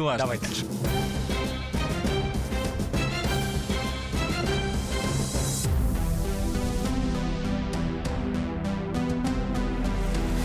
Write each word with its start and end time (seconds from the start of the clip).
важно. 0.00 0.18
Давай 0.18 0.38
дальше. 0.38 0.64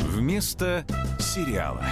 Вместо 0.04 0.86
сериала. 1.20 1.84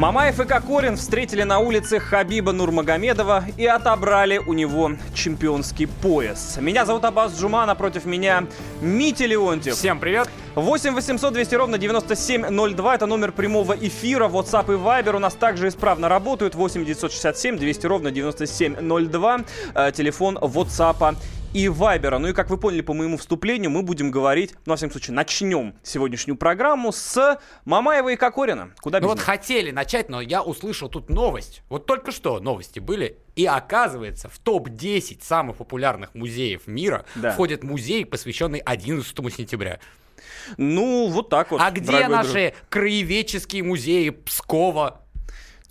Мамаев 0.00 0.40
и 0.40 0.46
Кокорин 0.46 0.96
встретили 0.96 1.42
на 1.42 1.58
улице 1.58 2.00
Хабиба 2.00 2.52
Нурмагомедова 2.52 3.44
и 3.58 3.66
отобрали 3.66 4.38
у 4.38 4.54
него 4.54 4.92
чемпионский 5.12 5.88
пояс. 5.88 6.56
Меня 6.58 6.86
зовут 6.86 7.04
Аббас 7.04 7.38
Джума, 7.38 7.66
напротив 7.66 8.06
меня 8.06 8.46
Митя 8.80 9.26
Леонтьев. 9.26 9.74
Всем 9.74 10.00
привет. 10.00 10.30
8 10.54 10.94
800 10.94 11.34
200 11.34 11.54
ровно 11.54 11.76
9702. 11.76 12.94
Это 12.94 13.04
номер 13.04 13.30
прямого 13.30 13.74
эфира. 13.74 14.26
WhatsApp 14.26 14.72
и 14.72 14.78
Viber 14.78 15.16
у 15.16 15.18
нас 15.18 15.34
также 15.34 15.68
исправно 15.68 16.08
работают. 16.08 16.54
8 16.54 16.82
967 16.82 17.58
200 17.58 17.86
ровно 17.86 18.10
9702. 18.10 19.40
Э, 19.74 19.92
телефон 19.92 20.38
WhatsApp 20.38 21.14
и 21.52 21.68
Вайбера. 21.68 22.18
Ну 22.18 22.28
и 22.28 22.32
как 22.32 22.48
вы 22.48 22.58
поняли 22.58 22.80
по 22.80 22.94
моему 22.94 23.18
вступлению, 23.18 23.70
мы 23.70 23.82
будем 23.82 24.10
говорить, 24.10 24.54
ну, 24.66 24.72
во 24.72 24.76
всяком 24.76 24.92
случае, 24.92 25.14
начнем 25.14 25.74
сегодняшнюю 25.82 26.36
программу 26.36 26.92
с 26.92 27.38
Мамаева 27.64 28.10
и 28.10 28.16
Кокорина. 28.16 28.70
Куда 28.80 28.98
без 28.98 29.02
Ну 29.02 29.08
вот 29.08 29.18
них? 29.18 29.24
хотели 29.24 29.70
начать, 29.72 30.08
но 30.08 30.20
я 30.20 30.42
услышал 30.42 30.88
тут 30.88 31.08
новость. 31.10 31.62
Вот 31.68 31.86
только 31.86 32.12
что 32.12 32.38
новости 32.38 32.78
были. 32.78 33.18
И 33.34 33.46
оказывается, 33.46 34.28
в 34.28 34.38
топ-10 34.38 35.22
самых 35.22 35.56
популярных 35.56 36.14
музеев 36.14 36.66
мира 36.68 37.04
Да. 37.16 37.32
входит 37.32 37.64
музей, 37.64 38.04
посвященный 38.06 38.60
11 38.60 39.30
сентября. 39.30 39.80
Ну, 40.56 41.08
вот 41.08 41.30
так 41.30 41.50
вот. 41.50 41.60
а 41.60 41.70
где 41.70 41.80
дорогой 41.80 42.08
друг. 42.08 42.26
наши 42.26 42.54
краеведческие 42.68 43.62
музеи 43.64 44.10
Пскова? 44.10 44.99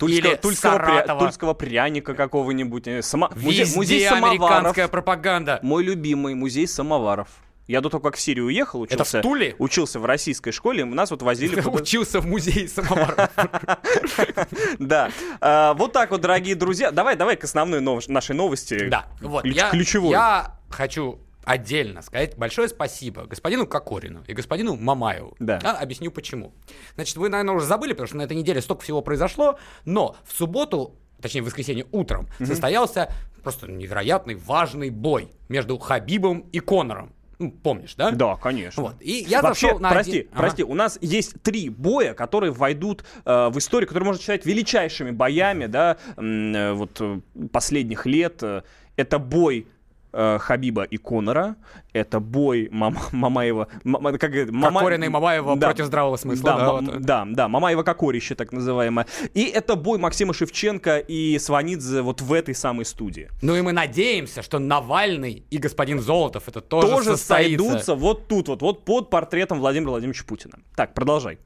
Тульского, 0.00 0.28
или 0.30 0.36
тульского, 0.36 0.78
пря- 0.78 1.18
тульского 1.18 1.54
пряника 1.54 2.14
какого-нибудь. 2.14 2.88
э, 2.88 3.02
Само... 3.02 3.30
Музей, 3.36 3.60
Везде 3.60 3.76
музей 3.76 4.08
самоваров. 4.08 4.42
американская 4.42 4.88
пропаганда. 4.88 5.60
Мой 5.62 5.84
любимый 5.84 6.34
музей 6.34 6.66
самоваров. 6.66 7.28
Я 7.68 7.80
до 7.80 7.88
того, 7.88 8.02
как 8.02 8.16
в 8.16 8.20
Сирию 8.20 8.46
уехал, 8.46 8.84
Это 8.84 8.94
учился, 8.96 9.18
в 9.20 9.22
Туле? 9.22 9.54
учился 9.58 10.00
в 10.00 10.04
российской 10.04 10.50
школе, 10.50 10.84
нас 10.84 11.12
вот 11.12 11.22
возили... 11.22 11.60
Учился 11.68 12.20
в 12.20 12.26
музее 12.26 12.66
самоваров. 12.68 13.30
Да. 14.78 15.10
А, 15.40 15.74
Вот 15.74 15.92
так 15.92 16.10
вот, 16.10 16.20
дорогие 16.20 16.54
друзья. 16.56 16.90
Давай, 16.90 17.14
давай 17.16 17.36
к 17.36 17.44
основной 17.44 17.80
нов- 17.80 18.08
нашей 18.08 18.34
новости. 18.34 18.88
Да, 18.88 19.06
вот. 19.20 19.44
Ключевой. 19.44 20.10
я 20.10 20.56
хочу 20.68 21.20
отдельно 21.50 22.02
сказать 22.02 22.36
большое 22.36 22.68
спасибо 22.68 23.26
господину 23.26 23.66
Кокорину 23.66 24.22
и 24.26 24.32
господину 24.32 24.76
Мамаеву. 24.76 25.34
Да. 25.38 25.58
объясню 25.58 26.10
почему. 26.10 26.52
Значит, 26.94 27.16
вы, 27.16 27.28
наверное, 27.28 27.54
уже 27.54 27.66
забыли, 27.66 27.92
потому 27.92 28.06
что 28.06 28.16
на 28.16 28.22
этой 28.22 28.36
неделе 28.36 28.60
столько 28.60 28.82
всего 28.82 29.02
произошло, 29.02 29.58
но 29.84 30.16
в 30.24 30.32
субботу, 30.36 30.94
точнее, 31.20 31.42
в 31.42 31.46
воскресенье 31.46 31.86
утром, 31.92 32.28
состоялся 32.38 33.12
просто 33.42 33.70
невероятный 33.70 34.34
важный 34.36 34.90
бой 34.90 35.30
между 35.48 35.78
Хабибом 35.78 36.40
и 36.52 36.60
Конором. 36.60 37.12
Ну, 37.38 37.50
помнишь, 37.50 37.94
да? 37.94 38.10
Да, 38.10 38.36
конечно. 38.36 38.82
Вот. 38.82 38.96
И 39.00 39.24
я 39.26 39.40
Вообще, 39.40 39.68
зашел 39.68 39.78
на 39.80 39.88
прости, 39.90 40.10
один- 40.10 40.28
Ага. 40.32 40.40
прости, 40.42 40.62
у 40.62 40.74
нас 40.74 40.98
есть 41.00 41.40
три 41.42 41.70
боя, 41.70 42.12
которые 42.12 42.52
войдут 42.52 43.02
э, 43.24 43.48
в 43.48 43.56
историю, 43.56 43.88
которые 43.88 44.08
можно 44.08 44.20
считать 44.20 44.44
величайшими 44.44 45.10
боями, 45.10 45.64
да, 45.64 45.96
э, 46.18 46.72
вот 46.74 47.00
э, 47.00 47.20
последних 47.50 48.04
лет. 48.06 48.42
Э, 48.42 48.62
Это 48.96 49.18
бой 49.18 49.66
Хабиба 50.12 50.82
и 50.84 50.96
Конора, 50.96 51.56
это 51.92 52.20
бой 52.20 52.68
Мам- 52.72 52.96
Мамаева, 53.12 53.68
М- 53.84 53.96
м- 53.96 54.18
как 54.18 54.30
говорят, 54.30 54.50
Мама- 54.50 54.80
Кокорина 54.80 55.04
и 55.04 55.08
Мамаева 55.08 55.56
Да. 55.56 55.66
против 55.68 55.86
здравого 55.86 56.16
смысла. 56.16 56.50
Да, 56.50 56.56
да, 56.58 56.72
вот. 56.72 57.00
да, 57.02 57.26
да, 57.28 57.48
Мамаева 57.48 57.82
Кокорище, 57.82 58.34
так 58.34 58.52
называемое. 58.52 59.06
И 59.34 59.44
это 59.44 59.76
бой 59.76 59.98
Максима 59.98 60.32
Шевченко 60.34 60.98
и 60.98 61.38
Сванидзе 61.38 62.02
вот 62.02 62.20
в 62.20 62.32
этой 62.32 62.54
самой 62.54 62.84
студии. 62.84 63.28
Ну 63.42 63.56
и 63.56 63.60
мы 63.62 63.72
надеемся, 63.72 64.42
что 64.42 64.58
Навальный 64.58 65.44
и 65.50 65.58
господин 65.58 66.00
Золотов 66.00 66.48
это 66.48 66.60
тоже, 66.60 66.88
Тоже 66.88 67.10
состоится. 67.16 67.64
сойдутся 67.64 67.94
вот 67.94 68.28
тут 68.28 68.48
вот, 68.48 68.62
вот 68.62 68.84
под 68.84 69.10
портретом 69.10 69.58
Владимира 69.60 69.90
Владимировича 69.90 70.24
Путина. 70.26 70.58
Так, 70.76 70.94
продолжай. 70.94 71.38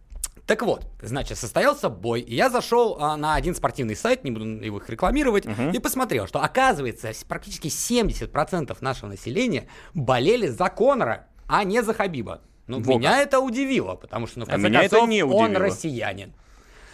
Так 0.47 0.61
вот, 0.63 0.87
значит, 1.01 1.39
состоялся 1.39 1.89
бой, 1.89 2.21
и 2.21 2.35
я 2.35 2.51
зашел 2.51 2.99
а, 3.01 3.17
на 3.17 3.35
один 3.35 3.55
спортивный 3.55 3.97
сайт, 3.97 4.25
не 4.25 4.31
буду 4.31 4.45
его 4.45 4.77
их 4.79 4.91
рекламировать, 4.91 5.47
и 5.73 5.79
посмотрел, 5.79 6.27
что 6.27 6.43
оказывается 6.43 7.11
практически 7.27 7.69
70% 7.69 8.77
нашего 8.81 9.09
населения 9.09 9.69
болели 9.95 10.49
за 10.49 10.69
Конора, 10.69 11.29
а 11.47 11.65
не 11.65 11.83
за 11.83 11.95
Хабиба. 11.95 12.43
Ну, 12.67 12.81
Во 12.81 12.95
меня 12.95 13.21
это 13.23 13.41
удивило, 13.41 13.95
потому 13.95 14.27
что, 14.27 14.41
ну, 14.41 14.45
в 14.47 14.49
А 14.49 14.53
конце 14.53 14.69
это 14.69 14.79
концов, 14.97 15.03
он 15.03 15.09
удивило. 15.11 15.59
россиянин. 15.65 16.35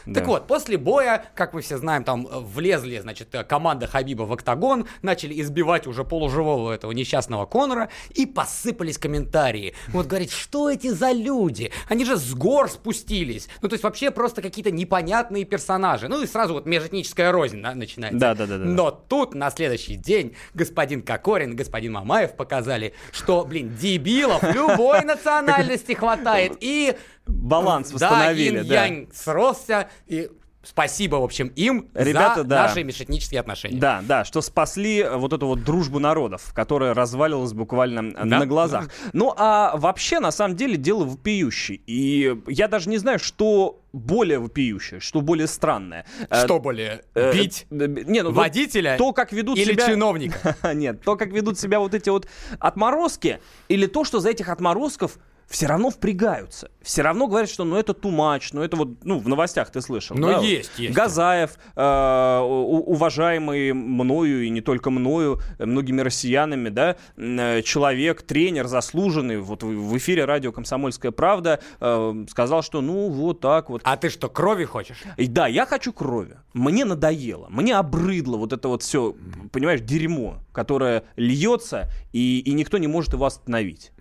Да. 0.07 0.21
Так 0.21 0.29
вот, 0.29 0.47
после 0.47 0.79
боя, 0.79 1.25
как 1.35 1.53
мы 1.53 1.61
все 1.61 1.79
знаем, 1.79 2.05
там 2.05 2.27
э, 2.27 2.39
влезли, 2.39 2.99
значит, 2.99 3.35
э, 3.35 3.45
команда 3.45 3.87
Хабиба 3.87 4.23
в 4.23 4.33
октагон, 4.33 4.87
начали 5.03 5.41
избивать 5.41 5.87
уже 5.87 6.05
полуживого 6.05 6.73
этого 6.73 6.93
несчастного 6.93 7.47
Конора, 7.47 7.91
и 8.11 8.27
посыпались 8.27 8.99
комментарии. 8.99 9.75
Вот 9.89 10.07
говорит, 10.07 10.31
что 10.31 10.71
эти 10.71 10.89
за 10.89 11.13
люди? 11.13 11.73
Они 11.89 12.05
же 12.05 12.17
с 12.17 12.35
гор 12.35 12.71
спустились. 12.71 13.49
Ну, 13.63 13.69
то 13.69 13.75
есть 13.75 13.85
вообще 13.85 14.11
просто 14.11 14.43
какие-то 14.43 14.71
непонятные 14.71 15.45
персонажи. 15.45 16.09
Ну, 16.09 16.23
и 16.23 16.27
сразу 16.27 16.55
вот 16.55 16.67
межэтническая 16.67 17.33
рознь 17.33 17.63
да, 17.63 17.75
начинается. 17.75 18.19
Да-да-да-да. 18.19 18.65
Но 18.65 18.91
тут 18.91 19.35
на 19.35 19.51
следующий 19.51 19.97
день 19.97 20.35
господин 20.55 21.03
Кокорин 21.03 21.57
господин 21.57 21.93
Мамаев 21.93 22.37
показали, 22.37 22.95
что, 23.13 23.45
блин, 23.45 23.75
дебилов 23.81 24.43
любой 24.43 25.05
национальности 25.05 25.93
хватает. 25.93 26.57
И 26.61 26.97
Баланс 27.31 27.89
да, 27.89 27.95
восстановили, 27.95 28.61
да. 28.61 28.87
инь-янь 28.89 29.09
сросся, 29.13 29.89
и 30.07 30.31
спасибо, 30.63 31.17
в 31.17 31.25
общем, 31.25 31.49
им 31.57 31.89
Ребята, 31.95 32.43
за 32.43 32.45
да. 32.45 32.63
наши 32.65 32.83
межэтнические 32.85 33.41
отношения. 33.41 33.79
Да, 33.79 34.03
да, 34.07 34.25
что 34.25 34.41
спасли 34.41 34.99
э, 34.99 35.17
вот 35.17 35.33
эту 35.33 35.47
вот 35.47 35.65
дружбу 35.65 35.99
народов, 35.99 36.53
которая 36.55 36.95
развалилась 36.95 37.53
буквально 37.53 38.11
э, 38.11 38.25
Да. 38.27 38.39
на 38.41 38.47
глазах. 38.47 38.91
Ну, 39.13 39.35
а 39.37 39.77
вообще, 39.77 40.21
на 40.21 40.31
самом 40.31 40.57
деле, 40.57 40.77
дело 40.77 41.05
вопиющее. 41.05 41.81
И 41.87 42.37
я 42.47 42.69
даже 42.69 42.91
не 42.91 42.99
знаю, 42.99 43.19
что 43.19 43.81
более 43.93 44.39
вопиющее, 44.39 45.01
что 45.01 45.21
более 45.21 45.47
странное. 45.47 46.07
Э, 46.29 46.45
Что 46.45 46.61
более, 46.61 47.03
э, 47.15 47.33
бить 47.33 47.67
э, 47.71 47.87
не, 47.87 48.23
ну, 48.23 48.33
водителя 48.33 48.97
то, 48.97 49.13
как 49.13 49.33
ведут 49.33 49.59
или 49.59 49.73
себя... 49.73 49.87
чиновника? 49.87 50.57
Нет, 50.75 51.03
то, 51.03 51.17
как 51.17 51.31
ведут 51.33 51.59
себя 51.59 51.81
вот 51.81 51.95
эти 51.95 52.09
вот 52.11 52.27
отморозки, 52.59 53.41
или 53.69 53.87
то, 53.87 54.05
что 54.05 54.21
за 54.21 54.31
этих 54.31 54.49
отморозков 54.49 55.19
все 55.51 55.67
равно 55.67 55.91
впрягаются. 55.91 56.71
Все 56.81 57.03
равно 57.03 57.27
говорят, 57.27 57.51
что 57.51 57.65
ну 57.65 57.77
это 57.77 57.93
much, 57.93 58.51
ну 58.53 58.63
это 58.63 58.77
вот, 58.77 59.05
ну 59.05 59.19
в 59.19 59.29
новостях 59.29 59.71
ты 59.71 59.81
слышал. 59.81 60.17
Ну, 60.17 60.29
да, 60.29 60.39
есть, 60.39 60.71
есть. 60.79 60.95
Газаев, 60.95 61.59
э, 61.75 62.39
уважаемый 62.41 63.73
мною 63.73 64.45
и 64.45 64.49
не 64.49 64.61
только 64.61 64.91
мною, 64.91 65.41
многими 65.59 66.01
россиянами, 66.01 66.69
да, 66.69 66.97
э, 67.17 67.63
человек, 67.63 68.23
тренер 68.23 68.69
заслуженный, 68.69 69.39
вот 69.39 69.63
в 69.65 69.91
в 69.91 69.99
эфире 69.99 70.25
радио 70.25 70.53
«Комсомольская 70.53 71.11
правда» 71.11 71.59
э, 71.81 72.25
сказал, 72.31 72.63
что 72.63 72.81
ну 72.81 73.09
вот 73.09 73.41
так 73.41 73.71
вот. 73.71 73.83
А 73.85 73.97
ты 73.97 74.09
что, 74.09 74.29
крови 74.29 74.65
хочешь? 74.65 75.03
И 75.17 75.27
да, 75.27 75.49
я 75.49 75.67
хочу 75.67 75.93
крови. 75.93 76.37
Мне 76.55 76.85
надоело, 76.85 77.49
мне 77.51 77.77
обрыдло 77.77 78.37
вот 78.37 78.53
это 78.53 78.69
вот 78.69 78.83
все, 78.83 79.17
понимаешь, 79.51 79.81
дерьмо, 79.81 80.39
которое 80.53 81.05
льется, 81.17 81.89
и, 82.13 82.41
и 82.41 82.53
никто 82.53 82.79
не 82.79 82.87
может 82.87 83.13
его 83.13 83.27
остановить. 83.27 83.93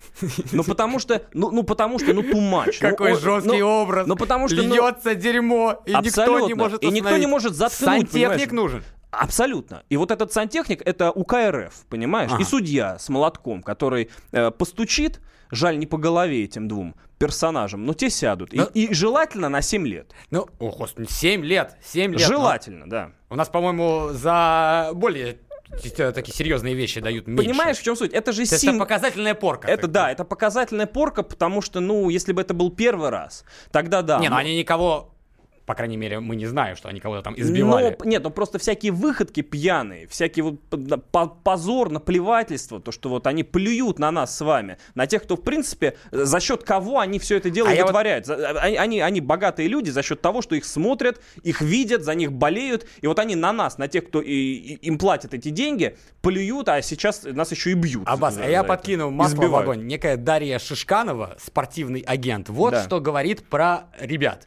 Ну 0.52 0.64
потому 0.64 0.98
что, 0.98 1.22
ну, 1.32 1.50
ну 1.50 1.62
потому 1.62 1.98
что, 1.98 2.12
ну 2.12 2.22
much. 2.22 2.76
Ну, 2.80 2.90
Какой 2.90 3.12
о- 3.12 3.16
жесткий 3.16 3.60
ну, 3.60 3.82
образ. 3.82 4.06
Ну 4.06 4.16
потому 4.16 4.48
что, 4.48 4.62
ну, 4.62 4.74
Льется 4.74 5.14
дерьмо, 5.14 5.82
и 5.86 5.90
никто 5.90 5.98
абсолютно. 6.22 6.46
не 6.46 6.54
может 6.54 6.82
И 6.82 6.86
никто 6.86 6.98
не 6.98 7.00
остановить. 7.00 7.28
может 7.28 7.54
заткнуть, 7.54 8.10
Сантехник 8.10 8.52
нужен. 8.52 8.82
Абсолютно. 9.10 9.82
И 9.88 9.96
вот 9.96 10.10
этот 10.12 10.32
сантехник 10.32 10.82
это 10.86 11.10
УКРФ, 11.10 11.74
понимаешь? 11.88 12.30
Ага. 12.32 12.42
И 12.42 12.44
судья 12.44 12.96
с 12.98 13.08
молотком, 13.08 13.60
который 13.62 14.08
э, 14.30 14.50
постучит, 14.52 15.20
жаль, 15.50 15.78
не 15.78 15.86
по 15.86 15.98
голове 15.98 16.44
этим 16.44 16.68
двум 16.68 16.94
персонажам, 17.18 17.84
но 17.84 17.92
те 17.92 18.08
сядут. 18.08 18.54
И- 18.54 18.58
Да. 18.58 18.68
И, 18.72 18.94
желательно 18.94 19.48
на 19.48 19.62
7 19.62 19.84
лет. 19.86 20.12
Ну, 20.30 20.46
о, 20.60 20.70
господи, 20.70 21.08
7 21.10 21.44
лет, 21.44 21.76
7 21.82 22.12
лет. 22.12 22.20
желательно, 22.20 22.88
да. 22.88 23.10
У 23.28 23.34
нас, 23.36 23.48
по-моему, 23.48 24.10
за 24.12 24.90
более 24.94 25.38
такие 26.12 26.34
серьезные 26.34 26.74
вещи 26.74 27.00
дают 27.00 27.26
меньше. 27.26 27.44
Понимаешь, 27.44 27.78
в 27.78 27.82
чем 27.82 27.96
суть? 27.96 28.12
Это 28.12 28.32
же 28.32 28.44
сим- 28.44 28.76
это 28.76 28.78
показательная 28.80 29.34
порка. 29.34 29.68
Это 29.68 29.82
как 29.82 29.90
да, 29.92 30.10
это 30.12 30.24
показательная 30.24 30.86
порка, 30.86 31.22
потому 31.22 31.62
что, 31.62 31.80
ну, 31.80 32.08
если 32.08 32.32
бы 32.32 32.40
это 32.42 32.54
был 32.54 32.70
первый 32.70 33.10
раз, 33.10 33.44
тогда 33.70 34.02
да. 34.02 34.18
Не, 34.18 34.28
ну 34.28 34.34
но- 34.34 34.40
они 34.40 34.58
никого, 34.58 35.14
по 35.66 35.74
крайней 35.74 35.96
мере, 35.96 36.18
мы 36.20 36.34
не 36.36 36.46
знаем, 36.46 36.74
что 36.76 36.88
они 36.88 36.98
кого-то 37.00 37.22
там 37.22 37.34
избивали. 37.36 37.96
Но, 37.98 38.04
нет, 38.04 38.22
ну 38.24 38.30
просто 38.30 38.58
всякие 38.58 38.90
выходки 38.92 39.40
пьяные, 39.42 40.06
всякие 40.08 40.42
вот 40.42 40.60
позор, 41.42 41.90
наплевательство, 41.90 42.80
то, 42.80 42.90
что 42.92 43.08
вот 43.08 43.26
они 43.26 43.44
плюют 43.44 43.98
на 43.98 44.10
нас 44.10 44.36
с 44.36 44.40
вами, 44.40 44.78
на 44.94 45.06
тех, 45.06 45.22
кто, 45.22 45.36
в 45.36 45.42
принципе, 45.42 45.96
за 46.10 46.40
счет 46.40 46.64
кого 46.64 46.98
они 46.98 47.18
все 47.18 47.36
это 47.36 47.50
дело 47.50 47.68
А 47.70 47.84
вытворяют. 47.84 48.26
За- 48.26 48.60
Они, 48.60 48.76
они, 48.76 49.00
они 49.00 49.20
богатые 49.20 49.68
люди 49.68 49.90
за 49.90 50.02
счет 50.02 50.20
того, 50.20 50.42
что 50.42 50.54
их 50.56 50.64
смотрят, 50.64 51.20
их 51.42 51.60
видят, 51.60 52.02
за 52.02 52.14
них 52.14 52.32
болеют, 52.32 52.86
и 53.00 53.06
вот 53.06 53.18
они 53.18 53.36
на 53.36 53.52
нас, 53.52 53.78
на 53.78 53.88
тех, 53.88 54.06
кто 54.08 54.20
и- 54.20 54.30
и- 54.32 54.74
им 54.86 54.98
платят 54.98 55.34
эти 55.34 55.50
деньги, 55.50 55.96
плюют, 56.22 56.68
а 56.68 56.82
сейчас 56.82 57.24
нас 57.24 57.50
еще 57.52 57.70
и 57.70 57.74
бьют. 57.74 58.02
Аббас, 58.06 58.34
за- 58.34 58.44
а 58.44 58.48
я 58.48 58.64
подкинул 58.64 59.10
масло 59.10 59.42
в 59.46 59.54
огонь. 59.54 59.86
Некая 59.86 60.16
Дарья 60.16 60.58
Шишканова, 60.58 61.36
спортивный 61.40 62.00
агент, 62.00 62.48
вот 62.48 62.72
Да. 62.72 62.82
что 62.84 63.00
говорит 63.00 63.44
про 63.44 63.84
ребят. 64.00 64.46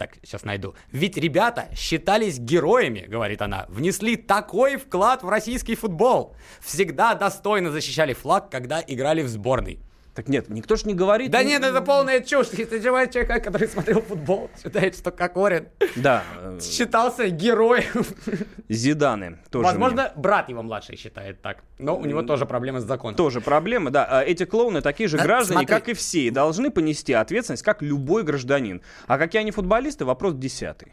Так, 0.00 0.16
сейчас 0.22 0.44
найду. 0.44 0.74
Ведь 0.92 1.18
ребята 1.18 1.68
считались 1.76 2.38
героями, 2.38 3.00
говорит 3.06 3.42
она, 3.42 3.66
внесли 3.68 4.16
такой 4.16 4.78
вклад 4.78 5.22
в 5.22 5.28
российский 5.28 5.74
футбол. 5.74 6.34
Всегда 6.62 7.12
достойно 7.14 7.70
защищали 7.70 8.14
флаг, 8.14 8.50
когда 8.50 8.82
играли 8.86 9.20
в 9.20 9.28
сборной. 9.28 9.78
Так 10.14 10.28
нет, 10.28 10.48
никто 10.48 10.74
ж 10.76 10.84
не 10.84 10.94
говорит. 10.94 11.30
Да 11.30 11.42
нет, 11.44 11.62
это 11.62 11.80
полная 11.82 12.20
чушь. 12.20 12.48
Если 12.52 12.80
живой 12.80 13.08
человек, 13.08 13.44
который 13.44 13.68
смотрел 13.68 14.02
футбол, 14.02 14.50
считает, 14.62 14.96
что 14.96 15.12
Кокорин 15.12 15.68
Да, 15.96 16.24
э, 16.36 16.58
считался 16.62 17.28
героем. 17.28 18.04
Зиданы 18.68 19.38
тоже. 19.50 19.66
Возможно, 19.66 20.12
брат 20.16 20.48
его 20.48 20.62
младший 20.62 20.96
считает 20.96 21.40
так. 21.42 21.58
Но 21.78 21.96
у 21.96 22.04
него 22.04 22.22
тоже 22.22 22.44
проблемы 22.44 22.80
с 22.80 22.84
законом. 22.84 23.14
Тоже 23.16 23.40
проблема, 23.40 23.90
да. 23.90 24.04
А 24.04 24.22
Эти 24.22 24.44
клоуны 24.44 24.80
такие 24.82 25.08
же 25.08 25.16
Да, 25.16 25.22
граждане, 25.22 25.60
смотри. 25.60 25.74
как 25.76 25.88
и 25.88 25.94
все, 25.94 26.22
и 26.22 26.30
должны 26.30 26.70
понести 26.70 27.12
ответственность, 27.12 27.62
как 27.62 27.80
любой 27.80 28.24
гражданин. 28.24 28.82
А 29.06 29.16
какие 29.16 29.40
они 29.40 29.52
футболисты, 29.52 30.04
вопрос 30.04 30.34
десятый. 30.34 30.92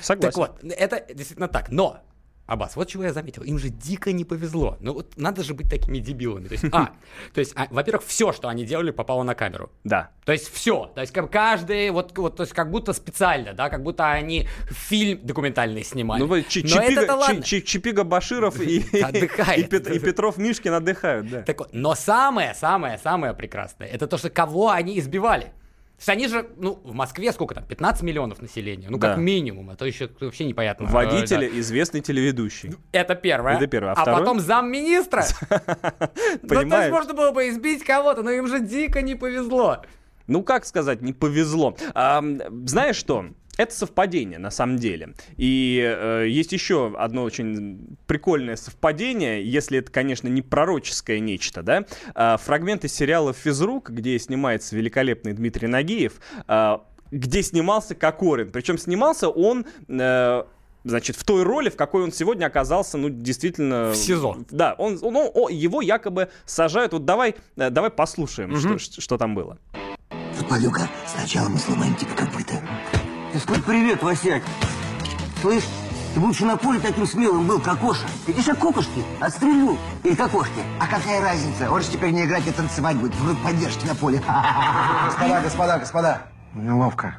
Согласен. 0.00 0.30
Так 0.30 0.36
вот, 0.36 0.72
это 0.76 1.04
действительно 1.14 1.48
так. 1.48 1.70
Но, 1.70 1.98
Аббас, 2.48 2.76
вот 2.76 2.88
чего 2.88 3.04
я 3.04 3.12
заметил. 3.12 3.42
Им 3.42 3.58
же 3.58 3.68
дико 3.68 4.10
не 4.10 4.24
повезло. 4.24 4.78
Ну 4.80 4.94
вот 4.94 5.18
надо 5.18 5.44
же 5.44 5.52
быть 5.52 5.68
такими 5.68 5.98
дебилами. 5.98 6.48
То 6.48 6.54
есть, 6.54 6.64
а, 6.72 6.92
то 7.34 7.40
есть, 7.40 7.52
а, 7.54 7.66
во-первых, 7.70 8.06
все, 8.06 8.32
что 8.32 8.48
они 8.48 8.64
делали, 8.64 8.90
попало 8.90 9.22
на 9.22 9.34
камеру. 9.34 9.70
Да. 9.84 10.12
То 10.24 10.32
есть 10.32 10.50
все, 10.50 10.90
то 10.94 11.02
есть 11.02 11.12
как 11.12 11.30
каждый, 11.30 11.90
вот, 11.90 12.16
вот, 12.16 12.36
то 12.36 12.44
есть 12.44 12.54
как 12.54 12.70
будто 12.70 12.94
специально, 12.94 13.52
да, 13.52 13.68
как 13.68 13.82
будто 13.82 14.10
они 14.10 14.48
фильм 14.70 15.20
документальный 15.22 15.84
снимали. 15.84 16.20
Ну, 16.22 16.26
вот 16.26 16.48
Чи- 16.48 16.62
Но 16.62 16.68
Чипига, 16.68 17.02
это-то 17.02 17.16
ладно. 17.16 17.42
Чи- 17.42 17.62
Чипига 17.62 18.04
Баширов 18.04 18.58
и, 18.60 18.78
и 18.92 19.60
и 19.60 19.98
Петров 19.98 20.38
Мишкин 20.38 20.72
отдыхают, 20.72 21.30
да. 21.30 21.42
Так 21.42 21.58
вот, 21.58 21.74
но 21.74 21.94
самое, 21.94 22.54
самое, 22.54 22.96
самое 22.96 23.34
прекрасное, 23.34 23.88
это 23.88 24.06
то, 24.06 24.16
что 24.16 24.30
кого 24.30 24.70
они 24.70 24.98
избивали. 24.98 25.52
То 25.98 26.02
есть 26.02 26.08
они 26.10 26.28
же, 26.28 26.48
ну, 26.56 26.78
в 26.84 26.94
Москве 26.94 27.32
сколько 27.32 27.56
там, 27.56 27.64
15 27.64 28.04
миллионов 28.04 28.40
населения, 28.40 28.86
ну, 28.88 29.00
как 29.00 29.16
Да. 29.16 29.20
минимум, 29.20 29.70
а 29.70 29.74
то 29.74 29.84
еще 29.84 30.08
вообще 30.20 30.44
непонятно. 30.44 30.84
Э, 30.84 30.92
Водитель, 30.92 31.40
да. 31.50 31.58
известный 31.58 32.00
телеведущий. 32.02 32.74
Это 32.92 33.16
первое. 33.16 33.56
Это 33.56 33.66
первое. 33.66 33.94
А 33.94 33.96
А, 33.98 34.02
второе? 34.02 34.20
потом 34.20 34.38
замминистра. 34.38 35.24
Ну, 36.42 36.48
то 36.48 36.60
есть 36.80 36.90
можно 36.92 37.14
было 37.14 37.32
бы 37.32 37.48
избить 37.48 37.82
кого-то, 37.84 38.22
но 38.22 38.30
им 38.30 38.46
же 38.46 38.60
дико 38.60 39.02
не 39.02 39.16
повезло. 39.16 39.82
Ну, 40.28 40.42
как 40.44 40.66
сказать, 40.66 41.00
не 41.02 41.12
повезло. 41.12 41.76
А, 41.94 42.22
знаешь 42.66 42.96
что? 42.96 43.26
Это 43.58 43.74
совпадение 43.74 44.38
на 44.38 44.50
самом 44.50 44.76
деле. 44.78 45.14
И 45.36 45.82
э, 45.84 46.24
есть 46.28 46.52
еще 46.52 46.94
одно 46.96 47.24
очень 47.24 47.98
прикольное 48.06 48.56
совпадение, 48.56 49.44
если 49.44 49.80
это, 49.80 49.90
конечно, 49.92 50.28
не 50.28 50.42
пророческое 50.42 51.18
нечто, 51.18 51.62
да? 51.62 51.84
А, 52.14 52.36
фрагмент 52.38 52.84
из 52.84 52.94
сериала 52.94 53.32
«Физрук», 53.34 53.90
где 53.90 54.16
снимается 54.18 54.76
великолепный 54.76 55.32
Дмитрий 55.32 55.66
Нагиев, 55.66 56.20
а, 56.46 56.84
где 57.10 57.42
снимался 57.42 57.94
Кокорин. 57.94 58.50
Причем 58.50 58.78
снимался 58.78 59.28
он... 59.28 59.66
э, 59.88 60.44
Значит, 60.84 61.16
в 61.16 61.24
той 61.24 61.42
роли, 61.42 61.68
в 61.70 61.76
какой 61.76 62.04
он 62.04 62.12
сегодня 62.12 62.46
оказался, 62.46 62.96
ну, 62.96 63.08
действительно... 63.10 63.90
В 63.90 63.96
СИЗО. 63.96 64.38
Да, 64.50 64.74
он, 64.78 64.98
он- 65.02 65.16
о, 65.34 65.48
его 65.50 65.82
якобы 65.82 66.28
сажают. 66.46 66.92
Вот 66.92 67.04
давай, 67.04 67.34
э, 67.56 67.68
давай 67.70 67.90
послушаем, 67.90 68.56
что, 68.56 68.78
что- 68.78 69.00
что 69.00 69.18
там 69.18 69.34
было. 69.34 69.58
Футболюка, 70.34 70.88
сначала 71.06 71.48
мы 71.48 71.58
сломаем 71.58 71.96
тебе 71.96 72.12
копыта. 72.12 72.62
Ты 73.38 73.42
сколько 73.42 73.62
привет, 73.62 74.02
Васяк. 74.02 74.42
Слышь, 75.40 75.62
ты 76.12 76.18
бы 76.18 76.24
лучше 76.24 76.44
на 76.44 76.56
поле 76.56 76.80
таким 76.80 77.06
смелым 77.06 77.46
был, 77.46 77.60
как 77.60 77.80
Оша. 77.84 78.04
Видишь, 78.26 78.46
как 78.46 78.58
кокошки, 78.58 79.04
отстрелю. 79.20 79.78
Или 80.02 80.16
как 80.16 80.32
кошки. 80.32 80.60
А 80.80 80.88
какая 80.88 81.22
разница? 81.22 81.70
Он 81.70 81.80
же 81.80 81.88
теперь 81.88 82.10
не 82.10 82.24
играть, 82.24 82.48
а 82.48 82.52
танцевать 82.52 82.96
будет. 82.96 83.14
В 83.14 83.24
группе 83.24 83.40
поддержки 83.44 83.86
на 83.86 83.94
поле. 83.94 84.18
Господа, 85.06 85.40
господа, 85.40 85.78
господа. 85.78 86.22
Неловко. 86.52 87.16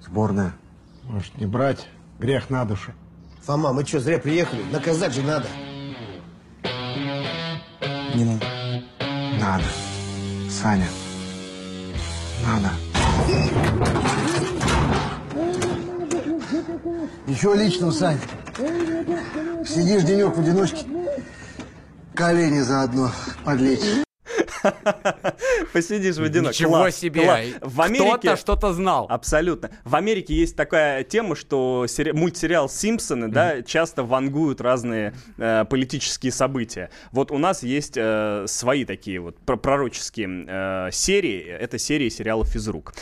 Сборная. 0.00 0.54
Может, 1.02 1.36
не 1.36 1.44
брать? 1.44 1.88
Грех 2.18 2.48
на 2.48 2.64
душу. 2.64 2.92
Фома, 3.42 3.74
мы 3.74 3.84
что, 3.84 4.00
зря 4.00 4.18
приехали? 4.18 4.64
Наказать 4.72 5.12
же 5.12 5.20
надо. 5.20 5.46
Не 8.14 8.24
надо. 8.24 8.46
Надо. 9.38 9.64
Саня. 10.48 10.88
Надо. 12.46 12.70
Ничего 17.34 17.54
личного, 17.54 17.90
Сань. 17.90 18.18
Сидишь 19.66 20.04
денек 20.04 20.36
в 20.36 20.40
одиночке. 20.40 20.86
Колени 22.14 22.60
заодно 22.60 23.10
подлечь. 23.44 23.80
Посидишь 25.72 26.14
в 26.14 26.22
одинок. 26.22 26.52
Ничего 26.52 26.70
Класс, 26.70 26.96
себе. 26.96 27.24
класс. 27.24 27.46
В 27.60 27.80
Америке... 27.80 28.06
Кто-то 28.18 28.36
что-то 28.36 28.72
знал. 28.72 29.06
Абсолютно. 29.10 29.72
В 29.82 29.96
Америке 29.96 30.32
есть 30.32 30.54
такая 30.54 31.02
тема, 31.02 31.34
что 31.34 31.86
сери- 31.88 32.12
мультсериал 32.12 32.68
«Симпсоны», 32.68 33.26
да, 33.26 33.62
часто 33.62 34.04
вангуют 34.04 34.60
разные 34.60 35.12
э, 35.36 35.64
политические 35.68 36.30
события. 36.30 36.90
Вот 37.10 37.32
у 37.32 37.38
нас 37.38 37.64
есть 37.64 37.94
э, 37.96 38.44
свои 38.46 38.84
такие 38.84 39.18
вот 39.18 39.36
про- 39.40 39.56
пророческие 39.56 40.46
э, 40.46 40.88
серии. 40.92 41.42
Это 41.44 41.78
серии 41.78 42.10
сериала 42.10 42.44
«Физрук». 42.44 42.94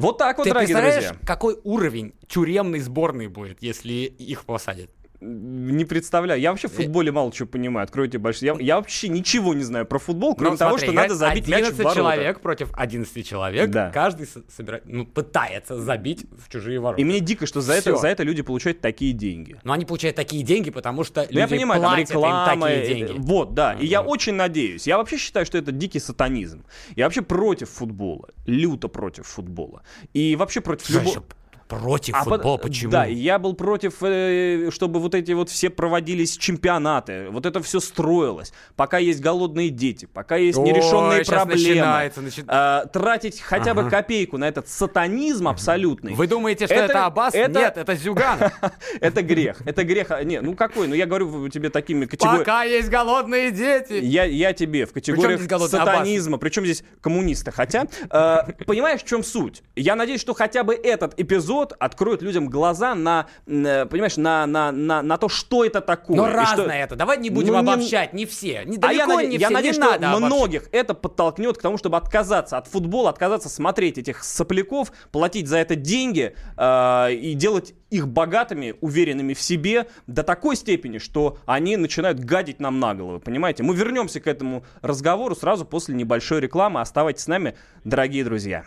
Вот 0.00 0.18
так 0.18 0.38
вот, 0.38 0.44
Ты 0.44 0.50
дорогие 0.50 0.74
представляешь, 0.74 1.08
друзья. 1.08 1.26
какой 1.26 1.58
уровень 1.64 2.14
тюремной 2.28 2.80
сборной 2.80 3.28
будет, 3.28 3.62
если 3.62 3.92
их 3.92 4.44
посадят? 4.44 4.90
Не 5.20 5.84
представляю. 5.84 6.40
Я 6.40 6.50
вообще 6.50 6.68
в 6.68 6.72
футболе 6.72 7.12
мало 7.12 7.30
чего 7.30 7.46
понимаю. 7.46 7.84
Откройте 7.84 8.16
большой. 8.18 8.48
Я, 8.48 8.56
я 8.58 8.76
вообще 8.76 9.08
ничего 9.08 9.52
не 9.52 9.62
знаю 9.62 9.84
про 9.84 9.98
футбол, 9.98 10.34
кроме 10.34 10.52
Ну, 10.52 10.56
того, 10.56 10.70
смотри, 10.78 10.86
что 10.86 10.94
надо 10.94 11.14
забить 11.14 11.46
мяч 11.46 11.64
в 11.64 11.68
11 11.68 11.78
ворота. 11.78 11.96
человек 11.96 12.40
против 12.40 12.70
11 12.72 13.26
человек. 13.26 13.70
Да. 13.70 13.90
Каждый 13.90 14.26
собирает, 14.48 14.84
ну, 14.86 15.04
пытается 15.04 15.78
забить 15.78 16.24
в 16.32 16.50
чужие 16.50 16.80
ворота. 16.80 17.02
И 17.02 17.04
мне 17.04 17.20
дико, 17.20 17.44
что 17.46 17.60
за 17.60 17.74
это, 17.74 17.96
за 17.96 18.08
это 18.08 18.22
люди 18.22 18.40
получают 18.40 18.80
такие 18.80 19.12
деньги. 19.12 19.56
Но 19.62 19.74
они 19.74 19.84
получают 19.84 20.16
такие 20.16 20.42
деньги, 20.42 20.70
потому 20.70 21.04
что 21.04 21.22
люди 21.22 21.34
Ну, 21.34 21.40
я 21.40 21.48
понимаю, 21.48 21.82
там 21.82 21.90
платят 21.90 22.10
реклама, 22.10 22.70
им 22.70 22.80
такие 22.80 22.94
э, 23.04 23.06
деньги. 23.06 23.20
Вот, 23.20 23.54
да. 23.54 23.74
И 23.74 23.84
я 23.86 24.00
очень 24.00 24.34
надеюсь. 24.34 24.86
Я 24.86 24.96
вообще 24.96 25.18
считаю, 25.18 25.44
что 25.44 25.58
это 25.58 25.70
дикий 25.70 26.00
сатанизм. 26.00 26.64
Я 26.96 27.04
вообще 27.04 27.20
против 27.20 27.68
футбола. 27.68 28.28
Люто 28.46 28.88
против 28.88 29.26
футбола. 29.26 29.82
И 30.14 30.34
вообще 30.36 30.62
против 30.62 30.88
любого... 30.88 31.24
против 31.70 32.14
А 32.14 32.24
футбола? 32.24 32.56
под- 32.58 32.62
Почему? 32.62 32.90
Да, 32.92 33.04
я 33.06 33.38
был 33.38 33.54
против, 33.54 33.94
э, 34.02 34.68
чтобы 34.70 35.00
вот 35.00 35.14
эти 35.14 35.32
вот 35.32 35.48
все 35.48 35.70
проводились 35.70 36.36
чемпионаты, 36.36 37.28
вот 37.30 37.46
это 37.46 37.62
все 37.62 37.80
строилось. 37.80 38.52
Пока 38.76 38.98
есть 38.98 39.20
голодные 39.20 39.70
дети, 39.70 40.06
пока 40.12 40.36
есть 40.36 40.58
Ой, 40.58 40.66
нерешенные 40.68 41.24
проблемы. 41.24 41.54
начинается, 41.74 42.20
начи- 42.20 42.44
а, 42.48 42.86
тратить 42.86 43.40
хотя 43.40 43.72
бы 43.74 43.82
Ага. 43.82 43.90
копейку 43.90 44.36
на 44.36 44.48
этот 44.48 44.68
сатанизм 44.68 45.46
абсолютный. 45.48 46.12
Вы 46.14 46.26
думаете, 46.26 46.66
что 46.66 46.74
это, 46.74 47.06
Аббас? 47.06 47.34
Нет, 47.34 47.76
это 47.76 47.94
Зюган. 47.94 48.38
Это 49.00 49.22
грех. 49.22 49.58
Это 49.64 49.84
грех. 49.84 50.10
А, 50.10 50.24
Не, 50.24 50.40
ну 50.40 50.54
какой? 50.54 50.88
Ну 50.88 50.94
я 50.94 51.06
говорю 51.06 51.48
тебе 51.48 51.70
такими 51.70 52.04
категориями. 52.06 52.38
Пока 52.44 52.64
есть 52.64 52.88
голодные 52.90 53.50
дети. 53.52 53.92
Я, 54.02 54.24
я 54.24 54.52
тебе 54.52 54.86
в 54.86 54.92
категориях 54.92 55.40
сатанизма, 55.68 56.38
причем 56.38 56.64
здесь 56.64 56.82
коммунисты. 57.00 57.52
Хотя, 57.52 57.86
э, 58.10 58.38
понимаешь, 58.66 59.00
в 59.02 59.06
чем 59.06 59.22
суть? 59.22 59.62
Я 59.76 59.94
надеюсь, 59.96 60.20
что 60.20 60.34
хотя 60.34 60.64
бы 60.64 60.74
этот 60.74 61.18
эпизод 61.20 61.59
откроет 61.78 62.22
людям 62.22 62.48
глаза 62.48 62.94
на, 62.94 63.26
э, 63.46 63.86
понимаешь, 63.86 64.16
на, 64.16 64.46
на, 64.46 64.72
на, 64.72 65.02
на 65.02 65.16
то, 65.16 65.28
что 65.28 65.64
это 65.64 65.80
такое. 65.80 66.16
Но 66.16 66.26
разное 66.26 66.64
что- 66.66 66.72
это. 66.72 66.96
Давай 66.96 67.18
не 67.18 67.30
будем 67.30 67.54
Ну, 67.54 67.62
не- 67.62 67.72
обобщать, 67.72 68.12
не 68.12 68.26
все. 68.26 68.62
Не, 68.64 68.78
а 68.82 68.92
я, 68.92 69.06
не 69.06 69.36
я 69.36 69.46
все, 69.48 69.54
надеюсь, 69.54 69.76
не 69.76 69.82
что 69.82 69.92
надо 69.92 70.10
обобщать. 70.10 70.26
многих 70.32 70.68
это 70.72 70.94
подтолкнет 70.94 71.58
к 71.58 71.62
тому, 71.62 71.78
чтобы 71.78 71.96
отказаться 71.96 72.56
от 72.58 72.66
футбола, 72.66 73.10
отказаться 73.10 73.48
смотреть 73.48 73.98
этих 73.98 74.24
сопляков, 74.24 74.92
платить 75.12 75.48
за 75.48 75.58
это 75.58 75.76
деньги 75.76 76.34
э, 76.56 77.12
и 77.14 77.34
делать 77.34 77.74
их 77.90 78.06
богатыми, 78.08 78.76
уверенными 78.80 79.34
в 79.34 79.40
себе 79.42 79.86
до 80.06 80.22
такой 80.22 80.54
степени, 80.56 80.98
что 80.98 81.38
они 81.46 81.76
начинают 81.76 82.20
гадить 82.20 82.60
нам 82.60 82.78
на 82.78 82.94
голову, 82.94 83.18
понимаете? 83.18 83.62
Мы 83.64 83.74
вернемся 83.74 84.20
к 84.20 84.26
этому 84.28 84.64
разговору 84.80 85.34
сразу 85.34 85.64
после 85.64 85.94
небольшой 85.96 86.40
рекламы. 86.40 86.80
Оставайтесь 86.80 87.24
с 87.24 87.26
нами, 87.26 87.56
дорогие 87.84 88.24
друзья. 88.24 88.64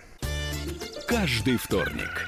Каждый 1.07 1.57
вторник 1.57 2.27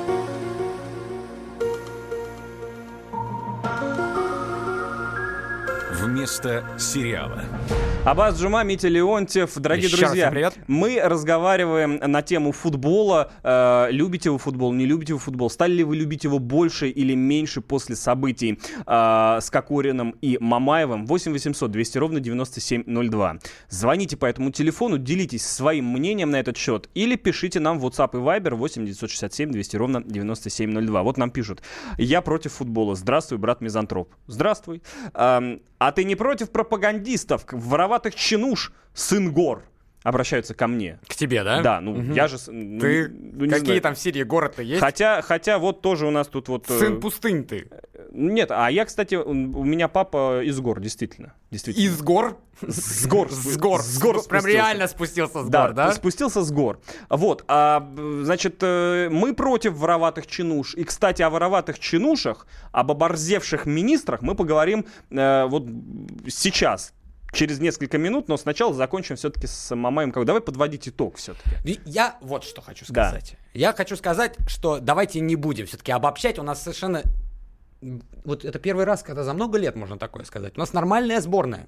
Вместо 6.01 6.07
место 6.21 6.63
сериала. 6.77 7.43
Абаз 8.03 8.39
Джума, 8.41 8.63
Митя 8.63 8.87
Леонтьев. 8.87 9.53
Дорогие 9.57 9.85
Еще 9.85 9.97
друзья, 9.97 10.31
привет. 10.31 10.55
мы 10.65 10.99
разговариваем 11.03 11.97
на 11.97 12.23
тему 12.23 12.51
футбола. 12.51 13.31
Э, 13.43 13.89
любите 13.91 14.31
вы 14.31 14.39
футбол, 14.39 14.73
не 14.73 14.87
любите 14.87 15.13
вы 15.13 15.19
футбол? 15.19 15.51
Стали 15.51 15.73
ли 15.73 15.83
вы 15.83 15.95
любить 15.97 16.23
его 16.23 16.39
больше 16.39 16.89
или 16.89 17.13
меньше 17.13 17.61
после 17.61 17.95
событий 17.95 18.59
э, 18.87 19.37
с 19.39 19.51
Кокориным 19.51 20.15
и 20.19 20.39
Мамаевым? 20.41 21.05
8 21.05 21.31
800 21.31 21.69
200 21.69 21.97
ровно 21.99 22.19
9702. 22.19 23.37
Звоните 23.69 24.17
по 24.17 24.25
этому 24.25 24.49
телефону, 24.49 24.97
делитесь 24.97 25.45
своим 25.45 25.85
мнением 25.85 26.31
на 26.31 26.39
этот 26.39 26.57
счет 26.57 26.89
или 26.95 27.15
пишите 27.15 27.59
нам 27.59 27.77
в 27.77 27.85
WhatsApp 27.85 28.09
и 28.13 28.17
Viber 28.17 28.55
8 28.55 28.83
967 28.83 29.51
200 29.51 29.75
ровно 29.75 30.03
9702. 30.03 31.03
Вот 31.03 31.17
нам 31.17 31.29
пишут. 31.29 31.61
Я 31.99 32.21
против 32.21 32.53
футбола. 32.53 32.95
Здравствуй, 32.95 33.37
брат 33.37 33.61
Мизантроп. 33.61 34.11
Здравствуй. 34.25 34.81
Ам, 35.13 35.59
а 35.77 35.91
ты 35.91 36.03
не 36.03 36.15
против 36.15 36.51
пропагандистов, 36.51 37.43
вороватых 37.91 38.15
чинуш, 38.15 38.71
сын 38.93 39.33
гор? 39.33 39.63
Обращаются 40.03 40.55
ко 40.55 40.65
мне. 40.65 40.99
К 41.07 41.13
тебе, 41.13 41.43
да? 41.43 41.61
Да, 41.61 41.79
ну 41.79 42.13
я 42.13 42.27
же... 42.27 42.37
ну, 42.47 42.79
Ты 42.79 43.07
ну, 43.09 43.45
не 43.45 43.49
какие 43.51 43.65
знаю. 43.65 43.81
там 43.81 43.93
в 43.93 43.99
Сирии 43.99 44.23
город-то 44.23 44.63
есть? 44.63 44.79
Хотя, 44.81 45.21
хотя 45.21 45.59
вот 45.59 45.81
тоже 45.81 46.07
у 46.07 46.09
нас 46.09 46.27
тут 46.27 46.47
вот... 46.47 46.67
э, 46.71 46.79
Сын 46.79 46.99
пустынь 46.99 47.43
ты. 47.43 47.69
Нет, 48.11 48.49
а 48.49 48.71
я, 48.71 48.85
кстати, 48.85 49.13
у 49.13 49.63
меня 49.63 49.87
папа 49.87 50.41
из 50.43 50.59
гор, 50.59 50.79
действительно. 50.79 51.33
действительно. 51.51 51.85
Из 51.85 52.01
гор? 52.01 52.39
С 52.67 53.05
гор. 53.05 53.31
С 53.31 53.57
гор. 53.57 53.81
С 53.83 53.99
гор 53.99 54.23
Прям 54.27 54.47
реально 54.47 54.87
спустился 54.87 55.43
с 55.43 55.49
Да, 55.49 55.67
гор, 55.67 55.75
да? 55.75 55.91
спустился 55.91 56.41
с 56.41 56.51
гор. 56.51 56.79
Вот, 57.11 57.43
а, 57.47 57.87
значит, 58.23 58.55
э, 58.61 59.07
мы 59.11 59.35
против 59.35 59.73
вороватых 59.73 60.25
чинуш. 60.25 60.73
И, 60.73 60.83
кстати, 60.83 61.21
о 61.21 61.29
вороватых 61.29 61.77
чинушах, 61.77 62.47
об 62.71 62.89
оборзевших 62.89 63.67
министрах 63.67 64.23
мы 64.23 64.33
поговорим 64.33 64.87
э, 65.11 65.45
вот 65.45 65.67
сейчас, 66.27 66.93
через 67.31 67.59
несколько 67.59 67.97
минут, 67.97 68.27
но 68.27 68.37
сначала 68.37 68.73
закончим 68.73 69.15
все-таки 69.15 69.47
с 69.47 69.73
Мамаем. 69.75 70.11
Как- 70.11 70.25
Давай 70.25 70.41
подводить 70.41 70.87
итог 70.87 71.17
все-таки. 71.17 71.79
Я 71.85 72.17
вот 72.21 72.43
что 72.43 72.61
хочу 72.61 72.85
Да. 72.89 73.07
сказать. 73.09 73.35
Я 73.53 73.73
хочу 73.73 73.95
сказать, 73.95 74.35
что 74.47 74.79
давайте 74.79 75.19
не 75.21 75.35
будем 75.35 75.65
все-таки 75.65 75.91
обобщать. 75.91 76.39
У 76.39 76.43
нас 76.43 76.61
совершенно... 76.61 77.03
Вот 78.25 78.45
это 78.45 78.59
первый 78.59 78.85
раз, 78.85 79.01
когда 79.01 79.23
за 79.23 79.33
много 79.33 79.57
лет 79.57 79.75
можно 79.75 79.97
такое 79.97 80.23
сказать. 80.25 80.55
У 80.55 80.59
нас 80.59 80.73
нормальная 80.73 81.19
сборная, 81.21 81.67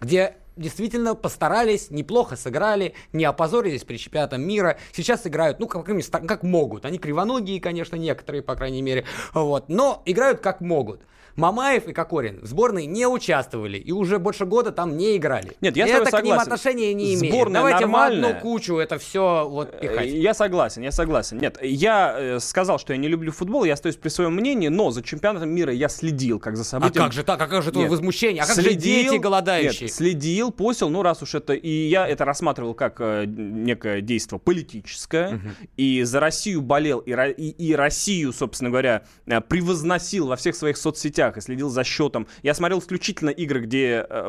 где 0.00 0.34
действительно 0.56 1.14
постарались, 1.14 1.90
неплохо 1.90 2.34
сыграли, 2.36 2.94
не 3.12 3.24
опозорились 3.24 3.84
при 3.84 3.98
чемпионатом 3.98 4.42
мира. 4.42 4.78
Сейчас 4.92 5.26
играют, 5.26 5.60
ну, 5.60 5.68
как, 5.68 5.86
как 5.86 6.26
как 6.26 6.42
могут. 6.42 6.84
Они 6.84 6.98
кривоногие, 6.98 7.60
конечно, 7.60 7.96
некоторые, 7.96 8.42
по 8.42 8.56
крайней 8.56 8.82
мере. 8.82 9.04
Вот. 9.32 9.68
Но 9.68 10.02
играют 10.06 10.40
как 10.40 10.60
могут. 10.60 11.02
Мамаев 11.36 11.88
и 11.88 11.92
Кокорин 11.92 12.40
в 12.42 12.46
сборной 12.46 12.86
не 12.86 13.06
участвовали 13.06 13.78
и 13.78 13.92
уже 13.92 14.18
больше 14.18 14.44
года 14.44 14.70
там 14.72 14.96
не 14.96 15.16
играли. 15.16 15.56
Нет, 15.60 15.76
я 15.76 15.86
с 15.86 15.90
это 15.90 16.04
тобой 16.06 16.20
к 16.20 16.24
ним 16.24 16.30
согласен. 16.32 16.52
отношения 16.52 16.94
не 16.94 17.14
имеет. 17.14 17.32
Сборная 17.34 17.60
Давайте 17.60 17.78
в 17.78 17.80
нормальная. 17.82 18.28
одну 18.30 18.40
кучу 18.40 18.76
это 18.78 18.98
все 18.98 19.48
вот 19.48 19.80
пихать. 19.80 20.06
Э, 20.06 20.18
Я 20.18 20.34
согласен, 20.34 20.82
я 20.82 20.92
согласен. 20.92 21.38
Нет, 21.38 21.58
я 21.62 22.14
э, 22.18 22.40
сказал, 22.40 22.78
что 22.78 22.92
я 22.92 22.98
не 22.98 23.08
люблю 23.08 23.32
футбол, 23.32 23.64
я 23.64 23.74
остаюсь 23.74 23.96
при 23.96 24.08
своем 24.10 24.34
мнении, 24.34 24.68
но 24.68 24.90
за 24.90 25.02
чемпионатом 25.02 25.48
мира 25.50 25.72
я 25.72 25.88
следил, 25.88 26.38
как 26.38 26.56
за 26.56 26.62
А 26.62 26.64
событием. 26.64 27.04
как 27.04 27.12
же 27.12 27.22
так? 27.24 27.40
А 27.40 27.46
как 27.46 27.62
же 27.62 27.70
твое 27.72 27.84
Нет. 27.86 27.90
возмущение? 27.90 28.42
А 28.42 28.46
как 28.46 28.56
же 28.60 28.74
дети 28.74 29.16
голодающие? 29.16 29.82
Нет, 29.86 29.92
следил, 29.92 30.50
посел, 30.50 30.90
ну 30.90 31.02
раз 31.02 31.22
уж 31.22 31.34
это... 31.34 31.54
И 31.54 31.68
я 31.88 32.06
это 32.06 32.24
рассматривал 32.24 32.74
как 32.74 32.96
э, 33.00 33.24
некое 33.26 34.00
действие 34.02 34.38
политическое, 34.38 35.40
и 35.76 36.02
за 36.02 36.20
Россию 36.20 36.62
болел, 36.62 36.98
и, 36.98 37.12
и- 37.12 37.50
и 37.68 37.74
Россию, 37.74 38.32
собственно 38.32 38.70
говоря, 38.70 39.04
э, 39.26 39.40
превозносил 39.40 40.26
во 40.26 40.36
всех 40.36 40.54
своих 40.56 40.76
соцсетях 40.76 41.21
и 41.30 41.40
следил 41.40 41.68
за 41.68 41.84
счетом. 41.84 42.26
Я 42.42 42.54
смотрел 42.54 42.78
исключительно 42.78 43.30
игры, 43.30 43.60
где 43.60 44.06
э, 44.08 44.28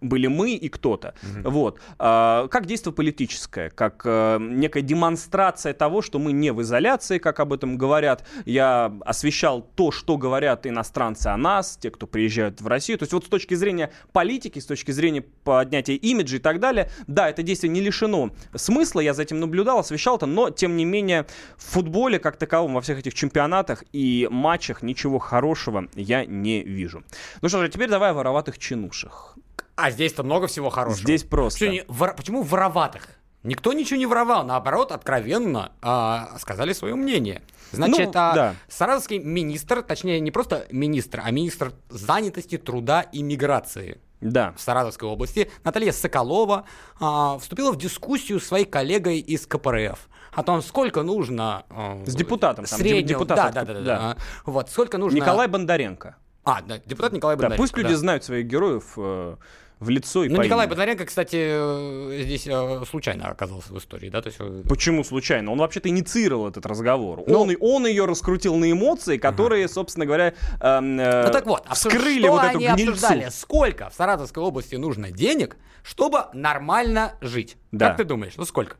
были 0.00 0.26
мы 0.26 0.52
и 0.52 0.68
кто-то. 0.68 1.14
Вот. 1.44 1.80
А, 1.98 2.48
как 2.48 2.66
действие 2.66 2.92
политическое, 2.92 3.70
как 3.70 4.02
э, 4.04 4.38
некая 4.40 4.82
демонстрация 4.82 5.72
того, 5.72 6.02
что 6.02 6.18
мы 6.18 6.32
не 6.32 6.52
в 6.52 6.62
изоляции, 6.62 7.18
как 7.18 7.40
об 7.40 7.52
этом 7.52 7.76
говорят. 7.76 8.26
Я 8.44 8.92
освещал 9.04 9.62
то, 9.62 9.90
что 9.90 10.16
говорят 10.16 10.66
иностранцы 10.66 11.28
о 11.28 11.36
нас, 11.36 11.76
те, 11.80 11.90
кто 11.90 12.06
приезжают 12.06 12.60
в 12.60 12.66
Россию. 12.66 12.98
То 12.98 13.04
есть 13.04 13.12
вот 13.12 13.24
с 13.24 13.28
точки 13.28 13.54
зрения 13.54 13.90
политики, 14.12 14.58
с 14.58 14.66
точки 14.66 14.90
зрения 14.90 15.22
поднятия 15.22 15.94
имиджа 15.94 16.36
и 16.36 16.40
так 16.40 16.60
далее, 16.60 16.90
да, 17.06 17.28
это 17.28 17.42
действие 17.42 17.70
не 17.70 17.80
лишено 17.80 18.30
смысла, 18.54 19.00
я 19.00 19.14
за 19.14 19.22
этим 19.22 19.40
наблюдал, 19.40 19.78
освещал 19.78 20.16
это, 20.16 20.26
но 20.26 20.50
тем 20.50 20.76
не 20.76 20.84
менее 20.84 21.26
в 21.56 21.64
футболе 21.64 22.18
как 22.18 22.36
таковом, 22.36 22.74
во 22.74 22.80
всех 22.80 22.98
этих 22.98 23.14
чемпионатах 23.14 23.84
и 23.92 24.28
матчах 24.30 24.82
ничего 24.82 25.18
хорошего 25.18 25.88
я 26.08 26.24
не 26.24 26.62
вижу. 26.62 27.04
Ну 27.42 27.48
что 27.48 27.60
же, 27.62 27.68
теперь 27.68 27.88
давай 27.90 28.10
о 28.10 28.14
вороватых 28.14 28.58
чинушах. 28.58 29.36
А 29.76 29.90
здесь-то 29.90 30.22
много 30.24 30.46
всего 30.46 30.70
хорошего. 30.70 31.02
Здесь 31.02 31.22
просто. 31.22 31.58
Почему, 31.60 31.72
не- 31.72 31.84
вор- 31.86 32.14
почему 32.16 32.42
вороватых? 32.42 33.08
Никто 33.44 33.72
ничего 33.72 33.98
не 33.98 34.06
воровал, 34.06 34.44
наоборот, 34.44 34.90
откровенно 34.90 35.70
а, 35.80 36.36
сказали 36.40 36.72
свое 36.72 36.96
мнение. 36.96 37.42
Значит, 37.70 38.06
Ну, 38.06 38.12
а, 38.14 38.34
да. 38.34 38.54
саратовский 38.68 39.18
министр, 39.20 39.82
точнее, 39.82 40.18
не 40.20 40.30
просто 40.32 40.66
министр, 40.72 41.20
а 41.24 41.30
министр 41.30 41.72
занятости, 41.90 42.56
труда 42.58 43.02
и 43.02 43.22
миграции 43.22 44.00
Да. 44.20 44.52
в 44.56 44.60
Саратовской 44.60 45.08
области, 45.08 45.50
Наталья 45.64 45.92
Соколова, 45.92 46.64
а, 46.98 47.38
вступила 47.38 47.70
в 47.70 47.76
дискуссию 47.76 48.40
с 48.40 48.46
своей 48.46 48.64
коллегой 48.64 49.20
из 49.20 49.46
КПРФ 49.46 50.08
о 50.38 50.42
том, 50.44 50.62
сколько 50.62 51.02
нужно... 51.02 51.64
а, 51.68 52.00
С 52.06 52.14
депутатом 52.14 52.64
там, 52.64 52.78
Среднего, 52.78 53.24
да, 53.24 53.34
да, 53.34 53.50
да, 53.50 53.64
да, 53.64 53.74
да. 53.74 53.82
да. 53.82 54.16
Вот, 54.46 54.70
сколько 54.70 54.96
нужно... 54.96 55.16
Николай 55.16 55.48
Бондаренко. 55.48 56.14
А, 56.44 56.62
да, 56.62 56.78
депутат 56.86 57.12
Николай 57.12 57.34
Да, 57.36 57.42
Бондаренко. 57.42 57.60
пусть 57.62 57.76
люди 57.76 57.90
да. 57.90 57.96
знают 57.96 58.22
своих 58.22 58.46
героев 58.46 58.92
э, 58.96 59.34
в 59.80 59.88
лицо 59.88 60.22
и 60.22 60.28
Ну, 60.28 60.36
по 60.36 60.42
Николай 60.42 60.66
имени. 60.66 60.70
Бондаренко, 60.70 61.06
кстати, 61.06 61.36
э, 61.40 62.22
здесь 62.22 62.46
э, 62.46 62.82
случайно 62.88 63.26
оказался 63.26 63.72
в 63.72 63.78
истории, 63.78 64.10
да? 64.10 64.22
То 64.22 64.28
есть, 64.28 64.38
э, 64.40 64.62
Почему 64.68 65.02
случайно? 65.02 65.50
Он 65.50 65.58
вообще-то 65.58 65.88
инициировал 65.88 66.46
этот 66.48 66.64
разговор. 66.66 67.24
Ну- 67.26 67.40
он, 67.40 67.56
он 67.60 67.86
ее 67.88 68.04
раскрутил 68.04 68.54
на 68.54 68.70
эмоции, 68.70 69.16
которые, 69.18 69.66
собственно 69.66 70.06
говоря, 70.06 70.34
эм, 70.60 71.00
э, 71.00 71.26
Ну 71.26 71.32
так 71.32 71.46
вот, 71.46 71.66
вскрыли 71.72 72.22
что 72.22 72.30
вот 72.30 72.44
эту 72.44 72.58
они 72.58 72.68
гнильцу. 72.68 72.92
обсуждали? 72.92 73.28
Сколько 73.30 73.90
в 73.90 73.94
Саратовской 73.94 74.40
области 74.42 74.76
нужно 74.76 75.10
денег, 75.10 75.56
чтобы 75.82 76.26
нормально 76.32 77.14
жить? 77.20 77.56
Да. 77.72 77.88
Как 77.88 77.96
ты 77.96 78.04
думаешь, 78.04 78.34
ну 78.36 78.44
сколько? 78.44 78.76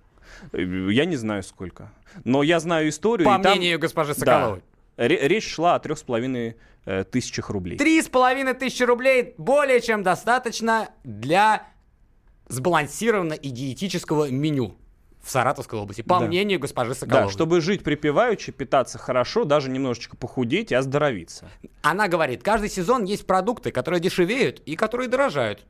Я 0.53 1.05
не 1.05 1.17
знаю 1.17 1.43
сколько. 1.43 1.93
Но 2.25 2.43
я 2.43 2.61
знаю 2.61 2.89
историю. 2.89 3.27
По 3.29 3.39
и 3.39 3.43
там- 3.43 3.53
мнению 3.59 3.79
госпожи 3.79 4.15
Да. 4.15 4.19
Соколовой. 4.21 4.63
Ре- 4.97 5.29
Речь 5.29 5.47
шла 5.49 5.75
о 5.77 5.79
трех 5.79 5.99
с 5.99 6.03
половиной 6.03 6.57
э, 6.85 7.05
тысячах 7.05 7.51
рублей. 7.51 7.77
Три 7.79 8.01
с 8.03 8.09
половиной 8.09 8.55
тысячи 8.55 8.83
рублей 8.83 9.35
более 9.39 9.81
чем 9.81 10.03
достаточно 10.03 10.89
для 11.05 11.67
сбалансированного 12.49 13.39
и 13.39 13.51
диетического 13.51 14.31
меню 14.31 14.77
в 15.23 15.31
Саратовской 15.31 15.79
области, 15.79 16.01
по 16.03 16.21
Да. 16.21 16.27
мнению 16.27 16.59
госпожи 16.59 16.95
Соколовой. 16.95 17.27
Да, 17.27 17.31
чтобы 17.33 17.61
жить 17.61 17.83
припеваючи, 17.85 18.53
питаться 18.53 18.97
хорошо, 18.99 19.45
даже 19.45 19.69
немножечко 19.71 20.17
похудеть 20.17 20.73
и 20.73 20.75
оздоровиться. 20.75 21.49
Она 21.83 22.09
говорит, 22.09 22.43
каждый 22.43 22.71
сезон 22.71 23.05
есть 23.05 23.27
продукты, 23.27 23.71
которые 23.71 24.01
дешевеют 24.01 24.61
и 24.61 24.75
которые 24.77 25.09
дорожают. 25.09 25.67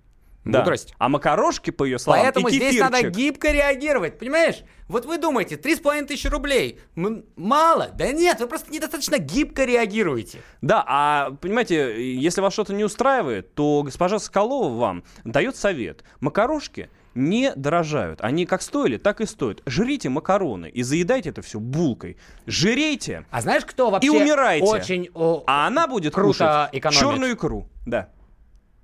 Да. 0.49 0.61
Мудрость. 0.61 0.95
А 0.99 1.09
макарошки, 1.09 1.71
по 1.71 1.85
ее 1.85 1.99
словам, 1.99 2.23
Поэтому 2.23 2.49
и 2.49 2.53
здесь 2.53 2.81
надо 2.81 2.97
кефирчик. 2.99 3.17
гибко 3.17 3.53
реагировать, 3.53 4.19
понимаешь? 4.19 4.63
Вот 4.89 5.05
вы 5.05 5.19
думаете, 5.19 5.57
3,5 5.57 6.07
тысячи 6.07 6.27
рублей, 6.27 6.81
м- 6.97 7.25
мало? 7.37 7.91
Да 7.95 8.11
нет, 8.13 8.41
вы 8.41 8.47
просто 8.47 8.73
недостаточно 8.73 9.19
гибко 9.19 9.65
реагируете. 9.65 10.39
Да, 10.63 10.83
а 10.87 11.31
понимаете, 11.43 12.15
если 12.17 12.41
вас 12.41 12.55
что-то 12.55 12.73
не 12.73 12.83
устраивает, 12.85 13.55
то 13.55 13.83
госпожа 13.83 14.19
Соколова 14.19 14.75
вам 14.75 15.05
дает 15.25 15.57
совет. 15.57 16.03
Макарошки 16.21 16.89
не 17.15 17.53
дорожают. 17.55 18.21
Они 18.23 18.47
как 18.47 18.63
стоили, 18.63 18.97
так 18.97 19.21
и 19.21 19.27
стоят. 19.27 19.61
Жрите 19.67 20.09
макароны 20.09 20.71
и 20.71 20.83
заедайте 20.83 21.29
это 21.31 21.43
все 21.43 21.59
булкой. 21.61 22.17
Жирейте, 22.47 23.27
А 23.31 23.43
знаешь, 23.43 23.65
кто 23.67 23.91
вообще 23.91 24.07
И 24.07 24.11
умирайте. 24.11 24.65
очень... 24.67 25.11
о, 25.15 25.45
а 25.47 25.67
она 25.67 25.87
будет 25.87 26.15
Круто 26.15 26.29
кушать 26.29 26.69
экономит. 26.73 26.99
черную 27.01 27.35
икру. 27.35 27.69
Да. 27.85 28.09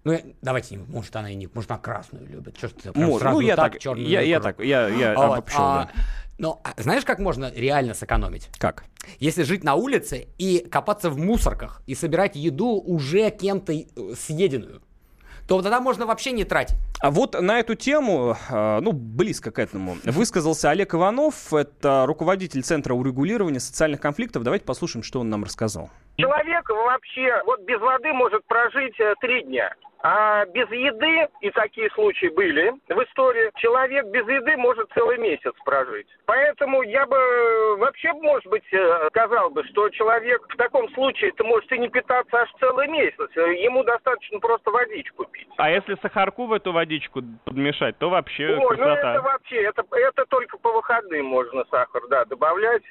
Ну, 0.05 0.13
я- 0.13 0.21
давайте, 0.43 0.79
может, 0.79 1.17
она 1.17 1.31
и 1.31 1.35
не... 1.35 1.49
Может, 1.53 1.71
она 1.71 1.81
красную 1.81 2.27
любит. 2.27 2.57
Что 2.59 2.69
ж 2.69 2.73
ты 2.73 2.93
прям 2.93 3.07
Может, 3.07 3.21
сразу 3.23 3.41
ну 3.41 3.47
я 3.47 3.57
так, 3.57 3.79
чёрную 3.79 4.07
я, 4.07 4.21
я 4.21 4.37
икру? 4.37 4.43
так, 4.45 4.61
я, 4.61 4.89
я 4.89 5.15
Вот, 5.15 5.25
обобщил, 5.25 5.61
а, 5.61 5.91
да. 5.95 6.03
Ну, 6.37 6.61
а 6.63 6.81
знаешь, 6.83 7.05
как 7.05 7.21
можно 7.21 7.51
реально 7.55 7.95
сэкономить? 7.95 8.51
Как? 8.59 8.85
Если 9.19 9.45
жить 9.45 9.65
на 9.65 9.77
улице 9.77 10.27
и 10.37 10.59
копаться 10.59 11.09
в 11.09 11.17
мусорках 11.17 11.81
и 11.87 11.95
собирать 11.95 12.37
еду 12.37 12.81
уже 12.81 13.31
кем-то 13.31 13.73
э, 13.73 13.85
съеденную, 14.19 14.83
то 15.49 15.61
тогда 15.63 15.81
можно 15.81 16.07
вообще 16.07 16.33
не 16.33 16.45
тратить. 16.45 16.77
А 17.01 17.11
вот 17.11 17.41
на 17.41 17.59
эту 17.61 17.75
тему, 17.75 18.37
э, 18.51 18.81
ну, 18.81 18.93
близко 18.93 19.51
к 19.51 19.59
этому, 19.59 19.97
высказался 20.05 20.71
Олег 20.71 20.95
Иванов, 20.95 21.53
это 21.55 22.05
руководитель 22.07 22.63
Центра 22.63 22.95
урегулирования 22.95 23.61
социальных 23.61 24.01
конфликтов. 24.01 24.43
Давайте 24.43 24.65
послушаем, 24.65 25.03
что 25.03 25.21
он 25.21 25.31
нам 25.31 25.45
рассказал. 25.45 25.91
Человек 26.17 26.69
вообще 26.69 27.43
вот 27.45 27.61
без 27.63 27.81
воды 27.81 28.13
может 28.13 28.45
прожить 28.47 28.99
э, 29.01 29.15
три 29.21 29.43
дня. 29.43 29.75
А 30.07 30.45
без 30.45 30.69
еды, 30.69 31.29
и 31.41 31.51
такие 31.51 31.89
случаи 31.93 32.27
были 32.27 32.75
в 32.91 33.03
истории, 33.05 33.51
человек 33.57 34.05
без 34.09 34.27
еды 34.29 34.55
может 34.59 34.93
целый 34.93 35.17
месяц 35.17 35.53
прожить. 35.65 36.07
Поэтому 36.27 36.83
я 36.83 37.07
бы 37.07 37.17
э, 37.17 37.77
вообще, 37.77 38.13
может 38.13 38.47
быть, 38.49 38.71
э, 38.71 39.09
сказал 39.09 39.49
бы, 39.49 39.65
что 39.65 39.89
человек 39.89 40.47
в 40.47 40.57
таком 40.59 40.91
случае 40.91 41.33
ты 41.33 41.43
может 41.43 41.73
и 41.73 41.79
не 41.79 41.89
питаться 41.89 42.37
аж 42.37 42.51
целый 42.61 42.87
месяц. 42.89 43.31
Ему 43.35 43.83
достаточно 43.83 44.39
просто 44.41 44.71
водичку 44.71 45.25
пить. 45.25 45.49
А 45.57 45.71
если 45.71 45.97
сахарку 46.03 46.47
в 46.47 46.53
эту 46.53 46.73
водичку 46.73 47.23
подмешать, 47.47 47.97
то 47.99 48.11
вообще 48.11 48.57
ну 48.57 48.69
красота. 48.69 49.15
это 49.15 49.23
вообще, 49.23 49.63
это, 49.63 49.85
это 49.91 50.27
только 50.27 50.59
по 50.59 50.71
выходным 50.71 51.25
можно 51.25 51.65
сахар, 51.71 52.03
да, 52.09 52.27
добавлять. 52.27 52.85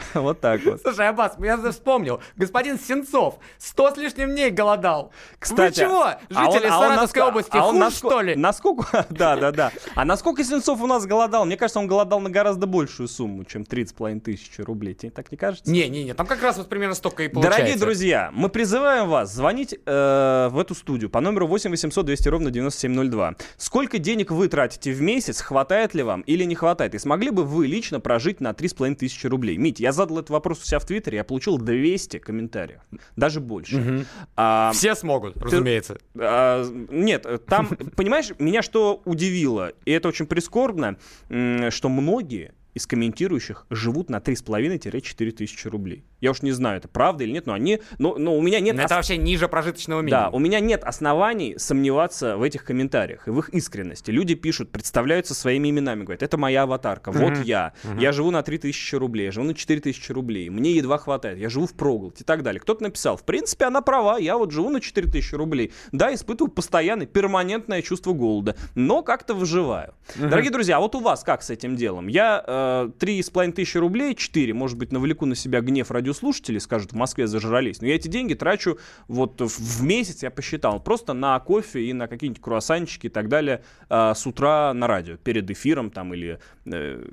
Вот. 0.14 0.40
Так 0.40 0.64
вот. 0.64 0.80
Слушай, 0.82 1.08
Аббас, 1.08 1.36
я 1.40 1.56
вспомнил. 1.70 2.20
Господин 2.36 2.78
Сенцов 2.78 3.38
сто 3.58 3.90
с 3.92 3.96
лишним 3.96 4.30
дней 4.30 4.50
голодал. 4.50 5.12
Кстати, 5.38 5.80
Вы 5.80 5.86
чего, 5.86 6.02
а 6.04 6.18
жители 6.28 6.66
он- 6.66 6.72
а 6.72 6.78
он 6.78 6.84
Саратовской 6.88 7.22
наско- 7.22 7.28
области, 7.28 7.50
а 7.56 7.66
он 7.66 7.82
наско- 7.82 7.96
что 7.96 8.20
ли? 8.20 8.34
Насколько, 8.36 9.06
да, 9.10 9.36
да, 9.36 9.50
да. 9.52 9.72
А 9.94 10.04
насколько 10.04 10.44
Сенцов 10.44 10.80
у 10.80 10.86
нас 10.86 11.06
голодал? 11.06 11.44
Мне 11.44 11.56
кажется, 11.56 11.78
он 11.78 11.86
голодал 11.86 12.20
на 12.20 12.30
гораздо 12.30 12.66
большую 12.66 13.08
сумму, 13.08 13.44
чем 13.44 13.62
30,5 13.62 14.20
тысяч 14.20 14.58
рублей. 14.58 14.94
Тебе 14.94 15.10
так 15.10 15.30
не 15.30 15.38
кажется? 15.38 15.70
Не-не-не, 15.70 16.14
там 16.14 16.26
как 16.26 16.42
раз 16.42 16.56
вот 16.58 16.68
примерно 16.68 16.94
столько 16.94 17.24
и 17.24 17.28
получается. 17.28 17.58
Дорогие 17.60 17.78
друзья, 17.80 18.30
мы 18.32 18.48
призываем 18.48 19.08
вас 19.08 19.32
звонить 19.32 19.74
э, 19.74 20.48
в 20.50 20.58
эту 20.58 20.74
студию 20.74 21.10
по 21.10 21.20
номеру 21.20 21.46
8 21.46 21.70
800 21.70 22.04
200 22.06 22.28
ровно 22.28 22.50
9702. 22.50 23.34
Сколько 23.56 23.98
денег 23.98 24.30
вы 24.30 24.48
тратите 24.48 24.92
в 24.92 25.00
месяц, 25.00 25.40
хватает 25.40 25.94
ли 25.94 26.02
вам 26.02 26.20
или 26.22 26.44
не 26.44 26.54
хватает? 26.54 26.94
И 26.94 26.98
смогли 26.98 27.30
бы 27.30 27.44
вы 27.44 27.66
лично 27.66 28.00
прожить 28.00 28.40
на 28.40 28.50
3,5 28.52 28.94
тысячи 28.96 29.26
рублей? 29.26 29.56
Мить, 29.56 29.80
я 29.82 29.92
задал 29.92 30.18
этот 30.18 30.30
вопрос 30.30 30.62
у 30.62 30.64
себя 30.64 30.78
в 30.78 30.86
Твиттере, 30.86 31.18
я 31.18 31.24
получил 31.24 31.58
200 31.58 32.18
комментариев, 32.18 32.80
даже 33.16 33.40
больше. 33.40 34.06
А, 34.36 34.70
Все 34.72 34.94
смогут, 34.94 35.36
разумеется. 35.36 35.98
а, 36.16 36.64
нет, 36.90 37.26
там, 37.46 37.66
понимаешь, 37.96 38.32
меня 38.38 38.62
что 38.62 39.02
удивило, 39.04 39.72
и 39.84 39.90
это 39.90 40.08
очень 40.08 40.26
прискорбно, 40.26 40.96
что 41.28 41.88
многие 41.88 42.54
из 42.74 42.86
комментирующих 42.86 43.66
живут 43.70 44.08
на 44.08 44.16
3,5-4 44.18 45.30
тысячи 45.32 45.68
рублей. 45.68 46.04
Я 46.22 46.30
уж 46.30 46.40
не 46.40 46.52
знаю, 46.52 46.78
это 46.78 46.88
правда 46.88 47.24
или 47.24 47.32
нет, 47.32 47.44
но 47.46 47.52
они... 47.52 47.80
Но, 47.98 48.16
но 48.16 48.34
у 48.36 48.40
меня 48.40 48.60
нет... 48.60 48.76
Но 48.76 48.82
ос- 48.82 48.86
Это 48.86 48.94
вообще 48.94 49.16
ниже 49.18 49.48
прожиточного 49.48 50.02
Да, 50.02 50.06
минимума. 50.06 50.30
у 50.30 50.38
меня 50.38 50.60
нет 50.60 50.84
оснований 50.84 51.56
сомневаться 51.58 52.36
в 52.36 52.42
этих 52.42 52.64
комментариях 52.64 53.26
и 53.28 53.30
в 53.30 53.38
их 53.40 53.48
искренности. 53.50 54.10
Люди 54.10 54.34
пишут, 54.34 54.70
представляются 54.70 55.34
своими 55.34 55.68
именами, 55.70 56.04
говорят, 56.04 56.22
это 56.22 56.38
моя 56.38 56.62
аватарка, 56.62 57.10
вот 57.12 57.38
я, 57.44 57.72
я 57.98 58.12
живу 58.12 58.30
на 58.30 58.42
3000 58.42 58.94
рублей, 58.94 59.26
я 59.26 59.32
живу 59.32 59.46
на 59.46 59.54
4000 59.54 60.12
рублей, 60.12 60.48
мне 60.48 60.72
едва 60.72 60.96
хватает, 60.98 61.38
я 61.38 61.48
живу 61.48 61.66
в 61.66 61.74
проголоде 61.74 62.16
и 62.20 62.24
так 62.24 62.42
далее. 62.42 62.60
Кто-то 62.60 62.84
написал, 62.84 63.16
в 63.16 63.24
принципе, 63.24 63.64
она 63.64 63.80
права, 63.80 64.16
я 64.18 64.38
вот 64.38 64.52
живу 64.52 64.70
на 64.70 64.80
4000 64.80 65.34
рублей, 65.34 65.72
да, 65.90 66.14
испытываю 66.14 66.52
постоянное, 66.52 67.06
перманентное 67.06 67.82
чувство 67.82 68.12
голода, 68.12 68.56
но 68.76 69.02
как-то 69.02 69.34
выживаю. 69.34 69.94
Дорогие 70.16 70.52
друзья, 70.52 70.76
а 70.76 70.80
вот 70.80 70.94
у 70.94 71.00
вас 71.00 71.24
как 71.24 71.42
с 71.42 71.50
этим 71.50 71.74
делом? 71.74 72.06
Я 72.06 72.44
э, 72.46 72.90
3,5 72.98 73.52
тысячи 73.52 73.76
рублей, 73.78 74.14
4, 74.14 74.54
может 74.54 74.78
быть, 74.78 74.92
навлеку 74.92 75.26
на 75.26 75.34
себя 75.34 75.60
гнев 75.60 75.90
радиослушателей, 76.12 76.60
скажут, 76.60 76.92
в 76.92 76.96
Москве 76.96 77.26
зажрались, 77.26 77.80
но 77.80 77.88
я 77.88 77.94
эти 77.94 78.08
деньги 78.08 78.34
трачу 78.34 78.78
вот 79.08 79.40
в, 79.40 79.82
месяц, 79.82 80.22
я 80.22 80.30
посчитал, 80.30 80.80
просто 80.80 81.12
на 81.14 81.38
кофе 81.40 81.84
и 81.84 81.92
на 81.92 82.06
какие-нибудь 82.06 82.42
круассанчики 82.42 83.06
и 83.06 83.10
так 83.10 83.28
далее 83.28 83.62
э, 83.88 84.12
с 84.14 84.26
утра 84.26 84.72
на 84.74 84.86
радио, 84.86 85.16
перед 85.16 85.50
эфиром 85.50 85.90
там 85.90 86.14
или 86.14 86.38
э, 86.66 87.04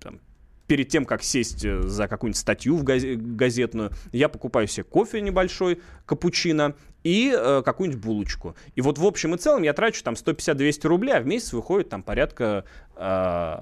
там, 0.00 0.20
перед 0.66 0.88
тем, 0.88 1.04
как 1.04 1.22
сесть 1.22 1.64
э, 1.64 1.82
за 1.82 2.08
какую-нибудь 2.08 2.38
статью 2.38 2.76
в 2.76 2.84
газе- 2.84 3.16
газетную, 3.16 3.90
я 4.12 4.28
покупаю 4.28 4.68
себе 4.68 4.84
кофе 4.84 5.20
небольшой, 5.20 5.80
капучино 6.06 6.74
и 7.02 7.34
э, 7.36 7.62
какую-нибудь 7.64 8.02
булочку. 8.02 8.54
И 8.74 8.80
вот 8.80 8.98
в 8.98 9.04
общем 9.04 9.34
и 9.34 9.38
целом 9.38 9.62
я 9.62 9.72
трачу 9.72 10.04
там 10.04 10.14
150-200 10.14 10.86
рублей, 10.86 11.14
а 11.14 11.20
в 11.20 11.26
месяц 11.26 11.52
выходит 11.52 11.88
там 11.88 12.02
порядка 12.02 12.64
э, 12.96 13.56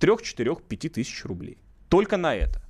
3-4-5 0.00 0.88
тысяч 0.90 1.24
рублей. 1.24 1.58
Только 1.88 2.16
на 2.16 2.34
это. 2.34 2.67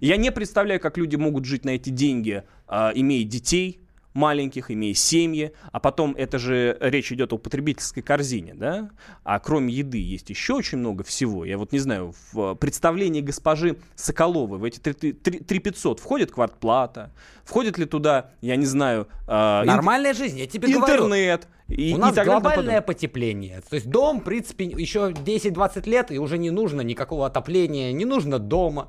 Я 0.00 0.16
не 0.16 0.30
представляю, 0.32 0.80
как 0.80 0.98
люди 0.98 1.16
могут 1.16 1.44
жить 1.44 1.64
на 1.64 1.70
эти 1.70 1.90
деньги, 1.90 2.42
э, 2.68 2.90
имея 2.94 3.24
детей 3.24 3.80
маленьких, 4.12 4.70
имея 4.72 4.92
семьи, 4.94 5.52
а 5.70 5.78
потом 5.78 6.14
это 6.16 6.38
же 6.40 6.76
речь 6.80 7.12
идет 7.12 7.32
о 7.32 7.38
потребительской 7.38 8.02
корзине, 8.02 8.54
да? 8.54 8.90
А 9.22 9.38
кроме 9.38 9.72
еды 9.72 9.98
есть 9.98 10.30
еще 10.30 10.54
очень 10.54 10.78
много 10.78 11.04
всего. 11.04 11.44
Я 11.44 11.58
вот 11.58 11.70
не 11.72 11.78
знаю, 11.78 12.12
в 12.32 12.54
представлении 12.56 13.20
госпожи 13.20 13.76
Соколовой 13.94 14.58
в 14.58 14.64
эти 14.64 14.80
3500 14.80 16.00
входит 16.00 16.32
квартплата, 16.32 17.12
входит 17.44 17.78
ли 17.78 17.84
туда, 17.84 18.30
я 18.40 18.56
не 18.56 18.66
знаю, 18.66 19.06
э, 19.28 19.32
ин- 19.62 19.66
Нормальная 19.66 20.12
жизнь, 20.12 20.38
я 20.40 20.46
тебе 20.48 20.72
говорю. 20.72 21.04
интернет 21.04 21.46
и, 21.68 21.92
У 21.94 21.96
и 21.96 22.00
нас 22.00 22.16
и 22.18 22.24
глобальное 22.24 22.80
потепление. 22.80 23.60
То 23.68 23.76
есть 23.76 23.88
дом, 23.88 24.20
в 24.20 24.24
принципе, 24.24 24.64
еще 24.64 25.12
10-20 25.12 25.86
лет, 25.86 26.10
и 26.10 26.18
уже 26.18 26.36
не 26.36 26.50
нужно 26.50 26.80
никакого 26.80 27.26
отопления, 27.26 27.92
не 27.92 28.04
нужно 28.04 28.40
дома. 28.40 28.88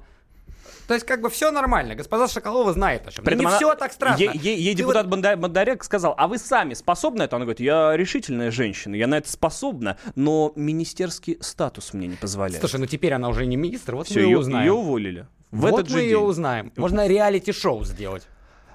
То 0.88 0.94
есть, 0.94 1.06
как 1.06 1.22
бы 1.22 1.30
все 1.30 1.52
нормально. 1.52 1.96
Госпожа 1.96 2.28
Шоколова 2.28 2.74
знает 2.74 3.08
о 3.08 3.12
чем. 3.12 3.24
При 3.24 3.34
этом 3.36 3.46
не 3.46 3.48
она- 3.48 3.56
все 3.58 3.76
так 3.76 3.94
страшно. 3.94 4.22
Ей, 4.24 4.56
ей- 4.58 4.74
депутат 4.74 5.06
вот- 5.06 5.12
Бонда- 5.20 5.38
Бондарек 5.38 5.84
сказал, 5.84 6.14
а 6.18 6.28
вы 6.28 6.38
сами 6.38 6.74
способны 6.74 7.24
это? 7.24 7.36
Она 7.38 7.46
говорит, 7.46 7.60
я 7.62 7.96
решительная 7.96 8.52
женщина, 8.52 8.96
я 8.96 9.08
на 9.08 9.18
это 9.18 9.30
способна, 9.30 9.98
но 10.16 10.52
министерский 10.56 11.38
статус 11.42 11.94
мне 11.94 12.08
не 12.08 12.16
позволяет. 12.16 12.60
Слушай, 12.60 12.80
ну 12.80 12.86
теперь 12.88 13.14
она 13.14 13.30
уже 13.30 13.46
не 13.46 13.56
министр, 13.56 13.96
вот 13.96 14.08
Все, 14.08 14.20
мы 14.22 14.26
ее, 14.26 14.38
узнаем. 14.40 14.66
ее 14.66 14.74
уволили. 14.74 15.28
В 15.52 15.62
вот 15.62 15.74
этот 15.74 15.90
мы 15.90 15.98
же 15.98 16.02
ее 16.04 16.18
день. 16.18 16.26
узнаем. 16.28 16.72
Можно 16.78 17.08
реалити-шоу 17.08 17.84
сделать. 17.86 18.28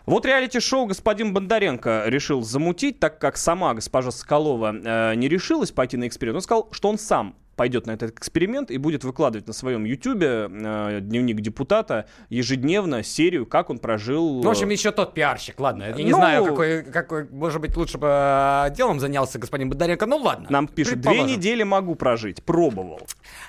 Вот 0.05 0.25
реалити-шоу 0.25 0.87
господин 0.87 1.33
Бондаренко 1.33 2.05
решил 2.07 2.43
замутить, 2.43 3.01
так 3.01 3.19
как 3.19 3.37
сама 3.37 3.75
госпожа 3.75 4.11
Соколова 4.13 4.73
э, 4.73 5.15
не 5.17 5.29
решилась 5.29 5.73
пойти 5.73 5.97
на 5.97 6.07
эксперимент. 6.07 6.37
Он 6.37 6.43
сказал, 6.43 6.69
что 6.71 6.89
он 6.89 6.99
сам 6.99 7.35
пойдет 7.57 7.87
на 7.87 7.93
этот 7.93 8.17
эксперимент 8.19 8.71
и 8.71 8.79
будет 8.79 9.03
выкладывать 9.03 9.47
на 9.47 9.53
своем 9.53 9.85
ютубе 9.85 10.49
э, 10.51 10.99
дневник 11.01 11.41
депутата 11.41 12.07
ежедневно 12.29 13.03
серию, 13.03 13.47
как 13.47 13.71
он 13.71 13.79
прожил... 13.79 14.43
Ну, 14.43 14.43
в 14.43 14.49
общем, 14.49 14.69
еще 14.69 14.93
тот 14.93 15.15
пиарщик, 15.15 15.59
ладно. 15.59 15.85
Я 15.85 15.93
не 15.95 16.11
Ну- 16.11 16.19
знаю, 16.19 16.45
какой, 16.45 16.83
какой, 16.85 17.29
может 17.31 17.61
быть, 17.61 17.77
лучше 17.77 17.99
бы 17.99 18.07
э, 18.11 18.71
делом 18.77 19.01
занялся 19.01 19.39
господин 19.39 19.71
Бондаренко. 19.71 20.07
Ну, 20.07 20.17
ладно. 20.19 20.47
Нам 20.51 20.69
пишет, 20.69 21.01
две 21.01 21.23
недели 21.23 21.63
могу 21.63 21.95
прожить, 21.95 22.43
пробовал. 22.43 23.01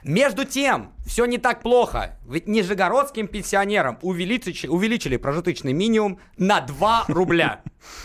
Между 0.03 0.45
тем, 0.45 0.93
все 1.05 1.25
не 1.25 1.37
так 1.37 1.61
плохо. 1.61 2.17
Ведь 2.29 2.47
нижегородским 2.47 3.27
пенсионерам 3.27 3.99
увеличили, 4.01 4.67
увеличили 4.67 5.17
прожиточный 5.17 5.73
минимум 5.73 6.19
на 6.37 6.61
2 6.61 7.05
рубля. 7.09 7.61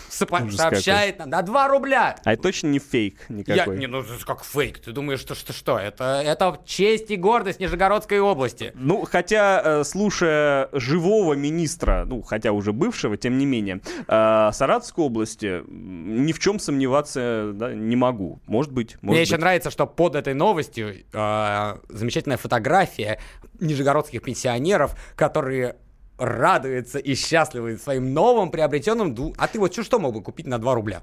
Сопо- 0.09 0.49
Сообщает 0.51 1.19
нам, 1.19 1.29
на 1.29 1.41
2 1.41 1.67
рубля. 1.67 2.15
А 2.23 2.33
это 2.33 2.43
точно 2.43 2.67
не 2.67 2.79
фейк 2.79 3.25
Я, 3.29 3.35
никакой. 3.35 3.77
не, 3.77 3.87
ну 3.87 4.03
как 4.25 4.43
фейк. 4.43 4.79
Ты 4.79 4.91
думаешь, 4.91 5.19
что 5.19 5.35
что? 5.35 5.53
что? 5.53 5.79
Это, 5.79 6.21
это 6.23 6.59
честь 6.65 7.09
и 7.11 7.15
гордость 7.15 7.59
Нижегородской 7.59 8.19
области. 8.19 8.71
Ну, 8.75 9.05
хотя, 9.05 9.61
э, 9.63 9.83
слушая 9.83 10.69
живого 10.71 11.33
министра, 11.33 12.05
ну, 12.05 12.21
хотя 12.21 12.51
уже 12.51 12.73
бывшего, 12.73 13.17
тем 13.17 13.37
не 13.37 13.45
менее, 13.45 13.81
э, 14.07 14.49
Саратовской 14.53 15.05
области 15.05 15.63
ни 15.67 16.31
в 16.31 16.39
чем 16.39 16.59
сомневаться 16.59 17.51
да, 17.53 17.73
не 17.73 17.95
могу. 17.95 18.39
Может 18.45 18.71
быть, 18.71 18.95
может 19.01 19.03
Мне 19.03 19.19
быть. 19.21 19.27
еще 19.27 19.37
нравится, 19.37 19.71
что 19.71 19.87
под 19.87 20.15
этой 20.15 20.33
новостью 20.33 21.03
э, 21.11 21.77
замечательная 21.89 22.37
фотография 22.37 23.19
нижегородских 23.59 24.21
пенсионеров, 24.21 24.95
которые 25.15 25.75
радуются 26.23 26.99
и 26.99 27.15
счастливы 27.15 27.77
своим 27.77 28.13
новым 28.13 28.49
приобретенным... 28.51 29.13
ду- 29.13 29.33
А 29.37 29.47
ты 29.47 29.59
вот 29.59 29.73
что, 29.73 29.83
что 29.83 29.99
мог 29.99 30.13
бы 30.15 30.21
купить 30.21 30.47
на 30.47 30.57
2 30.59 30.75
рубля? 30.75 31.01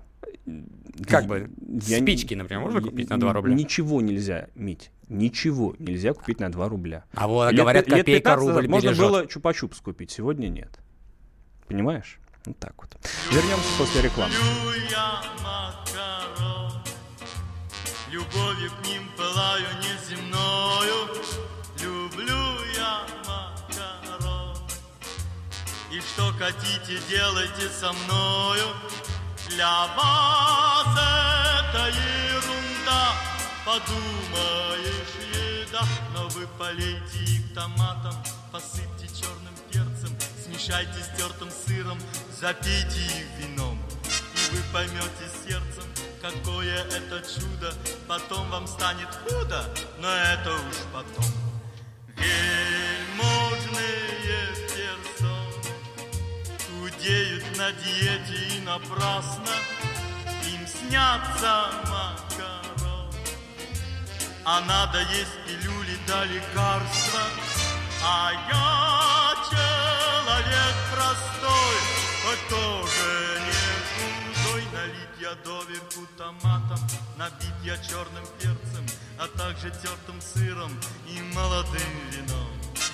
Как 1.07 1.27
бы 1.27 1.51
Я 1.87 1.99
спички, 1.99 2.35
например, 2.35 2.63
можно 2.63 2.79
я- 2.79 2.85
купить 2.85 3.09
на 3.11 3.19
2 3.21 3.33
рубля? 3.33 3.55
Ничего 3.55 4.01
нельзя, 4.01 4.49
Мить. 4.55 4.91
Ничего 5.09 5.75
нельзя 5.79 6.13
купить 6.15 6.41
на 6.41 6.51
2 6.51 6.69
рубля. 6.69 7.05
А 7.15 7.27
вот 7.29 7.51
Лет 7.53 7.61
говорят, 7.61 7.85
пят- 7.87 7.97
лет 7.97 8.07
копейка 8.07 8.31
15 8.31 8.47
назад 8.47 8.57
рубль 8.63 8.69
можно 8.71 8.87
бережет. 8.89 9.05
было 9.07 9.23
чупа-чупс 9.25 9.83
купить, 9.83 10.11
сегодня 10.11 10.49
нет. 10.49 10.79
Понимаешь? 11.69 12.19
Вот 12.47 12.59
так 12.59 12.75
вот. 12.79 12.97
Вернемся 13.33 13.69
после 13.79 14.03
рекламы. 14.03 14.33
Любовью 18.11 18.71
к 18.71 18.87
ним 18.87 19.03
пылаю 19.17 19.65
неземною. 19.83 21.09
Что 26.03 26.33
хотите, 26.33 27.01
делайте 27.09 27.69
со 27.69 27.93
мною. 27.93 28.67
Для 29.49 29.87
вас 29.97 30.87
это 30.97 31.89
ерунда, 31.89 33.15
подумаешь, 33.65 35.15
еда. 35.35 35.83
Но 36.15 36.29
вы 36.29 36.47
полейте 36.59 37.19
их 37.25 37.55
томатом, 37.55 38.15
посыпьте 38.53 39.09
черным 39.09 39.55
перцем, 39.71 40.17
смешайте 40.45 41.03
с 41.03 41.17
тертым 41.17 41.51
сыром, 41.51 41.99
запейте 42.41 43.01
их 43.01 43.27
вином. 43.39 43.79
И 44.35 44.55
вы 44.55 44.63
поймете 44.73 45.27
сердцем, 45.45 45.85
какое 46.23 46.85
это 46.85 47.23
чудо. 47.23 47.75
Потом 48.07 48.51
вам 48.51 48.67
станет 48.67 49.09
худо, 49.25 49.65
но 49.99 50.09
это 50.09 50.55
уж 50.55 50.77
потом. 50.93 51.27
Вельможные 52.17 53.91
персоны, 57.01 57.57
на 57.57 57.73
диете 57.73 58.57
и 58.57 58.61
напрасно 58.61 59.53
им 60.47 60.67
снятся 60.67 61.71
макароны. 61.89 63.17
А 64.45 64.61
надо 64.63 65.01
есть 65.01 65.37
пилюли 65.47 65.99
да 66.07 66.25
лекарства, 66.25 67.21
а 68.05 68.33
я 68.33 69.35
человек 69.51 70.77
простой, 70.95 71.77
хоть 72.25 72.49
тоже 72.49 73.41
не 73.47 74.53
худой. 74.53 74.65
Налить 74.73 75.21
я 75.21 75.35
доверху 75.45 76.07
томатом, 76.17 76.81
набить 77.17 77.65
я 77.65 77.77
черным 77.79 78.25
перцем, 78.39 78.87
а 79.19 79.29
также 79.39 79.71
тертым 79.71 80.21
сыром 80.21 80.73
и 81.07 81.21
молодым 81.35 82.11
вином. 82.11 82.51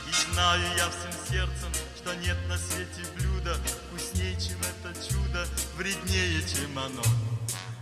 И 0.08 0.32
знаю 0.32 0.62
я 0.76 0.88
всем 0.90 1.12
сердцем, 1.30 1.72
что 1.96 2.14
нет 2.16 2.36
на 2.48 2.56
свете 2.58 3.02
блюда 3.16 3.56
вкуснее, 4.26 4.36
чем 4.40 4.58
это 4.60 5.08
чудо, 5.08 5.46
вреднее, 5.76 6.42
чем 6.42 6.78
оно. 6.78 7.02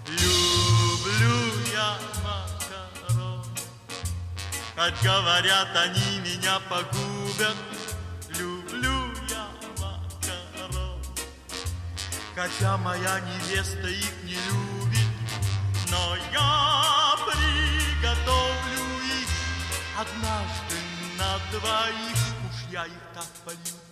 Люблю 0.06 1.36
я 1.72 1.98
макарон, 2.22 3.44
хоть 4.76 5.02
говорят 5.02 5.68
они 5.76 6.18
меня 6.20 6.60
погубят. 6.68 7.56
Люблю 8.38 9.12
я 9.28 9.48
макарон, 9.78 11.00
хотя 12.34 12.76
моя 12.78 13.20
невеста 13.20 13.88
их 13.88 14.24
не 14.24 14.34
любит, 14.34 15.08
но 15.90 16.16
я 16.32 17.16
приготовлю 17.26 18.84
их 19.20 19.28
однажды 19.98 20.76
на 21.18 21.38
двоих. 21.50 22.18
Уж 22.50 22.72
я 22.72 22.86
их 22.86 23.02
так 23.14 23.28
полью 23.44 23.83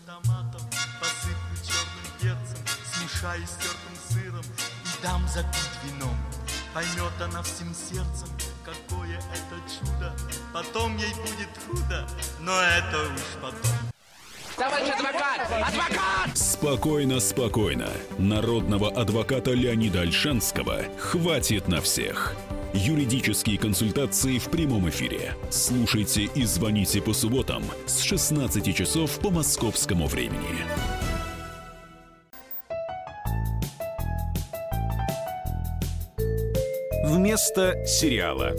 смешаю 3.22 3.46
с 3.46 3.50
тертым 3.50 3.96
сыром 4.10 4.44
и 4.84 5.02
дам 5.02 5.28
запить 5.28 5.70
вином. 5.84 6.16
Поймет 6.74 7.12
она 7.20 7.42
всем 7.42 7.72
сердцем, 7.74 8.28
какое 8.64 9.16
это 9.16 9.60
чудо. 9.70 10.12
Потом 10.52 10.96
ей 10.96 11.12
будет 11.14 11.48
худо, 11.66 12.06
но 12.40 12.52
это 12.60 12.98
уж 13.14 13.20
потом. 13.40 13.70
Товарищ 14.56 14.88
адвокат! 14.90 15.40
Адвокат! 15.50 16.36
Спокойно, 16.36 17.20
спокойно. 17.20 17.90
Народного 18.18 18.90
адвоката 18.90 19.52
Леонида 19.52 20.00
Альшанского 20.00 20.82
хватит 20.98 21.68
на 21.68 21.80
всех. 21.80 22.34
Юридические 22.74 23.58
консультации 23.58 24.38
в 24.38 24.50
прямом 24.50 24.88
эфире. 24.88 25.36
Слушайте 25.50 26.22
и 26.22 26.44
звоните 26.44 27.00
по 27.02 27.12
субботам 27.12 27.62
с 27.86 28.00
16 28.00 28.74
часов 28.74 29.18
по 29.20 29.30
московскому 29.30 30.06
времени. 30.06 30.64
Вместо 37.22 37.76
сериала. 37.86 38.50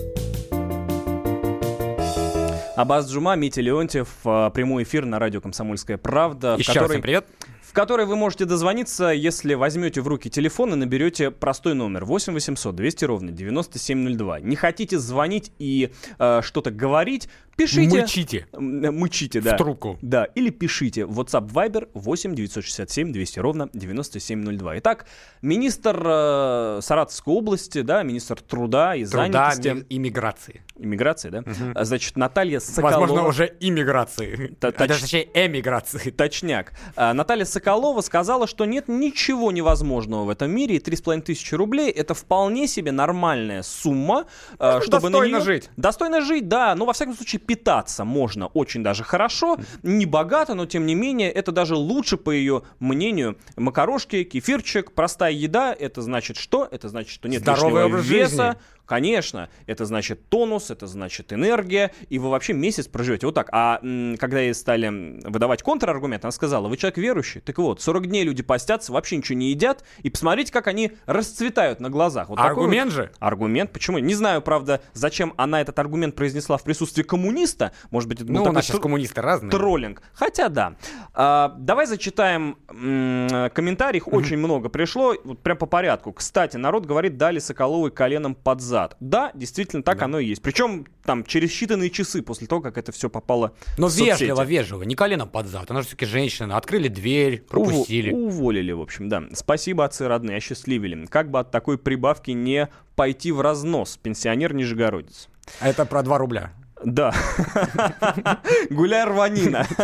Абаз 2.77 3.11
Джума, 3.11 3.35
Митя 3.35 3.59
Леонтьев, 3.59 4.07
э, 4.23 4.51
прямой 4.53 4.83
эфир 4.83 5.03
на 5.03 5.19
радио 5.19 5.41
«Комсомольская 5.41 5.97
правда». 5.97 6.55
Еще 6.57 6.69
раз 6.71 6.75
который- 6.77 6.89
всем 6.91 7.01
привет. 7.01 7.25
в 7.61 7.73
который 7.73 8.05
вы 8.05 8.15
можете 8.15 8.45
дозвониться, 8.45 9.09
если 9.09 9.55
возьмете 9.55 9.99
в 9.99 10.07
руки 10.07 10.29
телефон 10.29 10.73
и 10.73 10.75
наберете 10.77 11.29
простой 11.29 11.73
номер 11.73 12.05
8 12.05 12.31
800 12.31 12.73
200 12.73 13.03
ровно 13.03 13.31
9702. 13.31 14.39
Не 14.39 14.55
хотите 14.55 14.97
звонить 14.97 15.51
и 15.59 15.91
э, 16.17 16.41
что-то 16.41 16.71
говорить, 16.71 17.27
пишите. 17.57 18.01
Мычите. 18.01 18.47
М, 18.53 18.95
Мычите, 18.97 19.41
да. 19.41 19.55
В 19.55 19.57
трубку. 19.57 19.97
Да, 20.01 20.25
или 20.35 20.49
пишите 20.49 21.05
в 21.05 21.19
WhatsApp 21.19 21.47
Viber 21.51 21.89
8 21.93 22.35
967 22.35 23.11
200 23.11 23.39
ровно 23.39 23.69
9702. 23.73 24.79
Итак, 24.79 25.05
министр 25.41 26.01
э, 26.05 26.79
Саратовской 26.81 27.33
области, 27.33 27.81
да, 27.81 28.03
министр 28.03 28.41
труда 28.41 28.95
и 28.95 29.05
Труда 29.05 29.51
занятости. 29.51 29.85
и 29.89 29.99
миграции. 29.99 30.61
Иммиграции, 30.77 31.29
да? 31.29 31.43
А, 31.75 31.83
Значит, 31.85 32.17
Наталья 32.17 32.59
Соколова. 32.59 32.99
Возможно, 33.01 33.27
уже 33.27 33.55
иммиграции. 33.59 34.55
Т- 34.59 34.67
А, 34.67 34.71
точ- 34.71 35.01
Точнее, 35.01 35.27
эмиграции. 35.33 36.09
Точняк. 36.09 36.73
А, 36.95 37.13
Наталья 37.13 37.45
Соколова 37.45 38.01
сказала, 38.01 38.47
что 38.47 38.65
нет 38.65 38.87
ничего 38.87 39.51
невозможного 39.51 40.23
в 40.25 40.29
этом 40.29 40.49
мире, 40.51 40.77
и 40.77 40.79
3,5 40.79 41.21
тысячи 41.21 41.53
рублей— 41.55 41.91
это 41.91 42.13
вполне 42.13 42.67
себе 42.67 42.91
нормальная 42.91 43.61
сумма, 43.63 44.25
Ну, 44.59 44.81
чтобы 44.81 45.09
на 45.09 45.19
достойно 45.19 45.41
жить. 45.41 45.69
Достойно 45.77 46.21
жить, 46.21 46.47
да. 46.47 46.73
Но, 46.75 46.85
во 46.85 46.93
всяком 46.93 47.15
случае, 47.15 47.39
питаться 47.45 48.03
можно 48.03 48.47
очень 48.47 48.83
даже 48.83 49.03
хорошо. 49.03 49.57
Не 49.83 50.05
богато, 50.05 50.53
но, 50.53 50.65
тем 50.65 50.85
не 50.85 50.95
менее, 50.95 51.31
это 51.31 51.51
даже 51.51 51.75
лучше, 51.75 52.17
по 52.17 52.31
ее 52.31 52.63
мнению. 52.79 53.37
Макарошки, 53.55 54.23
кефирчик, 54.23 54.91
простая 54.93 55.31
еда— 55.31 55.75
это 55.79 56.01
значит 56.01 56.37
что? 56.37 56.67
Это 56.69 56.89
значит, 56.89 57.11
что 57.11 57.27
нет 57.27 57.41
Здоровый 57.41 57.83
лишнего 57.83 57.85
образ 57.85 58.05
веса. 58.05 58.45
жизни. 58.47 58.61
Конечно, 58.85 59.49
это 59.65 59.85
значит 59.85 60.27
тонус, 60.29 60.69
это 60.69 60.87
значит 60.87 61.31
энергия, 61.31 61.91
и 62.09 62.19
вы 62.19 62.29
вообще 62.29 62.53
месяц 62.53 62.87
проживете. 62.87 63.25
Вот 63.25 63.35
так. 63.35 63.49
А 63.51 63.79
м, 63.81 64.17
когда 64.17 64.39
ей 64.39 64.53
стали 64.53 65.19
выдавать 65.27 65.63
контраргумент, 65.63 66.25
она 66.25 66.31
сказала, 66.31 66.67
вы 66.67 66.77
человек 66.77 66.97
верующий. 66.97 67.41
Так 67.41 67.57
вот, 67.59 67.81
40 67.81 68.07
дней 68.07 68.23
люди 68.23 68.43
постятся, 68.43 68.91
вообще 68.91 69.17
ничего 69.17 69.37
не 69.37 69.51
едят, 69.51 69.83
и 69.99 70.09
посмотрите, 70.09 70.51
как 70.51 70.67
они 70.67 70.91
расцветают 71.05 71.79
на 71.79 71.89
глазах. 71.89 72.29
Вот 72.29 72.39
Аргумент 72.39 72.91
вот 72.91 72.95
же? 72.95 73.11
Аргумент. 73.19 73.71
Почему? 73.71 73.99
Не 73.99 74.15
знаю, 74.15 74.41
правда, 74.41 74.81
зачем 74.93 75.33
она 75.37 75.61
этот 75.61 75.79
аргумент 75.79 76.15
произнесла 76.15 76.57
в 76.57 76.63
присутствии 76.63 77.03
коммуниста. 77.03 77.71
Может 77.89 78.09
быть, 78.09 78.19
это 78.19 78.27
был 78.27 78.33
Ну, 78.35 78.41
у 78.41 78.43
такой 78.45 78.55
нас 78.55 78.65
сейчас 78.65 78.79
коммунисты 78.79 79.21
разные. 79.21 79.49
троллинг. 79.51 80.01
Хотя 80.13 80.49
да. 80.49 80.75
А, 81.13 81.55
давай 81.57 81.85
зачитаем 81.85 82.57
м, 82.69 83.49
комментарий. 83.51 83.97
Их 83.97 84.07
очень 84.11 84.37
много 84.37 84.69
пришло. 84.69 85.15
Вот 85.23 85.39
прям 85.39 85.57
по 85.57 85.65
порядку. 85.65 86.11
Кстати, 86.11 86.57
народ 86.57 86.85
говорит, 86.85 87.17
дали 87.17 87.39
Соколовой 87.39 87.91
коленом 87.91 88.35
под 88.35 88.59
зад. 88.61 88.72
Да, 88.99 89.31
действительно, 89.33 89.83
так 89.83 90.01
оно 90.01 90.19
и 90.19 90.25
есть. 90.25 90.41
Причем 90.41 90.85
там 91.05 91.23
через 91.23 91.49
считанные 91.51 91.89
часы 91.89 92.21
после 92.21 92.47
того, 92.47 92.61
как 92.61 92.77
это 92.77 92.91
все 92.91 93.09
попало 93.09 93.53
Но 93.77 93.87
в 93.87 93.91
соцсети. 93.91 94.09
вежливо, 94.23 94.41
вежливо, 94.43 94.83
не 94.83 94.95
коленом 94.95 95.29
под 95.29 95.47
зад. 95.47 95.69
Она 95.71 95.81
же 95.81 95.87
все-таки 95.87 96.05
женщина. 96.05 96.57
Открыли 96.57 96.87
дверь, 96.87 97.41
пропустили. 97.41 98.11
Уво- 98.11 98.27
уволили, 98.27 98.71
в 98.71 98.81
общем, 98.81 99.09
да. 99.09 99.23
Спасибо, 99.33 99.85
отцы 99.85 100.07
родные, 100.07 100.37
осчастливили. 100.37 101.05
Как 101.05 101.29
бы 101.31 101.39
от 101.39 101.51
такой 101.51 101.77
прибавки 101.77 102.31
не 102.31 102.69
пойти 102.95 103.31
в 103.31 103.41
разнос. 103.41 103.97
Пенсионер 104.01 104.53
Нижегородец. 104.53 105.29
А 105.59 105.67
это 105.69 105.85
про 105.85 106.03
2 106.03 106.17
рубля. 106.17 106.53
Да. 106.85 107.13
Гуляй 108.69 109.05
рванина. 109.05 109.65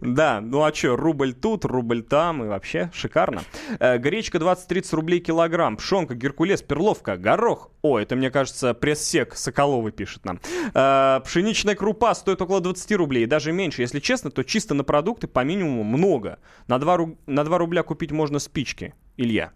Да, 0.00 0.40
ну 0.40 0.62
а 0.62 0.72
что, 0.72 0.96
рубль 0.96 1.32
тут, 1.32 1.64
рубль 1.64 2.02
там, 2.02 2.44
и 2.44 2.48
вообще 2.48 2.90
шикарно. 2.92 3.42
Э, 3.78 3.98
Гречка 3.98 4.38
20-30 4.38 4.96
рублей 4.96 5.20
килограмм, 5.20 5.76
пшенка, 5.76 6.14
геркулес, 6.14 6.62
перловка, 6.62 7.16
горох. 7.16 7.70
О, 7.82 7.98
это, 7.98 8.16
мне 8.16 8.30
кажется, 8.30 8.74
пресс-сек 8.74 9.34
Соколовый 9.34 9.92
пишет 9.92 10.24
нам. 10.24 10.40
Э, 10.74 11.20
Пшеничная 11.24 11.74
крупа 11.74 12.14
стоит 12.14 12.40
около 12.42 12.60
20 12.60 12.92
рублей, 12.92 13.26
даже 13.26 13.52
меньше. 13.52 13.82
Если 13.82 14.00
честно, 14.00 14.30
то 14.30 14.42
чисто 14.42 14.74
на 14.74 14.84
продукты 14.84 15.28
по 15.28 15.44
минимуму 15.44 15.84
много. 15.84 16.38
На 16.66 16.78
2, 16.78 16.98
на 17.26 17.44
2 17.44 17.58
рубля 17.58 17.82
купить 17.82 18.10
можно 18.10 18.38
спички, 18.38 18.94
Илья. 19.16 19.52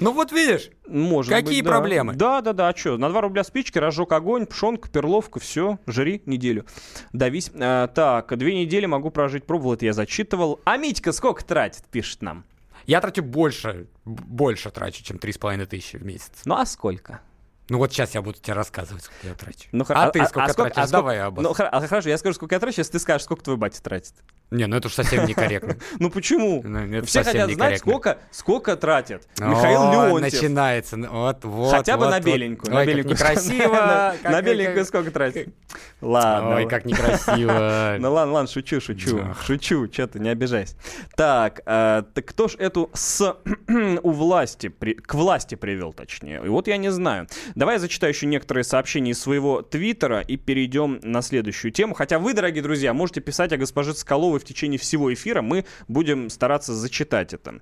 Ну 0.00 0.12
вот 0.12 0.32
видишь, 0.32 0.70
Может 0.86 1.30
Какие 1.32 1.60
быть, 1.60 1.64
да. 1.64 1.70
проблемы? 1.70 2.14
Да, 2.14 2.40
да, 2.40 2.52
да, 2.52 2.68
а 2.68 2.76
что? 2.76 2.96
На 2.96 3.08
2 3.10 3.20
рубля 3.20 3.44
спички, 3.44 3.78
разжег 3.78 4.10
огонь, 4.12 4.46
пшенка, 4.46 4.88
перловка, 4.88 5.38
все, 5.40 5.78
жри 5.86 6.22
неделю. 6.26 6.64
Давись. 7.12 7.50
А, 7.54 7.86
так, 7.88 8.36
две 8.38 8.58
недели 8.58 8.86
могу 8.86 9.10
прожить, 9.10 9.44
пробовал, 9.44 9.74
это 9.74 9.84
я 9.84 9.92
зачитывал. 9.92 10.58
А 10.64 10.76
Митька 10.78 11.12
сколько 11.12 11.44
тратит, 11.44 11.84
пишет 11.90 12.22
нам. 12.22 12.44
я 12.86 13.00
трачу 13.00 13.22
больше, 13.22 13.86
больше 14.04 14.70
трачу, 14.70 15.04
чем 15.04 15.18
3,5 15.18 15.66
тысячи 15.66 15.96
в 15.96 16.04
месяц. 16.04 16.32
Ну 16.46 16.54
а 16.54 16.64
сколько? 16.66 17.20
Ну 17.68 17.78
вот 17.78 17.92
сейчас 17.92 18.14
я 18.16 18.22
буду 18.22 18.38
тебе 18.40 18.54
рассказывать, 18.54 19.04
сколько 19.04 19.28
я 19.28 19.34
трачу. 19.34 19.68
Ну, 19.70 19.84
хор- 19.84 19.96
а, 19.96 20.10
ты 20.10 20.24
сколько 20.26 20.52
сколько- 20.52 20.70
тратишь? 20.74 20.88
сколько- 20.88 20.90
Давай, 20.92 21.20
Аббас. 21.20 21.44
Ну 21.44 21.54
хор- 21.54 21.68
а, 21.70 21.86
хорошо, 21.86 22.08
я 22.08 22.18
скажу, 22.18 22.34
сколько 22.34 22.54
я 22.56 22.58
трачу, 22.58 22.80
если 22.80 22.92
ты 22.92 22.98
скажешь, 22.98 23.24
сколько 23.24 23.44
твой 23.44 23.56
батя 23.58 23.80
тратит. 23.80 24.14
Не, 24.50 24.66
ну 24.66 24.76
это 24.76 24.88
уж 24.88 24.94
совсем 24.94 25.26
некорректно. 25.26 25.76
Ну 25.98 26.10
почему? 26.10 26.62
Ну, 26.64 27.02
Все 27.04 27.22
хотят 27.22 27.50
знать, 27.52 27.78
сколько, 27.78 28.18
сколько 28.30 28.76
тратит 28.76 29.28
Михаил 29.38 29.92
Леонтьев. 29.92 30.32
начинается. 30.32 30.96
ну, 30.96 31.08
Вот, 31.10 31.44
вот, 31.44 31.70
Хотя 31.70 31.96
бы 31.96 32.08
на 32.08 32.20
беленькую. 32.20 32.72
На 32.72 32.84
беленькую 32.84 33.14
некрасиво. 33.14 34.14
На 34.22 34.42
беленькую 34.42 34.84
сколько 34.84 35.10
тратит? 35.10 35.54
Ладно. 36.00 36.56
Ой, 36.56 36.68
как 36.68 36.84
некрасиво. 36.84 37.96
Ну 38.00 38.12
ладно, 38.12 38.32
ладно, 38.32 38.50
шучу, 38.50 38.80
шучу, 38.80 39.34
шучу, 39.44 39.88
что 39.92 40.06
ты, 40.06 40.18
не 40.18 40.30
обижайся. 40.30 40.74
Так, 41.16 41.60
э, 41.66 42.02
так 42.14 42.24
кто 42.24 42.48
ж 42.48 42.56
эту 42.58 42.90
с 42.94 43.36
у 44.02 44.10
власти, 44.10 44.68
к 44.68 45.14
власти 45.14 45.54
привел, 45.54 45.92
точнее? 45.92 46.40
И 46.44 46.48
вот 46.48 46.66
я 46.66 46.76
не 46.76 46.90
знаю. 46.90 47.26
Давай 47.54 47.76
я 47.76 47.78
зачитаю 47.78 48.12
еще 48.12 48.26
некоторые 48.26 48.64
сообщения 48.64 49.10
из 49.10 49.20
своего 49.20 49.62
твиттера 49.62 50.20
и 50.20 50.36
перейдем 50.36 50.98
на 51.02 51.22
следующую 51.22 51.72
тему. 51.72 51.94
Хотя 51.94 52.18
вы, 52.18 52.32
дорогие 52.32 52.62
друзья, 52.62 52.94
можете 52.94 53.20
писать 53.20 53.52
о 53.52 53.56
госпоже 53.56 53.94
Соколовой 53.94 54.39
в 54.40 54.44
течение 54.44 54.78
всего 54.78 55.12
эфира, 55.12 55.42
мы 55.42 55.64
будем 55.88 56.30
стараться 56.30 56.74
зачитать 56.74 57.32
это. 57.32 57.60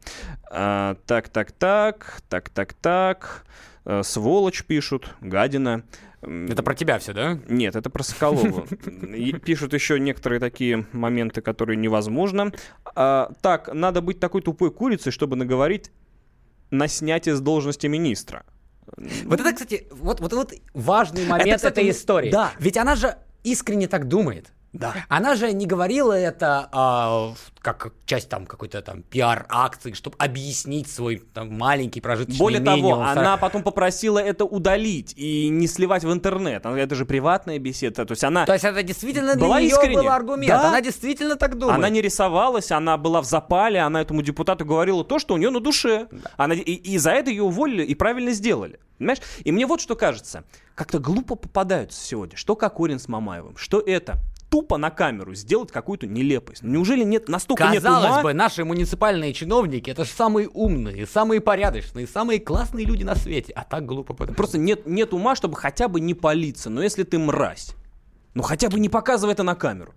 А, 0.50 0.96
так, 1.06 1.28
так, 1.28 1.52
так, 1.52 2.22
так, 2.28 2.48
так, 2.48 2.72
так. 2.74 3.44
Э, 3.84 4.02
Сволочь 4.02 4.64
пишут, 4.64 5.14
гадина. 5.20 5.84
Это 6.20 6.62
про 6.62 6.74
тебя 6.74 6.98
все, 6.98 7.12
да? 7.12 7.38
Нет, 7.48 7.76
это 7.76 7.90
про 7.90 8.02
Соколова. 8.02 8.66
Пишут 9.44 9.72
еще 9.72 10.00
некоторые 10.00 10.40
такие 10.40 10.86
моменты, 10.92 11.40
которые 11.40 11.76
невозможно. 11.76 12.52
А, 12.84 13.32
так, 13.40 13.72
надо 13.72 14.00
быть 14.02 14.18
такой 14.18 14.42
тупой 14.42 14.70
курицей, 14.72 15.12
чтобы 15.12 15.36
наговорить 15.36 15.90
на 16.70 16.88
снятие 16.88 17.36
с 17.36 17.40
должности 17.40 17.86
министра. 17.86 18.44
Вот 19.24 19.40
это, 19.40 19.52
кстати, 19.52 19.86
вот, 19.90 20.20
вот, 20.20 20.32
вот 20.32 20.52
важный 20.74 21.24
момент 21.26 21.56
кстати, 21.56 21.80
этой 21.80 21.90
истории. 21.90 22.30
да. 22.30 22.52
Ведь 22.58 22.76
она 22.76 22.96
же 22.96 23.16
искренне 23.44 23.86
так 23.86 24.08
думает. 24.08 24.52
Да. 24.72 24.94
Она 25.08 25.34
же 25.34 25.52
не 25.54 25.66
говорила 25.66 26.12
это 26.12 26.68
а, 26.72 27.32
как 27.60 27.92
часть 28.04 28.28
там 28.28 28.44
какой-то 28.46 28.82
там 28.82 29.02
пиар-акции, 29.02 29.92
чтобы 29.92 30.16
объяснить 30.18 30.90
свой 30.90 31.16
там, 31.32 31.56
маленький 31.56 32.00
прожиточный 32.02 32.38
Более 32.38 32.60
того, 32.60 32.76
минимум. 32.76 33.02
она 33.02 33.36
потом 33.38 33.62
попросила 33.62 34.18
это 34.18 34.44
удалить 34.44 35.14
и 35.16 35.48
не 35.48 35.66
сливать 35.66 36.04
в 36.04 36.12
интернет. 36.12 36.66
Она- 36.66 36.78
Это 36.78 36.94
же 36.94 37.06
приватная 37.06 37.58
беседа. 37.58 38.04
То 38.04 38.12
есть 38.12 38.24
она... 38.24 38.44
То 38.44 38.52
есть 38.52 38.64
это 38.64 38.82
действительно 38.82 39.34
для 39.34 39.46
Была 39.46 39.60
нее 39.60 39.70
искренне. 39.70 39.96
был 39.96 40.08
аргумент. 40.10 40.48
Да. 40.52 40.68
Она 40.68 40.80
действительно 40.82 41.36
так 41.36 41.56
думает. 41.58 41.78
Она 41.78 41.88
не 41.88 42.02
рисовалась, 42.02 42.70
она 42.70 42.98
была 42.98 43.22
в 43.22 43.24
запале, 43.24 43.80
она 43.80 44.02
этому 44.02 44.20
депутату 44.22 44.66
говорила 44.66 45.02
то, 45.02 45.18
что 45.18 45.34
у 45.34 45.38
нее 45.38 45.50
на 45.50 45.60
душе. 45.60 46.08
Она, 46.36 46.54
и, 46.54 46.60
и 46.60 46.98
за 46.98 47.12
это 47.12 47.30
ее 47.30 47.42
уволили 47.42 47.84
и 47.84 47.94
правильно 47.94 48.32
сделали. 48.32 48.78
Понимаешь? 48.98 49.20
И 49.44 49.50
мне 49.52 49.64
вот 49.66 49.80
что 49.80 49.96
кажется. 49.96 50.44
Как-то 50.74 50.98
глупо 50.98 51.36
попадаются 51.36 52.00
сегодня. 52.04 52.36
Что 52.36 52.54
Кокорин 52.54 52.98
с 52.98 53.08
Мамаевым, 53.08 53.56
что 53.56 53.80
это. 53.80 54.18
Тупо 54.50 54.78
на 54.78 54.90
камеру 54.90 55.34
сделать 55.34 55.70
какую-то 55.70 56.06
нелепость. 56.06 56.62
Ну, 56.62 56.70
неужели 56.70 57.04
нет 57.04 57.28
настолько 57.28 57.64
нет 57.64 57.82
Казалось 57.82 58.10
ума? 58.12 58.22
бы, 58.22 58.32
наши 58.32 58.64
муниципальные 58.64 59.34
чиновники 59.34 59.90
это 59.90 60.04
же 60.04 60.10
самые 60.10 60.48
умные, 60.48 61.06
самые 61.06 61.42
порядочные, 61.42 62.06
самые 62.06 62.40
классные 62.40 62.86
люди 62.86 63.04
на 63.04 63.14
свете. 63.14 63.52
А 63.52 63.64
так 63.64 63.84
глупо 63.84 64.14
подойти. 64.14 64.36
Просто 64.36 64.56
нет, 64.56 64.86
нет 64.86 65.12
ума, 65.12 65.36
чтобы 65.36 65.56
хотя 65.56 65.88
бы 65.88 66.00
не 66.00 66.14
палиться. 66.14 66.70
Но 66.70 66.82
если 66.82 67.02
ты 67.02 67.18
мразь, 67.18 67.74
ну 68.32 68.42
хотя 68.42 68.70
бы 68.70 68.80
не 68.80 68.88
показывай 68.88 69.34
это 69.34 69.42
на 69.42 69.54
камеру. 69.54 69.92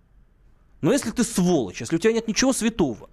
Но 0.82 0.92
если 0.92 1.12
ты 1.12 1.24
сволочь, 1.24 1.80
если 1.80 1.96
у 1.96 2.00
тебя 2.00 2.12
нет 2.12 2.28
ничего 2.28 2.52
святого, 2.52 3.10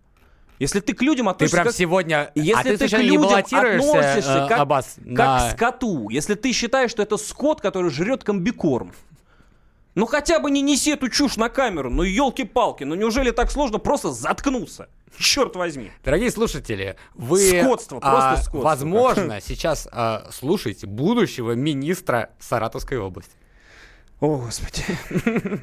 если 0.58 0.80
ты 0.80 0.92
к 0.92 1.02
людям 1.02 1.26
Ты 1.26 1.30
относишься 1.30 1.56
прям 1.56 1.66
как... 1.66 1.74
сегодня... 1.74 2.32
Если 2.34 2.52
а 2.52 2.62
ты, 2.64 2.76
ты, 2.76 2.88
к 2.88 2.98
людям 2.98 3.24
относишься 3.24 4.44
э, 4.44 4.48
как, 4.48 4.58
Аббас, 4.58 4.96
как 4.96 5.06
на- 5.06 5.50
к 5.50 5.52
скоту, 5.52 6.08
если 6.08 6.34
ты 6.34 6.52
считаешь, 6.52 6.90
что 6.90 7.02
это 7.02 7.16
скот, 7.16 7.60
который 7.60 7.90
жрет 7.90 8.24
комбикорм, 8.24 8.92
ну 9.98 10.06
хотя 10.06 10.38
бы 10.38 10.50
не 10.52 10.62
неси 10.62 10.92
эту 10.92 11.08
чушь 11.08 11.36
на 11.36 11.48
камеру, 11.48 11.90
ну 11.90 12.04
елки-палки, 12.04 12.84
ну 12.84 12.94
неужели 12.94 13.32
так 13.32 13.50
сложно 13.50 13.78
просто 13.78 14.12
заткнуться? 14.12 14.88
Черт 15.18 15.56
возьми. 15.56 15.90
Дорогие 16.04 16.30
слушатели, 16.30 16.94
вы, 17.14 17.40
Скотство, 17.40 17.98
просто 17.98 18.30
а, 18.30 18.36
скотство. 18.36 18.60
возможно, 18.60 19.40
сейчас 19.40 19.88
а, 19.90 20.28
слушаете 20.30 20.86
будущего 20.86 21.52
министра 21.52 22.30
Саратовской 22.38 22.98
области. 22.98 23.32
О, 24.20 24.36
господи. 24.36 24.84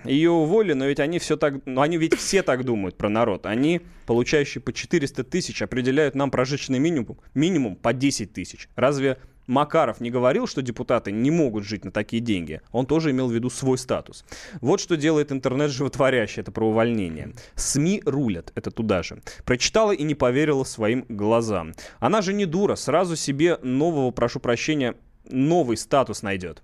Ее 0.04 0.32
уволили, 0.32 0.74
но 0.74 0.86
ведь 0.86 1.00
они 1.00 1.20
все 1.20 1.38
так, 1.38 1.66
ну 1.66 1.80
они 1.80 1.98
ведь 1.98 2.18
все 2.18 2.44
так 2.44 2.66
думают 2.66 2.98
про 2.98 3.08
народ. 3.08 3.46
Они, 3.46 3.82
получающие 4.06 4.62
по 4.62 4.74
400 4.74 5.24
тысяч, 5.24 5.62
определяют 5.62 6.14
нам 6.14 6.30
прожиточный 6.30 6.80
минимум, 6.80 7.20
минимум 7.34 7.78
по 7.78 7.94
10 7.94 8.34
тысяч. 8.34 8.68
Разве 8.76 9.18
Макаров 9.48 10.00
не 10.02 10.10
говорил, 10.10 10.48
что 10.48 10.62
депутаты 10.62 11.12
не 11.12 11.32
могут 11.32 11.66
жить 11.66 11.86
на 11.86 11.92
такие 11.92 12.22
деньги? 12.22 12.62
Он 12.72 12.86
тоже 12.86 13.12
имел 13.12 13.28
в 13.28 13.34
виду 13.34 13.50
свой 13.50 13.78
статус. 13.78 14.26
Вот 14.62 14.80
что 14.80 14.98
делает 14.98 15.32
интернет 15.32 15.72
животворящий, 15.72 16.42
это 16.42 16.52
про 16.52 16.68
увольнение. 16.68 17.34
СМИ 17.56 18.02
рулят, 18.06 18.52
это 18.56 18.72
туда 18.72 19.04
же. 19.04 19.22
Прочитала 19.46 19.92
и 19.92 20.04
не 20.04 20.16
поверила 20.16 20.64
своим 20.64 21.06
глазам. 21.10 21.74
Она 22.00 22.22
же 22.22 22.34
не 22.34 22.46
дура, 22.46 22.76
сразу 22.76 23.16
себе 23.16 23.58
нового, 23.62 24.12
прошу 24.12 24.40
прощения, 24.40 24.96
новый 25.30 25.78
статус 25.78 26.24
найдет. 26.24 26.64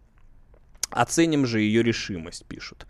Оценим 0.90 1.46
же 1.46 1.62
ее 1.62 1.84
решимость, 1.84 2.46
пишут. 2.46 2.86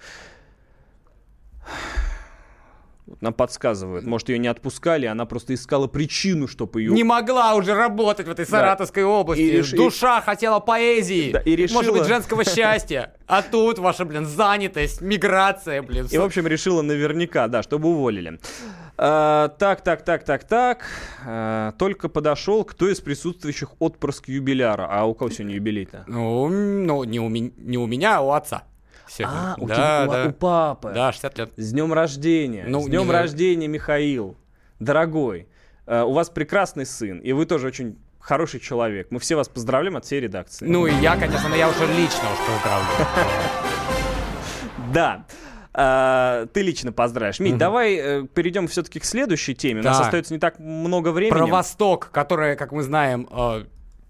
Нам 3.19 3.33
подсказывают, 3.33 4.05
может, 4.05 4.29
ее 4.29 4.39
не 4.39 4.47
отпускали, 4.47 5.05
она 5.05 5.25
просто 5.25 5.53
искала 5.53 5.87
причину, 5.87 6.47
чтобы 6.47 6.81
ее... 6.81 6.93
Не 6.93 7.03
могла 7.03 7.55
уже 7.55 7.73
работать 7.73 8.27
в 8.27 8.31
этой 8.31 8.45
Саратовской 8.45 9.03
области. 9.03 9.41
И 9.41 9.51
реш- 9.59 9.73
и- 9.73 9.77
Душа 9.77 10.21
хотела 10.21 10.59
поэзии. 10.59 11.31
Да, 11.31 11.39
и 11.39 11.55
решила- 11.55 11.77
Может 11.79 11.93
быть, 11.93 12.05
женского 12.05 12.43
счастья. 12.45 13.13
А 13.27 13.41
тут 13.41 13.79
ваша, 13.79 14.05
блин, 14.05 14.25
занятость, 14.25 15.01
миграция, 15.01 15.81
блин. 15.81 16.07
И, 16.09 16.17
в 16.17 16.23
общем, 16.23 16.47
решила 16.47 16.81
наверняка, 16.81 17.47
да, 17.47 17.63
чтобы 17.63 17.89
уволили. 17.89 18.39
А, 18.97 19.47
так, 19.49 19.81
так, 19.81 20.03
так, 20.03 20.23
так, 20.23 20.43
так. 20.43 20.85
А, 21.25 21.71
только 21.73 22.07
подошел 22.09 22.63
кто 22.63 22.87
из 22.89 22.99
присутствующих 22.99 23.69
отпрыск 23.79 24.27
юбиляра. 24.29 24.87
А 24.89 25.05
у 25.05 25.13
кого 25.13 25.29
сегодня 25.31 25.55
юбилей-то? 25.55 26.03
Ну, 26.07 26.47
ну, 26.49 27.03
не 27.03 27.19
у, 27.19 27.29
не 27.29 27.77
у 27.77 27.87
меня, 27.87 28.17
а 28.17 28.21
у 28.21 28.31
отца. 28.31 28.63
Сегодня. 29.17 29.37
А, 29.37 29.55
у, 29.57 29.67
да, 29.67 29.75
тебя- 29.75 30.07
да. 30.07 30.29
у 30.29 30.31
папы. 30.31 30.91
Да, 30.93 31.11
60 31.11 31.37
лет. 31.37 31.51
С 31.57 31.71
днем 31.71 31.91
рождения. 31.93 32.63
Ну, 32.67 32.81
С 32.81 32.85
днем 32.87 33.07
не- 33.07 33.11
рождения, 33.11 33.67
Михаил. 33.67 34.37
Дорогой, 34.79 35.47
э, 35.85 36.01
у 36.01 36.13
вас 36.13 36.29
прекрасный 36.29 36.85
сын, 36.85 37.19
и 37.19 37.33
вы 37.33 37.45
тоже 37.45 37.67
очень 37.67 37.97
хороший 38.19 38.59
человек. 38.59 39.07
Мы 39.09 39.19
все 39.19 39.35
вас 39.35 39.49
поздравляем 39.49 39.97
от 39.97 40.05
всей 40.05 40.21
редакции. 40.21 40.65
Ну 40.65 40.87
и 40.87 40.93
я, 41.01 41.15
конечно, 41.17 41.49
но 41.49 41.55
я 41.55 41.67
уже 41.69 41.85
лично 41.87 42.23
уж 42.31 42.37
поздравлю. 42.47 43.07
Да. 44.93 45.25
А, 45.73 46.47
ты 46.47 46.61
лично 46.61 46.91
поздравишь. 46.91 47.39
Мить, 47.39 47.57
давай 47.57 47.95
э, 47.95 48.27
перейдем 48.33 48.67
все-таки 48.67 48.99
к 48.99 49.05
следующей 49.05 49.55
теме. 49.55 49.79
У 49.81 49.83
нас 49.83 50.01
остается 50.01 50.33
не 50.33 50.39
так 50.39 50.59
много 50.59 51.09
времени. 51.11 51.31
Про 51.37 51.47
Восток, 51.47 52.09
которое, 52.11 52.55
как 52.57 52.71
мы 52.73 52.83
знаем, 52.83 53.27
э, 53.31 53.63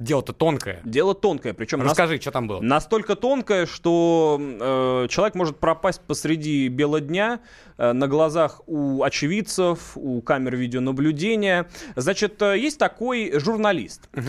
дело-то 0.04 0.34
тонкое. 0.34 0.80
Дело 0.84 1.14
тонкое, 1.14 1.54
причем 1.54 1.82
Расскажи, 1.82 2.20
что 2.20 2.32
там 2.32 2.48
было. 2.48 2.62
Настолько 2.62 3.16
тонкое, 3.16 3.66
что 3.66 4.38
э, 4.40 5.08
человек 5.10 5.36
может 5.36 5.58
пропасть 5.58 6.02
посреди 6.02 6.68
бела 6.68 7.00
дня 7.02 7.40
э, 7.78 7.92
на 7.94 8.08
глазах 8.08 8.62
у 8.68 9.04
очевидцев, 9.04 9.92
у 9.96 10.22
камер 10.22 10.56
видеонаблюдения. 10.56 11.68
Значит, 11.96 12.42
э, 12.42 12.58
есть 12.58 12.78
такой 12.80 13.32
журналист. 13.40 14.10
Э, 14.14 14.22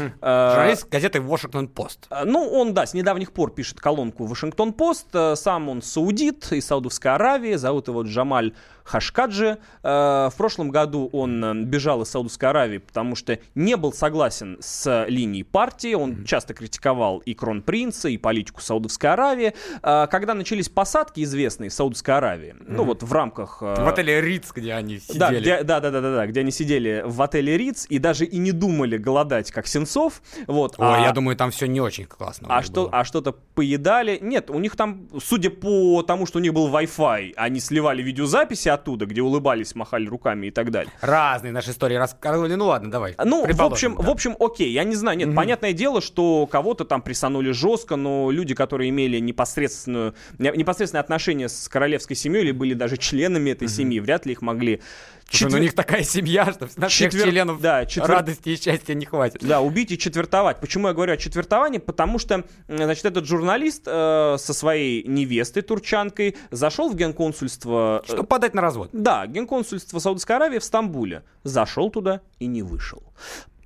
Журналист 0.51 0.89
газеты 0.91 1.19
Washington-Post. 1.19 1.99
э, 2.11 2.25
Ну, 2.25 2.49
он, 2.49 2.75
да, 2.75 2.87
с 2.87 2.95
недавних 2.95 3.33
пор 3.33 3.51
пишет 3.53 3.81
колонку 3.81 4.25
Вашингтон-Пост. 4.27 5.07
Э, 5.15 5.37
Сам 5.37 5.69
он 5.69 5.83
саудит 5.83 6.53
из 6.53 6.67
Саудовской 6.67 7.13
Аравии. 7.15 7.55
Зовут 7.55 7.89
его 7.89 8.03
Джамаль 8.03 8.53
Хашкаджи. 8.85 9.59
Э, 9.83 10.29
В 10.31 10.35
прошлом 10.37 10.71
году 10.71 11.09
он 11.13 11.45
э, 11.45 11.55
бежал 11.65 12.03
из 12.03 12.09
Саудовской 12.09 12.49
Аравии, 12.49 12.79
потому 12.79 13.17
что 13.17 13.39
не 13.55 13.77
был 13.77 13.93
согласен 13.93 14.59
с 14.61 15.05
линией 15.09 15.43
партии. 15.45 15.62
Он 15.95 16.25
часто 16.25 16.55
критиковал 16.55 17.19
и 17.19 17.35
кронпринца, 17.35 18.09
и 18.09 18.17
политику 18.17 18.61
Саудовской 18.61 19.11
Аравии. 19.11 19.55
Э, 19.83 20.07
Когда 20.11 20.35
начались 20.35 20.69
посадки 20.69 21.23
известные 21.23 21.71
в 21.71 21.73
Саудовской 21.73 22.15
Аравии, 22.17 22.55
ну 22.61 22.85
вот 22.85 23.03
в 23.03 23.13
рамках... 23.13 23.59
э, 23.63 23.75
В 23.85 23.89
отеле 23.89 24.21
Риц, 24.21 24.51
где 24.55 24.73
они 24.75 24.99
сидели. 24.99 25.41
где, 25.41 25.63
да, 25.63 25.81
да, 25.81 25.91
да, 25.91 26.01
да, 26.01 26.15
да, 26.17 26.27
где 26.27 26.41
они 26.41 26.51
сидели 26.51 27.03
в 27.07 27.21
отеле 27.23 27.57
Риц 27.57 27.87
и 27.89 27.99
даже 27.99 28.25
и 28.25 28.39
не 28.39 28.53
думали 28.53 28.97
голодать, 28.97 29.51
как 29.53 29.67
Сенцов. 29.67 30.23
Вот, 30.47 30.75
Ой, 30.79 30.87
а- 30.87 31.01
я 31.07 31.13
думаю, 31.13 31.37
там 31.37 31.51
все 31.51 31.67
не 31.67 31.81
очень 31.81 32.05
классно. 32.07 32.49
а 32.51 32.63
что, 32.63 32.89
а 32.93 33.05
что-то 33.05 33.33
поедали? 33.33 34.19
Нет, 34.21 34.51
у 34.51 34.59
них 34.59 34.77
там, 34.77 35.09
судя 35.23 35.51
по 35.51 36.03
тому, 36.03 36.27
что 36.27 36.39
у 36.39 36.43
них 36.43 36.53
был 36.53 36.69
Wi-Fi, 36.69 37.35
они 37.37 37.61
сливали 37.61 38.03
видеозаписи 38.03 38.69
оттуда, 38.69 39.07
где 39.07 39.23
улыбались, 39.23 39.75
махали 39.75 40.07
руками 40.07 40.47
и 40.47 40.51
так 40.51 40.71
далее. 40.71 40.93
Разные 41.01 41.53
наши 41.53 41.71
истории 41.71 41.97
рассказывали. 41.97 42.55
Ну 42.55 42.67
ладно, 42.67 42.91
давай. 42.91 43.15
Ну, 43.25 43.47
в 43.47 43.63
общем, 43.63 43.97
да. 43.97 44.03
в 44.03 44.11
общем, 44.11 44.37
окей, 44.41 44.73
я 44.73 44.85
не 44.85 44.95
знаю, 44.95 45.17
нет, 45.19 45.29
понятное 45.53 45.73
дело, 45.75 46.01
что 46.01 46.47
кого-то 46.51 46.85
там 46.85 47.03
присанули 47.03 47.51
жестко, 47.53 47.97
но 47.97 48.31
люди, 48.31 48.55
которые 48.55 48.89
имели 48.89 49.19
непосредственную, 49.19 50.15
не- 50.39 50.51
непосредственное 50.57 51.03
отношение 51.03 51.49
с 51.51 51.69
королевской 51.69 52.17
семьей 52.17 52.45
или 52.45 52.53
были 52.53 52.73
даже 52.75 52.97
членами 52.97 53.51
этой 53.51 53.69
семьи, 53.69 54.01
вряд 54.01 54.25
ли 54.25 54.33
их 54.33 54.41
могли... 54.43 54.81
Слушай, 55.29 55.45
ну, 55.45 55.49
четвер- 55.51 55.59
у 55.61 55.63
них 55.63 55.75
такая 55.75 56.03
семья, 56.05 56.53
что 56.53 56.69
на 56.77 56.89
всех 56.89 57.13
Четвер- 57.13 57.31
членов 57.31 57.61
да, 57.61 57.87
четвер- 57.87 58.07
радости 58.11 58.51
и 58.51 58.57
счастья 58.61 58.93
не 58.95 59.07
хватит. 59.07 59.43
Да, 59.43 59.61
убить 59.61 59.91
и 59.91 59.97
четвертовать. 59.99 60.61
Почему 60.61 60.89
я 60.89 60.95
говорю 60.95 61.13
о 61.15 61.17
четвертовании? 61.17 61.79
Потому 61.79 62.19
что, 62.19 62.35
м, 62.35 62.45
значит, 62.69 63.05
этот 63.07 63.25
журналист 63.27 63.83
э, 63.87 64.37
со 64.39 64.53
своей 64.55 65.03
невестой 65.07 65.63
турчанкой 65.63 66.37
зашел 66.51 66.91
в 66.91 66.97
генконсульство... 66.97 68.03
э, 68.05 68.09
Чтобы 68.09 68.25
подать 68.25 68.53
на 68.55 68.61
развод. 68.63 68.91
да, 68.93 69.27
генконсульство 69.27 69.99
Саудовской 70.01 70.37
Аравии 70.37 70.59
в 70.59 70.65
Стамбуле. 70.65 71.23
Зашел 71.45 71.91
туда 71.91 72.21
и 72.39 72.47
не 72.47 72.63
вышел. 72.63 73.03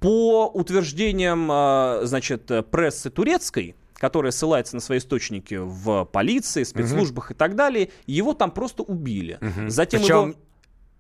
По 0.07 0.47
утверждениям, 0.47 1.51
э, 1.51 2.01
значит, 2.05 2.49
прессы 2.71 3.11
турецкой, 3.11 3.75
которая 3.95 4.31
ссылается 4.31 4.77
на 4.77 4.81
свои 4.81 4.99
источники 4.99 5.57
в 5.61 6.05
полиции, 6.05 6.63
спецслужбах 6.63 7.33
и 7.33 7.35
так 7.35 7.57
далее, 7.57 7.91
его 8.07 8.33
там 8.33 8.53
просто 8.53 8.85
убили. 8.85 9.41
Затем 9.67 10.01
Причем 10.03 10.29
его 10.29 10.35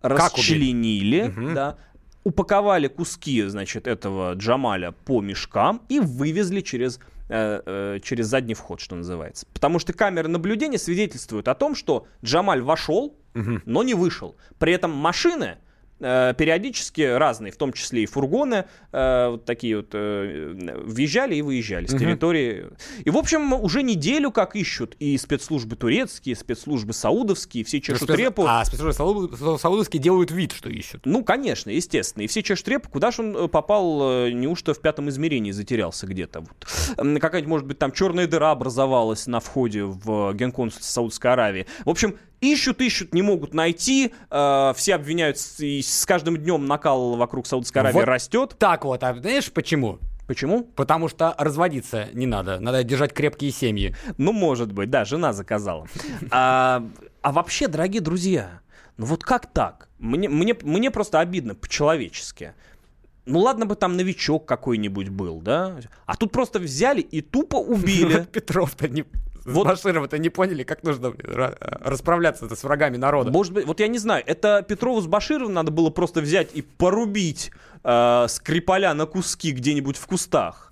расчленили, 0.03 1.29
Мгм. 1.29 1.55
да, 1.55 1.79
упаковали 2.25 2.89
куски, 2.89 3.45
значит, 3.45 3.87
этого 3.87 4.35
Джамаля 4.35 4.91
по 4.91 5.21
мешкам 5.21 5.83
и 5.89 6.01
вывезли 6.01 6.61
через 6.61 6.99
э, 7.29 7.61
э, 7.65 8.01
через 8.03 8.27
задний 8.27 8.55
вход, 8.55 8.81
что 8.81 8.97
называется. 8.97 9.47
Потому 9.53 9.79
что 9.79 9.93
камеры 9.93 10.27
наблюдения 10.27 10.79
свидетельствуют 10.79 11.47
о 11.47 11.55
том, 11.55 11.77
что 11.77 12.09
Джамаль 12.25 12.61
вошел, 12.63 13.17
но 13.35 13.85
не 13.85 13.95
вышел. 13.95 14.35
При 14.59 14.73
этом 14.73 14.91
машины 14.93 15.59
периодически 15.99 17.01
разные, 17.03 17.53
в 17.53 17.57
том 17.57 17.73
числе 17.73 18.03
и 18.03 18.07
фургоны, 18.07 18.65
э, 18.93 19.29
вот 19.31 19.45
такие 19.45 19.79
вот, 19.79 19.89
э, 19.93 20.55
въезжали 20.85 21.37
и 21.37 21.43
выезжали 21.43 21.87
с 21.87 21.93
территории. 21.97 22.67
И, 23.05 23.11
в 23.11 23.17
общем, 23.17 23.53
уже 23.53 23.83
неделю 23.83 24.31
как 24.31 24.57
ищут 24.57 24.95
и 24.99 25.17
спецслужбы 25.17 25.77
турецкие, 25.77 26.35
и 26.35 26.37
спецслужбы 26.37 26.93
саудовские, 26.93 27.65
все 27.65 27.81
чешут 27.81 28.11
Спец- 28.11 28.17
репу. 28.17 28.45
А 28.47 28.65
спецслужбы 28.65 28.93
сауд- 28.93 29.59
саудовские 29.59 30.03
делают 30.03 30.31
вид, 30.31 30.53
что 30.53 30.69
ищут. 30.69 31.07
Ну, 31.07 31.25
конечно, 31.25 31.71
естественно. 31.71 32.25
И 32.25 32.27
все 32.27 32.43
чешут 32.43 32.69
репу, 32.69 32.91
куда 32.91 33.11
же 33.11 33.23
он 33.23 33.37
э, 33.37 33.49
попал, 33.49 34.27
э, 34.27 34.33
неужто 34.33 34.75
в 34.75 34.81
пятом 34.81 35.09
измерении 35.09 35.51
затерялся 35.51 36.07
где-то. 36.07 36.41
Вот. 36.41 37.21
Какая-нибудь, 37.21 37.49
может 37.49 37.67
быть, 37.67 37.79
там 37.79 37.93
черная 37.93 38.27
дыра 38.27 38.51
образовалась 38.51 39.27
на 39.27 39.41
входе 39.41 39.85
в 39.85 40.35
генконсульство 40.35 40.93
Саудовской 40.93 41.33
Аравии. 41.33 41.67
В 41.85 41.91
общем, 41.91 42.17
ищут, 42.41 42.81
ищут, 42.81 43.15
не 43.15 43.23
могут 43.23 43.55
найти. 43.55 44.13
э, 44.31 44.73
все 44.77 44.95
обвиняют, 44.95 45.39
и 45.59 45.83
с 45.83 46.07
каждым 46.07 46.37
днем 46.37 46.67
накал 46.67 47.17
вокруг 47.17 47.47
Саудовской 47.47 47.83
Аравии 47.83 47.95
Вот 47.95 48.05
растет. 48.05 48.57
Так 48.59 48.85
вот, 48.85 49.03
а 49.03 49.15
знаешь 49.15 49.51
почему? 49.53 49.99
Почему? 50.27 50.65
Потому 50.65 51.09
что 51.09 51.35
разводиться 51.39 52.09
не 52.13 52.27
надо, 52.27 52.59
надо 52.59 52.83
держать 52.83 53.13
крепкие 53.13 53.53
семьи. 53.53 53.95
Ну, 54.19 54.33
может 54.33 54.73
быть, 54.73 54.91
да, 54.91 55.05
жена 55.05 55.33
заказала. 55.33 55.87
А, 56.31 56.85
а 57.23 57.33
вообще, 57.33 57.69
дорогие 57.69 58.01
друзья, 58.01 58.61
ну 58.97 59.07
вот 59.07 59.23
как 59.23 59.53
так? 59.53 59.89
Мне, 59.99 60.29
мне, 60.29 60.57
мне 60.63 60.91
просто 60.91 61.21
обидно 61.21 61.55
по-человечески. 61.55 62.55
Ну 63.25 63.41
ладно 63.41 63.67
бы 63.67 63.75
там 63.75 63.97
новичок 63.97 64.47
какой-нибудь 64.47 65.09
был, 65.09 65.41
да? 65.41 65.79
А 66.07 66.17
тут 66.17 66.33
просто 66.33 66.59
взяли 66.59 67.01
и 67.01 67.21
тупо 67.21 67.57
убили. 67.57 68.25
Петров-то 68.33 68.89
не... 68.89 69.05
Вот. 69.53 69.67
Баширова-то 69.67 70.19
не 70.19 70.29
поняли, 70.29 70.63
как 70.63 70.83
нужно 70.83 71.07
ра- 71.07 71.57
расправляться 71.85 72.55
с 72.55 72.65
врагами 72.65 72.97
народа. 72.97 73.31
Может 73.31 73.53
быть, 73.53 73.67
вот 73.67 73.81
я 73.81 73.89
не 73.89 73.99
знаю, 73.99 74.23
это 74.27 74.65
Петрову 74.67 75.01
с 75.01 75.07
Башировым 75.07 75.55
надо 75.55 75.71
было 75.71 75.91
просто 75.91 76.21
взять 76.21 76.49
и 76.55 76.63
порубить 76.63 77.51
э, 77.85 78.27
Скрипаля 78.29 78.93
на 78.95 79.07
куски 79.07 79.53
где-нибудь 79.53 79.97
в 79.97 80.07
кустах. 80.07 80.66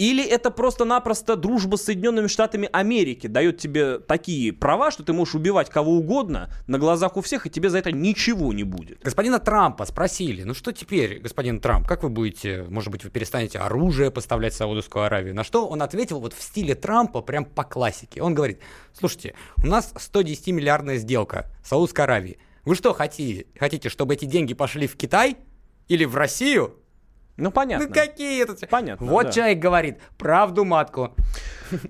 Или 0.00 0.24
это 0.24 0.50
просто-напросто 0.50 1.36
дружба 1.36 1.76
с 1.76 1.82
Соединенными 1.82 2.26
Штатами 2.26 2.70
Америки 2.72 3.26
дает 3.26 3.58
тебе 3.58 3.98
такие 3.98 4.50
права, 4.50 4.90
что 4.90 5.02
ты 5.02 5.12
можешь 5.12 5.34
убивать 5.34 5.68
кого 5.68 5.92
угодно 5.92 6.48
на 6.66 6.78
глазах 6.78 7.18
у 7.18 7.20
всех, 7.20 7.46
и 7.46 7.50
тебе 7.50 7.68
за 7.68 7.80
это 7.80 7.92
ничего 7.92 8.54
не 8.54 8.64
будет. 8.64 9.02
Господина 9.02 9.38
Трампа 9.38 9.84
спросили, 9.84 10.42
ну 10.44 10.54
что 10.54 10.72
теперь, 10.72 11.18
господин 11.18 11.60
Трамп, 11.60 11.86
как 11.86 12.02
вы 12.02 12.08
будете, 12.08 12.62
может 12.70 12.90
быть, 12.90 13.04
вы 13.04 13.10
перестанете 13.10 13.58
оружие 13.58 14.10
поставлять 14.10 14.54
в 14.54 14.56
Саудовскую 14.56 15.04
Аравию? 15.04 15.34
На 15.34 15.44
что 15.44 15.68
он 15.68 15.82
ответил 15.82 16.18
вот 16.18 16.32
в 16.32 16.40
стиле 16.40 16.74
Трампа, 16.74 17.20
прям 17.20 17.44
по 17.44 17.62
классике. 17.62 18.22
Он 18.22 18.34
говорит, 18.34 18.60
слушайте, 18.98 19.34
у 19.62 19.66
нас 19.66 19.92
110-миллиардная 19.92 20.96
сделка 20.96 21.50
Саудовской 21.62 22.04
Аравией. 22.04 22.38
Вы 22.64 22.74
что 22.74 22.94
хотите? 22.94 23.48
Хотите, 23.58 23.90
чтобы 23.90 24.14
эти 24.14 24.24
деньги 24.24 24.54
пошли 24.54 24.86
в 24.86 24.96
Китай 24.96 25.36
или 25.88 26.06
в 26.06 26.16
Россию? 26.16 26.80
Ну, 27.40 27.50
понятно. 27.50 27.86
Ну 27.86 27.92
какие 27.92 28.42
это? 28.42 28.54
Понятно, 28.66 29.06
Вот 29.06 29.26
да. 29.26 29.32
человек 29.32 29.58
говорит, 29.58 29.98
правду 30.18 30.64
матку. 30.64 31.14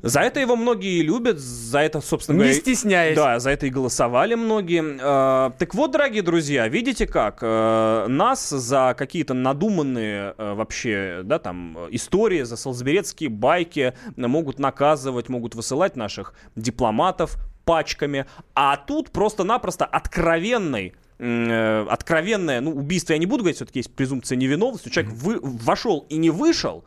За 0.03 0.21
это 0.21 0.41
его 0.41 0.57
многие 0.57 1.03
любят, 1.03 1.39
за 1.39 1.81
это, 1.81 2.01
собственно 2.01 2.37
Не 2.37 2.43
говоря... 2.45 2.61
стесняясь. 2.61 3.17
Да, 3.17 3.39
за 3.39 3.51
это 3.51 3.67
и 3.67 3.71
голосовали 3.71 4.35
многие. 4.35 4.99
Э, 5.01 5.51
так 5.59 5.75
вот, 5.75 5.93
дорогие 5.93 6.23
друзья, 6.23 6.69
видите 6.69 7.07
как? 7.07 7.39
э, 7.41 8.07
нас 8.09 8.51
за 8.51 8.95
какие-то 8.97 9.35
надуманные 9.35 10.35
э, 10.37 10.55
вообще, 10.55 11.21
да, 11.25 11.39
там, 11.39 11.79
истории, 11.91 12.43
за 12.43 12.57
солсберецкие 12.57 13.31
байки 13.31 13.95
могут 14.17 14.59
наказывать, 14.59 15.29
могут 15.29 15.55
высылать 15.55 15.97
наших 15.97 16.35
дипломатов 16.57 17.37
пачками. 17.65 18.27
А 18.55 18.77
тут 18.77 19.11
просто-напросто 19.11 19.85
откровенный 19.85 20.95
откровенное, 21.21 22.61
ну, 22.61 22.73
убийство 22.73 23.13
я 23.13 23.19
не 23.19 23.27
буду 23.27 23.43
говорить, 23.43 23.57
все-таки 23.57 23.81
есть 23.81 23.95
презумпция 23.95 24.37
невиновности. 24.37 24.89
Человек 24.89 25.13
вы- 25.15 25.39
вошел 25.43 26.07
и 26.09 26.17
не 26.17 26.31
вышел, 26.31 26.85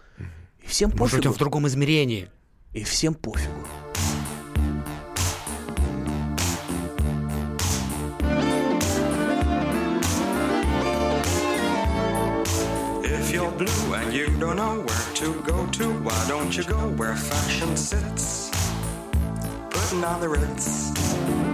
и 0.63 0.67
всем 0.67 0.89
Может, 0.98 1.17
пофигу. 1.17 1.30
он 1.30 1.34
в 1.36 1.38
другом 1.38 1.67
измерении. 1.67 2.30
И 2.74 2.84
всем 2.84 3.13
пофигу. 3.13 3.67
If 13.04 13.32
you're 13.32 13.52
blue 13.52 13.93
and 13.93 14.12
you 14.13 14.28
don't 14.39 14.58
know 14.58 14.80
where 14.80 15.13
to 15.15 15.34
go 15.46 15.65
to, 15.67 15.86
why 16.04 16.26
don't 16.28 16.56
you 16.58 16.63
go 16.63 16.89
where 16.98 17.15
fashion 17.15 17.76
sits? 17.78 18.50
Putting 19.69 20.04
on 20.04 20.19
the 20.22 20.30
ritz. 20.30 21.53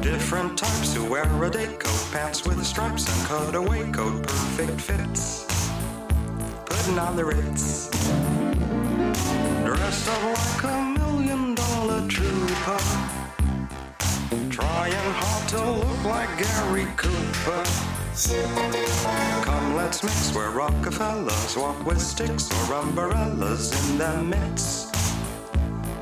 Different 0.00 0.56
types 0.56 0.94
who 0.94 1.04
wear 1.04 1.24
a 1.42 1.50
day 1.50 1.66
coat, 1.76 2.08
pants 2.12 2.44
with 2.46 2.64
stripes 2.64 3.08
and 3.08 3.28
cutaway 3.28 3.90
coat, 3.90 4.22
perfect 4.22 4.80
fits. 4.80 5.44
Putting 6.66 6.98
on 6.98 7.16
the 7.16 7.24
ritz. 7.24 7.88
Dressed 9.64 10.08
up 10.08 10.22
like 10.22 10.64
a 10.72 10.98
million 10.98 11.54
dollar 11.56 12.06
trooper. 12.06 12.78
Trying 14.50 14.92
hard 14.92 15.48
to 15.48 15.70
look 15.70 16.04
like 16.04 16.30
Gary 16.38 16.86
Cooper. 16.96 17.64
Come, 19.42 19.76
let's 19.76 20.02
mix 20.04 20.34
where 20.34 20.50
Rockefellers 20.50 21.56
walk 21.56 21.84
with 21.84 22.00
sticks 22.00 22.48
or 22.68 22.74
umbrellas 22.74 23.90
in 23.90 23.98
their 23.98 24.22
midst. 24.22 24.94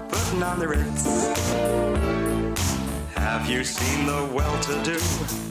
Putting 0.09 0.43
on 0.43 0.59
the 0.59 0.69
Ritz. 0.69 2.16
Have 3.37 3.51
you 3.51 3.65
seen 3.65 4.07
the 4.07 4.25
well-to-do 4.33 4.99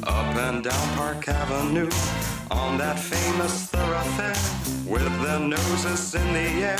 up 0.08 0.36
and 0.36 0.63
down 0.63 0.88
Park 0.98 1.30
Avenue 1.30 1.88
on 2.50 2.80
that 2.80 2.98
famous 2.98 3.67
thoroughfare 3.67 4.91
with 4.91 5.06
their 5.21 5.39
noses 5.39 6.15
in 6.15 6.34
the 6.34 6.50
air? 6.65 6.78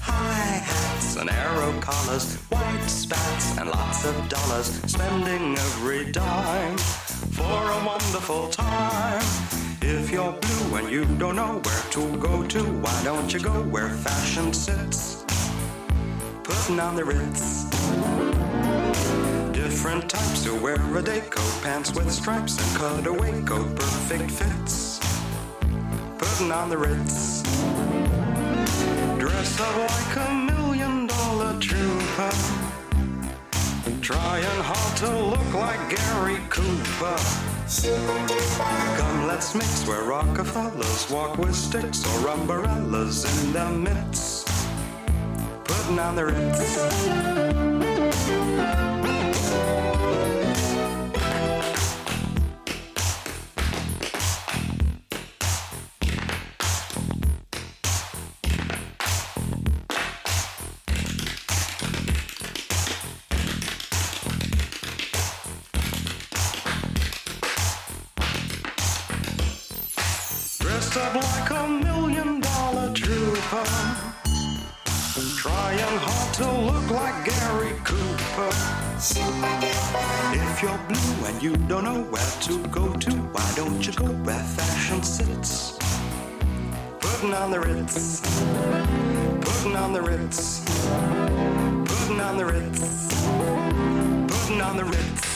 High 0.00 0.64
hats 0.64 1.16
and 1.16 1.28
arrow 1.28 1.78
collars, 1.80 2.36
white 2.48 2.88
spats 2.88 3.58
and 3.58 3.68
lots 3.68 4.06
of 4.06 4.16
dollars, 4.30 4.68
spending 4.90 5.58
every 5.58 6.10
dime 6.10 6.78
for 6.78 7.42
a 7.42 7.84
wonderful 7.84 8.48
time. 8.48 9.22
If 9.82 10.10
you're 10.10 10.32
blue 10.32 10.76
and 10.78 10.90
you 10.90 11.04
don't 11.18 11.36
know 11.36 11.60
where 11.62 11.84
to 11.90 12.16
go 12.16 12.42
to, 12.42 12.62
why 12.80 13.04
don't 13.04 13.30
you 13.30 13.40
go 13.40 13.62
where 13.64 13.90
fashion 13.90 14.54
sits? 14.54 15.22
Putting 16.42 16.80
on 16.80 16.96
the 16.96 17.04
Ritz. 17.04 18.45
Different 19.76 20.08
types 20.08 20.42
who 20.42 20.56
wear 20.56 20.80
a 20.96 21.02
day 21.02 21.20
coat, 21.28 21.62
pants 21.62 21.94
with 21.94 22.10
stripes 22.10 22.56
and 22.56 22.80
cutaway 22.80 23.42
coat, 23.42 23.76
perfect 23.76 24.30
fits. 24.30 24.98
Putting 26.16 26.50
on 26.50 26.70
the 26.70 26.78
Ritz. 26.78 27.42
Dressed 29.18 29.60
up 29.60 29.76
like 29.76 30.16
a 30.28 30.32
million 30.32 31.06
dollar 31.06 31.60
trooper. 31.60 32.32
Trying 34.00 34.62
hard 34.64 34.96
to 34.96 35.10
look 35.14 35.52
like 35.52 35.90
Gary 35.90 36.40
Cooper. 36.48 37.18
Come, 38.96 39.26
let's 39.26 39.54
mix 39.54 39.86
where 39.86 40.04
Rockefellers 40.04 41.10
walk 41.10 41.36
with 41.36 41.54
sticks 41.54 42.02
or 42.06 42.28
umbrellas 42.28 43.26
in 43.44 43.52
their 43.52 43.68
midst. 43.68 44.48
Putting 45.64 45.98
on 45.98 46.16
the 46.16 46.24
Ritz. 46.24 46.86
Blue 80.88 81.26
and 81.26 81.42
you 81.42 81.56
don't 81.68 81.84
know 81.84 82.02
where 82.02 82.30
to 82.42 82.66
go 82.68 82.92
to, 82.92 83.10
why 83.10 83.52
don't 83.56 83.84
you 83.86 83.92
go 83.94 84.04
where 84.04 84.38
fashion 84.38 85.02
sits? 85.02 85.78
Putting 87.00 87.32
on 87.34 87.50
the 87.50 87.58
Ritz. 87.58 88.20
Putting 89.40 89.76
on 89.76 89.92
the 89.94 90.02
Ritz. 90.02 90.64
Putting 91.86 92.20
on 92.20 92.36
the 92.36 92.44
Ritz. 92.44 93.26
Putting 94.28 94.60
on 94.60 94.76
the 94.76 94.84
Ritz. 94.84 95.35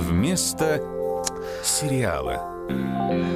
Вместо 0.00 0.82
сериала. 1.62 2.54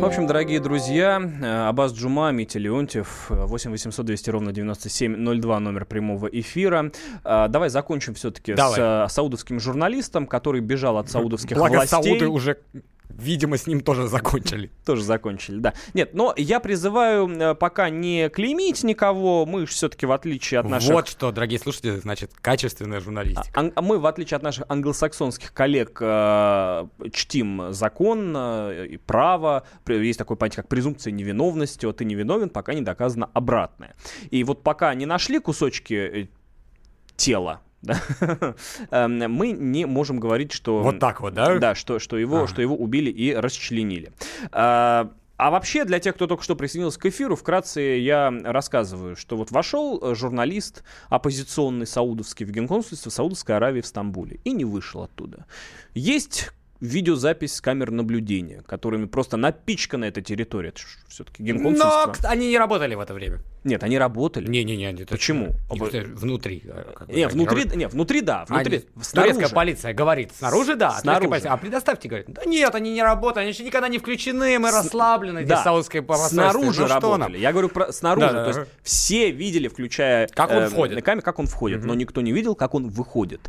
В 0.00 0.04
общем, 0.04 0.26
дорогие 0.26 0.60
друзья, 0.60 1.20
э, 1.20 1.68
Абаз 1.68 1.92
Джума, 1.92 2.30
Митя 2.30 2.58
Леонтьев, 2.58 3.26
8 3.28 3.70
800 3.70 4.06
200 4.06 4.30
ровно 4.30 4.52
9702, 4.52 5.60
номер 5.60 5.84
прямого 5.84 6.26
эфира. 6.26 6.90
Э, 7.24 7.46
Давай 7.48 7.68
закончим 7.68 8.14
все-таки 8.14 8.56
с 8.56 8.74
э, 8.78 9.06
саудовским 9.08 9.60
журналистом, 9.60 10.26
который 10.26 10.60
бежал 10.60 10.96
от 10.98 11.10
саудовских 11.10 11.56
Благо, 11.56 11.74
властей. 11.74 12.02
Сауды 12.02 12.28
уже, 12.28 12.58
видимо, 13.08 13.56
с 13.56 13.66
ним 13.66 13.80
тоже 13.80 14.08
закончили. 14.08 14.70
Тоже 14.84 15.02
закончили, 15.02 15.58
да. 15.58 15.74
Нет, 15.94 16.14
но 16.14 16.32
я 16.36 16.60
призываю 16.60 17.28
э, 17.28 17.54
пока 17.54 17.90
не 17.90 18.28
клеймить 18.28 18.84
никого, 18.84 19.44
мы 19.44 19.60
же 19.60 19.66
все-таки 19.66 20.06
в 20.06 20.12
отличие 20.12 20.60
от 20.60 20.68
наших... 20.68 20.92
Вот 20.92 21.08
что, 21.08 21.30
дорогие 21.32 21.58
слушатели, 21.58 21.96
значит, 21.96 22.32
качественная 22.40 23.00
журналистика. 23.00 23.50
Ан- 23.54 23.72
а 23.74 23.82
мы, 23.82 23.98
в 23.98 24.06
отличие 24.06 24.36
от 24.36 24.42
наших 24.42 24.64
англосаксонских 24.68 25.52
коллег, 25.52 25.98
э, 26.00 26.86
чтим 27.12 27.72
закон 27.72 28.34
э, 28.36 28.86
и 28.90 28.96
право. 28.96 29.64
Есть 29.86 30.18
такое 30.18 30.36
понятие, 30.36 30.62
как 30.62 30.68
презумпция 30.68 31.10
невиновности. 31.10 31.86
Вот 31.86 31.98
ты 31.98 32.04
невиновен, 32.04 32.48
пока 32.50 32.74
не 32.74 32.82
доказано 32.82 33.30
обратное. 33.34 33.94
И 34.30 34.44
вот 34.44 34.62
пока 34.62 34.94
не 34.94 35.06
нашли 35.06 35.38
кусочки 35.38 36.30
тела, 37.16 37.60
мы 38.90 39.52
не 39.52 39.86
можем 39.86 40.18
говорить, 40.18 40.52
что... 40.52 40.82
Вот 40.82 40.98
так 40.98 41.20
вот, 41.20 41.34
да? 41.34 41.58
Да, 41.58 41.74
что, 41.74 41.98
что, 41.98 42.16
его, 42.16 42.46
что 42.46 42.60
его 42.62 42.76
убили 42.76 43.10
и 43.10 43.32
расчленили. 43.34 44.12
А, 44.52 45.10
а 45.38 45.50
вообще, 45.52 45.84
для 45.84 46.00
тех, 46.00 46.16
кто 46.16 46.26
только 46.26 46.42
что 46.42 46.56
присоединился 46.56 46.98
к 46.98 47.06
эфиру, 47.06 47.36
вкратце 47.36 47.80
я 47.80 48.32
рассказываю, 48.42 49.14
что 49.14 49.36
вот 49.36 49.52
вошел 49.52 50.00
э, 50.02 50.16
журналист 50.16 50.82
оппозиционный 51.08 51.86
саудовский 51.86 52.44
в 52.44 52.50
генконсульство 52.50 53.10
Саудовской 53.10 53.54
Аравии 53.54 53.80
в 53.80 53.86
Стамбуле 53.86 54.40
и 54.42 54.50
не 54.50 54.64
вышел 54.64 55.04
оттуда. 55.04 55.46
Есть 55.94 56.50
видеозапись 56.80 57.54
с 57.54 57.60
камер 57.60 57.90
наблюдения, 57.90 58.62
которыми 58.66 59.06
просто 59.06 59.36
напичкана 59.36 60.04
эта 60.04 60.22
территория. 60.22 60.68
Это 60.70 60.80
все-таки 61.08 61.42
генконсульство. 61.42 62.14
Но 62.22 62.28
они 62.28 62.48
не 62.48 62.58
работали 62.58 62.94
в 62.94 63.00
это 63.00 63.14
время. 63.14 63.40
Нет, 63.64 63.82
они 63.82 63.98
работали. 63.98 64.48
Не-не-не. 64.48 65.04
Почему? 65.06 65.48
Э, 65.70 66.04
Внутри. 66.14 66.60
как 66.94 67.08
бы, 67.08 67.12
Не, 67.14 67.26
внутри, 67.28 67.56
работали. 67.62 67.78
не, 67.78 67.88
внутри 67.88 68.20
да, 68.20 68.44
внутри. 68.48 68.76
Они- 68.76 69.04
снаружи. 69.04 69.34
турецкая 69.34 69.54
полиция 69.54 69.92
говорит, 69.94 70.32
снаружи 70.38 70.76
да, 70.76 70.92
Снаружи. 70.92 71.28
полиция, 71.28 71.52
а 71.52 71.56
предоставьте, 71.56 72.08
говорит, 72.08 72.28
да 72.30 72.44
нет, 72.44 72.74
они 72.74 72.92
не 72.92 73.02
работают, 73.02 73.38
они 73.38 73.48
еще 73.50 73.64
никогда 73.64 73.88
не 73.88 73.98
включены, 73.98 74.58
мы 74.58 74.70
расслаблены, 74.70 75.44
Да, 75.44 75.62
саудское 75.64 76.04
снаружи 76.28 76.82
Ну 76.82 76.86
работали. 76.86 77.20
нам? 77.20 77.34
Я 77.34 77.50
говорю 77.52 77.68
про 77.68 77.92
снаружи. 77.92 78.28
Да, 78.28 78.44
то 78.44 78.52
да. 78.52 78.58
есть 78.60 78.70
все 78.82 79.30
видели, 79.32 79.68
включая 79.68 80.28
Как 80.28 80.50
он 80.50 80.56
э, 80.58 80.68
входит. 80.68 81.04
камеры, 81.04 81.22
как 81.22 81.38
он 81.38 81.46
входит, 81.46 81.84
но 81.84 81.94
никто 81.94 82.20
не 82.20 82.32
видел, 82.32 82.54
как 82.54 82.74
он 82.74 82.88
выходит. 82.88 83.40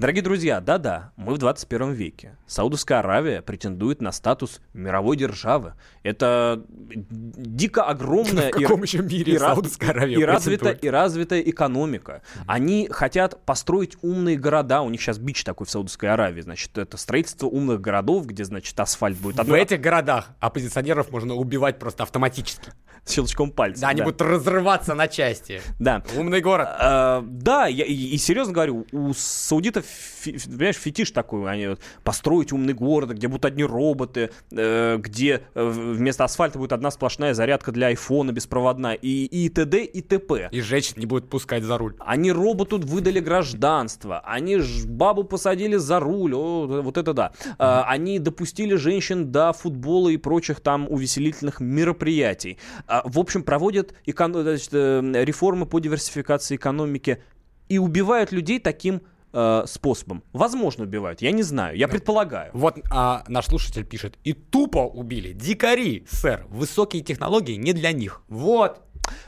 Дорогие 0.00 0.22
друзья, 0.22 0.62
да-да, 0.62 1.12
мы 1.16 1.34
в 1.34 1.38
21 1.38 1.92
веке. 1.92 2.34
Саудовская 2.46 3.00
Аравия 3.00 3.42
претендует 3.42 4.00
на 4.00 4.12
статус 4.12 4.62
мировой 4.72 5.18
державы. 5.18 5.74
Это 6.02 6.64
дико 6.66 7.82
огромная 7.82 8.48
В 8.50 8.52
каком 8.52 8.82
еще 8.82 9.02
мире 9.02 9.34
и 9.34 9.38
Саудовская 9.38 9.90
Аравия 9.90 10.16
и 10.16 10.24
развитая, 10.24 10.72
и 10.72 10.88
развитая 10.88 11.42
экономика. 11.42 12.22
Они 12.46 12.88
хотят 12.90 13.44
построить 13.44 13.98
умные 14.00 14.38
города. 14.38 14.80
У 14.80 14.88
них 14.88 15.02
сейчас 15.02 15.18
бич 15.18 15.44
такой 15.44 15.66
в 15.66 15.70
Саудовской 15.70 16.08
Аравии. 16.08 16.40
Значит, 16.40 16.78
это 16.78 16.96
строительство 16.96 17.48
умных 17.48 17.82
городов, 17.82 18.24
где, 18.24 18.42
значит, 18.44 18.80
асфальт 18.80 19.18
будет. 19.18 19.36
В 19.36 19.52
этих 19.52 19.82
городах 19.82 20.30
оппозиционеров 20.40 21.10
можно 21.10 21.34
убивать 21.34 21.78
просто 21.78 22.04
автоматически. 22.04 22.72
щелчком 23.08 23.50
пальца. 23.50 23.82
Да, 23.82 23.88
они 23.88 23.98
да. 23.98 24.04
будут 24.04 24.22
разрываться 24.22 24.94
на 24.94 25.08
части. 25.08 25.60
Да. 25.78 26.02
Умный 26.16 26.40
город. 26.40 26.68
А, 26.70 27.22
да, 27.26 27.66
я, 27.66 27.84
и, 27.84 27.92
и 27.92 28.18
серьезно 28.18 28.52
говорю, 28.52 28.86
у 28.92 29.12
саудитов, 29.14 29.84
фи- 29.90 30.38
понимаешь, 30.46 30.76
фетиш 30.76 31.10
такой, 31.10 31.50
они 31.50 31.68
вот 31.68 31.80
построить 32.04 32.52
умный 32.52 32.74
город, 32.74 33.10
где 33.10 33.28
будут 33.28 33.44
одни 33.44 33.64
роботы, 33.64 34.30
э, 34.50 34.96
где 34.98 35.42
э, 35.54 35.68
вместо 35.68 36.24
асфальта 36.24 36.58
будет 36.58 36.72
одна 36.72 36.90
сплошная 36.90 37.34
зарядка 37.34 37.72
для 37.72 37.88
айфона 37.88 38.32
беспроводная, 38.32 38.94
и, 38.94 39.24
и 39.24 39.48
т.д. 39.48 39.84
и 39.84 40.00
т.п. 40.02 40.48
И 40.52 40.60
женщин 40.60 40.94
не 40.98 41.06
будут 41.06 41.28
пускать 41.28 41.62
за 41.62 41.78
руль. 41.78 41.94
Они 41.98 42.32
роботу 42.32 42.78
выдали 42.78 43.20
гражданство, 43.20 44.20
они 44.20 44.58
ж 44.58 44.86
бабу 44.86 45.24
посадили 45.24 45.76
за 45.76 46.00
руль, 46.00 46.34
о, 46.34 46.82
вот 46.82 46.96
это 46.96 47.12
да. 47.12 47.32
А, 47.58 47.84
они 47.88 48.18
допустили 48.18 48.74
женщин 48.74 49.30
до 49.32 49.52
футбола 49.52 50.08
и 50.08 50.16
прочих 50.16 50.60
там 50.60 50.86
увеселительных 50.88 51.60
мероприятий. 51.60 52.58
А, 52.86 53.02
в 53.04 53.18
общем, 53.18 53.42
проводят 53.42 53.94
эко- 54.06 54.42
значит, 54.42 54.70
э, 54.72 55.24
реформы 55.24 55.66
по 55.66 55.78
диверсификации 55.78 56.56
экономики 56.56 57.22
и 57.68 57.78
убивают 57.78 58.32
людей 58.32 58.58
таким 58.58 59.02
э, 59.32 59.62
способом. 59.66 60.22
Возможно, 60.32 60.84
убивают, 60.84 61.22
я 61.22 61.32
не 61.32 61.42
знаю, 61.42 61.76
я 61.76 61.88
предполагаю. 61.88 62.50
Вот 62.52 62.78
а, 62.90 63.24
наш 63.28 63.46
слушатель 63.46 63.84
пишет, 63.84 64.18
и 64.24 64.32
тупо 64.32 64.80
убили. 64.80 65.32
Дикари, 65.32 66.04
сэр. 66.08 66.46
Высокие 66.48 67.02
технологии 67.02 67.54
не 67.54 67.72
для 67.72 67.92
них. 67.92 68.22
Вот. 68.28 68.82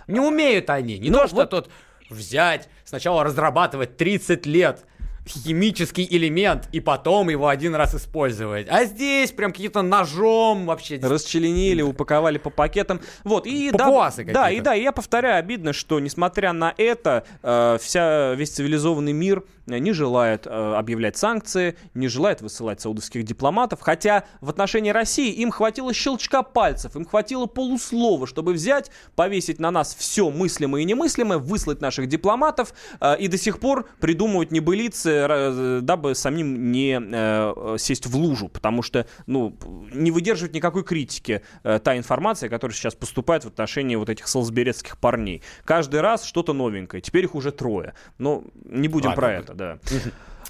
Не 0.07 0.21
умеют 0.21 0.71
они. 0.71 0.99
Не 0.99 1.11
Ну, 1.11 1.19
то, 1.19 1.27
что 1.27 1.37
вот- 1.37 1.51
тут 1.51 1.71
взять, 2.11 2.69
сначала 2.85 3.25
разрабатывать 3.25 3.97
30 3.97 4.47
лет 4.47 4.85
химический 5.27 6.07
элемент 6.11 6.69
и 6.73 6.81
потом 6.81 7.29
его 7.29 7.49
один 7.49 7.75
раз 7.75 7.95
использовать. 7.95 8.67
А 8.69 8.85
здесь 8.85 9.31
прям 9.31 9.53
какие-то 9.53 9.83
ножом 9.83 10.67
вообще. 10.67 10.99
Расчленили, 11.01 11.83
упаковали 11.83 12.39
по 12.39 12.51
пакетам. 12.51 13.01
Вот, 13.25 13.47
и 13.47 13.71
да, 13.71 13.79
Папуасы 13.79 14.25
да, 14.25 14.51
и 14.51 14.61
да, 14.61 14.75
и 14.75 14.83
я 14.83 14.93
повторяю, 14.93 15.39
обидно, 15.39 15.73
что 15.73 16.01
несмотря 16.01 16.53
на 16.53 16.75
это, 16.77 17.25
э, 17.43 17.79
вся, 17.81 18.35
весь 18.35 18.51
цивилизованный 18.51 19.13
мир 19.13 19.45
не 19.67 19.93
желает 19.93 20.47
э, 20.47 20.51
объявлять 20.51 21.17
санкции, 21.17 21.77
не 21.95 22.09
желает 22.09 22.41
высылать 22.41 22.81
саудовских 22.81 23.25
дипломатов, 23.25 23.81
хотя 23.81 24.25
в 24.41 24.51
отношении 24.51 24.91
России 24.91 25.33
им 25.33 25.51
хватило 25.51 25.93
щелчка 25.93 26.43
пальцев, 26.43 26.97
им 26.97 27.05
хватило 27.05 27.47
полуслова, 27.47 28.27
чтобы 28.27 28.53
взять, 28.53 28.91
повесить 29.15 29.59
на 29.59 29.71
нас 29.71 29.95
все 29.95 30.31
мыслимое 30.31 30.83
и 30.83 30.85
немыслимое, 30.85 31.39
выслать 31.39 31.81
наших 31.81 32.09
дипломатов 32.09 32.75
э, 33.01 33.17
и 33.19 33.29
до 33.29 33.39
сих 33.39 33.61
пор 33.61 33.89
придумывать 34.01 34.51
небылицы, 34.51 35.81
дабы 35.83 36.15
самим 36.15 36.73
не 36.73 37.01
э, 37.01 37.77
сесть 37.79 38.07
в 38.07 38.17
лужу, 38.17 38.49
потому 38.49 38.83
что, 38.83 39.07
ну, 39.27 39.57
не 39.93 40.11
выдерживает 40.11 40.55
никакой 40.55 40.85
критики 40.85 41.43
э, 41.63 41.79
та 41.79 41.97
информация, 41.97 42.49
которая 42.49 42.75
сейчас 42.75 42.95
поступает 42.95 43.45
в 43.45 43.49
отношении 43.49 43.97
вот 43.97 44.09
этих 44.09 44.29
солсберецких 44.29 44.99
парней. 44.99 45.43
Каждый 45.65 46.01
раз 46.01 46.25
что-то 46.25 46.53
новенькое, 46.53 47.01
теперь 47.01 47.25
их 47.25 47.35
уже 47.35 47.53
трое. 47.53 47.95
Но 48.19 48.45
не 48.65 48.89
будем 48.89 49.09
Ладно. 49.09 49.21
про 49.21 49.33
это, 49.33 49.52
да. 49.55 49.79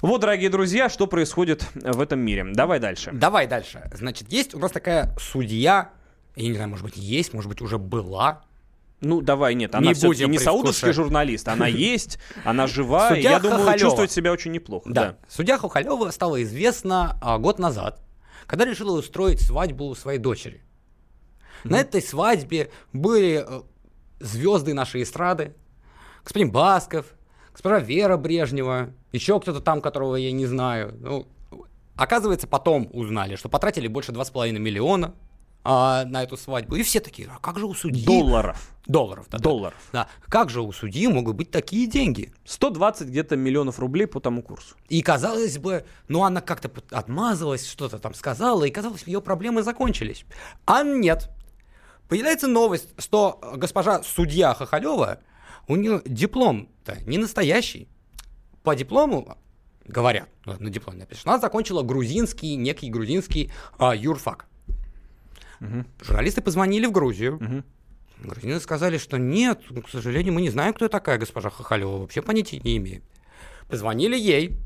Вот, 0.01 0.19
дорогие 0.19 0.49
друзья, 0.49 0.89
что 0.89 1.07
происходит 1.07 1.65
в 1.75 2.01
этом 2.01 2.19
мире. 2.19 2.45
Давай 2.53 2.79
дальше. 2.79 3.11
Давай 3.13 3.47
дальше. 3.47 3.89
Значит, 3.93 4.31
есть 4.31 4.53
у 4.53 4.59
нас 4.59 4.71
такая 4.71 5.15
судья, 5.17 5.91
я 6.35 6.43
не 6.43 6.53
знаю, 6.53 6.69
может 6.69 6.83
быть, 6.83 6.97
есть, 6.97 7.33
может 7.33 7.49
быть, 7.49 7.61
уже 7.61 7.77
была. 7.77 8.43
Ну, 8.99 9.21
давай, 9.21 9.53
нет, 9.53 9.75
она 9.75 9.87
Не 9.87 9.93
все-таки 9.93 10.27
не 10.27 10.39
саудовский 10.39 10.93
журналист, 10.93 11.47
она 11.47 11.67
есть, 11.67 12.19
она 12.45 12.67
жива, 12.67 13.11
и 13.11 13.15
Судья 13.15 13.31
я 13.31 13.39
думаю, 13.39 13.77
чувствует 13.77 14.11
себя 14.11 14.31
очень 14.31 14.51
неплохо. 14.51 14.89
Да. 14.89 15.17
Судья 15.27 15.57
Хухалева 15.57 16.09
стала 16.11 16.41
известна 16.43 17.17
а, 17.21 17.37
год 17.37 17.59
назад, 17.59 18.01
когда 18.45 18.65
решила 18.65 18.97
устроить 18.97 19.41
свадьбу 19.41 19.93
своей 19.95 20.19
дочери. 20.19 20.63
На 21.63 21.79
этой 21.79 22.01
свадьбе 22.01 22.71
были 22.91 23.45
э, 23.47 23.61
звезды 24.19 24.73
нашей 24.73 25.03
эстрады. 25.03 25.55
Господин 26.23 26.51
Басков, 26.51 27.05
госпожа 27.53 27.79
Вера 27.79 28.17
Брежнева, 28.17 28.89
еще 29.11 29.39
кто-то 29.39 29.61
там, 29.61 29.81
которого 29.81 30.15
я 30.15 30.31
не 30.31 30.45
знаю. 30.45 30.93
Ну, 30.99 31.27
оказывается, 31.95 32.47
потом 32.47 32.89
узнали, 32.91 33.35
что 33.35 33.47
потратили 33.49 33.87
больше 33.87 34.11
2,5 34.11 34.51
миллиона 34.59 35.13
а, 35.63 36.03
на 36.05 36.23
эту 36.23 36.35
свадьбу. 36.35 36.75
И 36.75 36.83
все 36.83 36.99
такие, 36.99 37.29
а 37.33 37.39
как 37.39 37.57
же 37.57 37.65
у 37.65 37.73
судьи... 37.73 38.05
Долларов. 38.05 38.69
Долларов, 38.85 39.27
да. 39.29 39.37
Долларов. 39.37 39.79
Да. 39.93 40.07
Как 40.27 40.49
же 40.49 40.61
у 40.61 40.71
судьи 40.73 41.07
могут 41.07 41.35
быть 41.35 41.51
такие 41.51 41.87
деньги? 41.87 42.33
120 42.43 43.07
где-то 43.07 43.37
миллионов 43.37 43.79
рублей 43.79 44.07
по 44.07 44.19
тому 44.19 44.41
курсу. 44.41 44.75
И 44.89 45.01
казалось 45.01 45.57
бы, 45.57 45.85
ну 46.09 46.23
она 46.23 46.41
как-то 46.41 46.69
отмазалась, 46.91 47.65
что-то 47.65 47.97
там 47.99 48.13
сказала, 48.13 48.65
и 48.65 48.71
казалось, 48.71 49.03
ее 49.03 49.21
проблемы 49.21 49.63
закончились. 49.63 50.25
А 50.65 50.83
нет. 50.83 51.29
Появляется 52.09 52.47
новость, 52.47 52.89
что 52.97 53.39
госпожа 53.55 54.03
судья 54.03 54.53
Хохолева 54.53 55.19
у 55.67 55.75
нее 55.75 56.01
диплом-то 56.05 56.97
не 57.05 57.17
настоящий. 57.17 57.87
По 58.63 58.75
диплому, 58.75 59.37
говорят, 59.85 60.29
ну, 60.45 60.55
на 60.59 60.69
дипломе 60.69 60.99
написано, 60.99 61.33
она 61.33 61.41
закончила 61.41 61.83
грузинский, 61.83 62.55
некий 62.55 62.89
грузинский 62.89 63.51
а, 63.77 63.95
юрфак. 63.95 64.47
Журналисты 66.01 66.41
позвонили 66.41 66.85
в 66.85 66.91
Грузию. 66.91 67.63
Грузины 68.19 68.59
сказали, 68.59 68.97
что 68.97 69.17
нет, 69.17 69.61
к 69.85 69.89
сожалению, 69.89 70.33
мы 70.33 70.41
не 70.41 70.49
знаем, 70.49 70.73
кто 70.73 70.87
такая 70.87 71.17
госпожа 71.17 71.49
Хахалева, 71.49 71.97
вообще 71.99 72.21
понятия 72.21 72.59
не 72.59 72.77
имеем. 72.77 73.03
Позвонили 73.67 74.17
ей, 74.17 74.57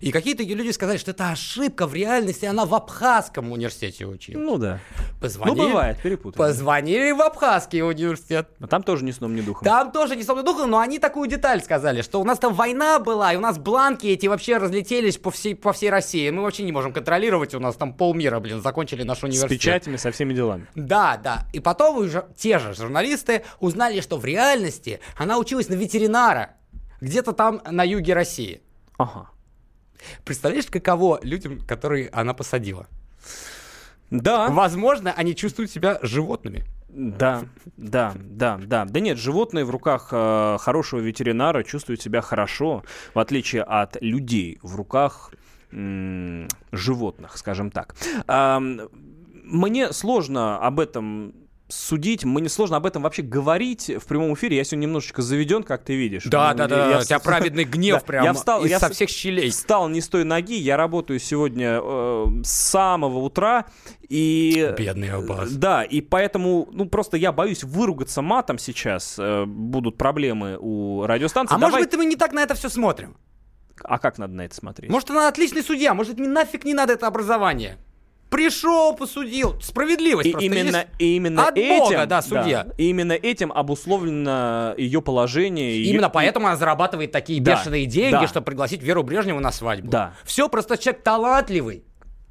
и 0.00 0.12
какие-то 0.12 0.42
люди 0.42 0.70
сказали, 0.70 0.96
что 0.98 1.10
это 1.12 1.30
ошибка, 1.30 1.86
в 1.86 1.94
реальности 1.94 2.44
она 2.44 2.64
в 2.66 2.74
Абхазском 2.74 3.52
университете 3.52 4.06
училась. 4.06 4.44
Ну 4.44 4.58
да. 4.58 4.80
Позвонили, 5.20 5.56
Ну, 5.58 5.68
бывает, 5.68 6.00
перепутали. 6.02 6.38
Позвонили 6.38 7.12
в 7.12 7.20
Абхазский 7.22 7.82
университет. 7.82 8.48
А 8.60 8.66
там 8.66 8.82
тоже 8.82 9.04
ни 9.04 9.10
сном, 9.10 9.34
ни 9.34 9.40
духом. 9.40 9.64
Там 9.64 9.92
тоже 9.92 10.16
не 10.16 10.22
сомнительно 10.22 10.52
духом, 10.54 10.70
но 10.70 10.78
они 10.78 10.98
такую 10.98 11.28
деталь 11.28 11.62
сказали, 11.62 12.02
что 12.02 12.20
у 12.20 12.24
нас 12.24 12.38
там 12.38 12.54
война 12.54 12.98
была, 12.98 13.32
и 13.32 13.36
у 13.36 13.40
нас 13.40 13.58
бланки 13.58 14.06
эти 14.06 14.26
вообще 14.26 14.58
разлетелись 14.58 15.16
по 15.18 15.30
всей, 15.30 15.54
по 15.54 15.72
всей 15.72 15.90
России. 15.90 16.28
Мы 16.30 16.42
вообще 16.42 16.62
не 16.62 16.72
можем 16.72 16.92
контролировать, 16.92 17.54
у 17.54 17.60
нас 17.60 17.76
там 17.76 17.92
полмира, 17.94 18.38
блин, 18.40 18.60
закончили 18.62 19.02
наш 19.02 19.18
С 19.20 19.22
университет. 19.22 19.48
печатями, 19.50 19.96
со 19.96 20.10
всеми 20.10 20.34
делами. 20.34 20.66
Да, 20.74 21.18
да. 21.22 21.46
И 21.52 21.60
потом 21.60 21.96
уже 21.98 22.26
те 22.36 22.58
же 22.58 22.74
журналисты 22.74 23.44
узнали, 23.60 24.00
что 24.00 24.18
в 24.18 24.24
реальности 24.24 25.00
она 25.16 25.38
училась 25.38 25.68
на 25.68 25.74
ветеринара, 25.74 26.50
где-то 27.00 27.32
там 27.32 27.60
на 27.70 27.82
юге 27.84 28.14
России. 28.14 28.62
Ага. 28.98 29.30
Представляешь, 30.24 30.66
каково 30.66 31.20
людям, 31.22 31.60
которые 31.60 32.08
она 32.10 32.34
посадила? 32.34 32.86
Да. 34.10 34.48
Возможно, 34.50 35.12
они 35.16 35.34
чувствуют 35.34 35.70
себя 35.70 35.98
животными. 36.02 36.64
Да, 36.88 37.44
да, 37.76 38.14
да, 38.16 38.58
да. 38.62 38.84
Да 38.86 39.00
нет, 39.00 39.18
животные 39.18 39.64
в 39.64 39.70
руках 39.70 40.08
э, 40.12 40.56
хорошего 40.60 41.00
ветеринара 41.00 41.62
чувствуют 41.62 42.00
себя 42.00 42.22
хорошо, 42.22 42.84
в 43.12 43.18
отличие 43.18 43.62
от 43.62 44.00
людей 44.00 44.58
в 44.62 44.76
руках 44.76 45.32
м, 45.72 46.48
животных, 46.72 47.36
скажем 47.36 47.70
так. 47.70 47.94
Ам, 48.26 48.80
мне 49.44 49.92
сложно 49.92 50.58
об 50.58 50.80
этом 50.80 51.34
судить, 51.68 52.24
мне 52.24 52.48
сложно 52.48 52.76
об 52.76 52.86
этом 52.86 53.02
вообще 53.02 53.22
говорить 53.22 53.90
в 53.90 54.06
прямом 54.06 54.34
эфире. 54.34 54.56
Я 54.56 54.64
сегодня 54.64 54.86
немножечко 54.86 55.22
заведен, 55.22 55.62
как 55.62 55.84
ты 55.84 55.96
видишь. 55.96 56.24
Да, 56.24 56.54
да, 56.54 56.68
да, 56.68 56.90
я 56.90 56.98
у 56.98 57.02
тебя 57.02 57.18
праведный 57.18 57.64
гнев 57.76 58.04
прям 58.04 58.24
я 58.24 58.32
встал, 58.32 58.64
из 58.64 58.70
я 58.70 58.78
со 58.78 58.90
всех 58.90 59.08
щелей. 59.08 59.50
Встал 59.50 59.88
не 59.88 60.00
с 60.00 60.08
той 60.08 60.24
ноги, 60.24 60.56
я 60.56 60.76
работаю 60.76 61.18
сегодня 61.18 61.80
э, 61.82 62.26
с 62.44 62.50
самого 62.50 63.18
утра, 63.18 63.66
и... 64.08 64.74
Бедный 64.78 65.10
Аббас. 65.10 65.52
Да, 65.52 65.82
и 65.82 66.00
поэтому, 66.00 66.68
ну, 66.70 66.86
просто 66.86 67.16
я 67.16 67.32
боюсь 67.32 67.64
выругаться 67.64 68.22
матом 68.22 68.58
сейчас, 68.58 69.16
э, 69.18 69.44
будут 69.46 69.98
проблемы 69.98 70.56
у 70.60 71.04
радиостанции. 71.06 71.54
А 71.54 71.58
может 71.58 71.80
быть, 71.80 71.94
мы 71.96 72.04
не 72.04 72.16
так 72.16 72.32
на 72.32 72.42
это 72.42 72.54
все 72.54 72.68
смотрим? 72.68 73.16
А 73.82 73.98
как 73.98 74.18
надо 74.18 74.34
на 74.34 74.42
это 74.42 74.54
смотреть? 74.54 74.90
Может, 74.90 75.10
она 75.10 75.28
отличный 75.28 75.62
судья, 75.62 75.94
может, 75.94 76.18
мне 76.18 76.28
нафиг 76.28 76.64
не 76.64 76.74
надо 76.74 76.92
это 76.92 77.06
образование. 77.06 77.78
Пришел, 78.36 78.94
посудил. 78.94 79.58
Справедливость 79.62 80.28
И 80.28 80.32
просто 80.32 80.44
именно, 80.46 80.76
есть. 80.76 80.88
и 80.98 81.16
именно 81.16 81.48
От 81.48 81.56
этим, 81.56 81.78
Бога, 81.78 82.04
да, 82.04 82.20
судья. 82.20 82.66
и 82.76 82.90
именно 82.90 83.12
этим 83.12 83.50
обусловлено 83.50 84.74
ее 84.76 85.00
положение. 85.00 85.78
Именно 85.84 86.10
поэтому 86.10 86.46
она 86.46 86.56
зарабатывает 86.56 87.12
такие 87.12 87.40
Да, 87.40 87.56
бешеные 87.56 87.86
деньги, 87.86 88.12
да. 88.12 88.26
чтобы 88.28 88.44
пригласить 88.44 88.82
Веру 88.82 89.02
Брежневу 89.02 89.40
на 89.40 89.50
свадьбу. 89.52 89.88
Да. 89.90 90.12
Все, 90.24 90.50
просто 90.50 90.76
человек 90.76 91.02
талантливый. 91.02 91.84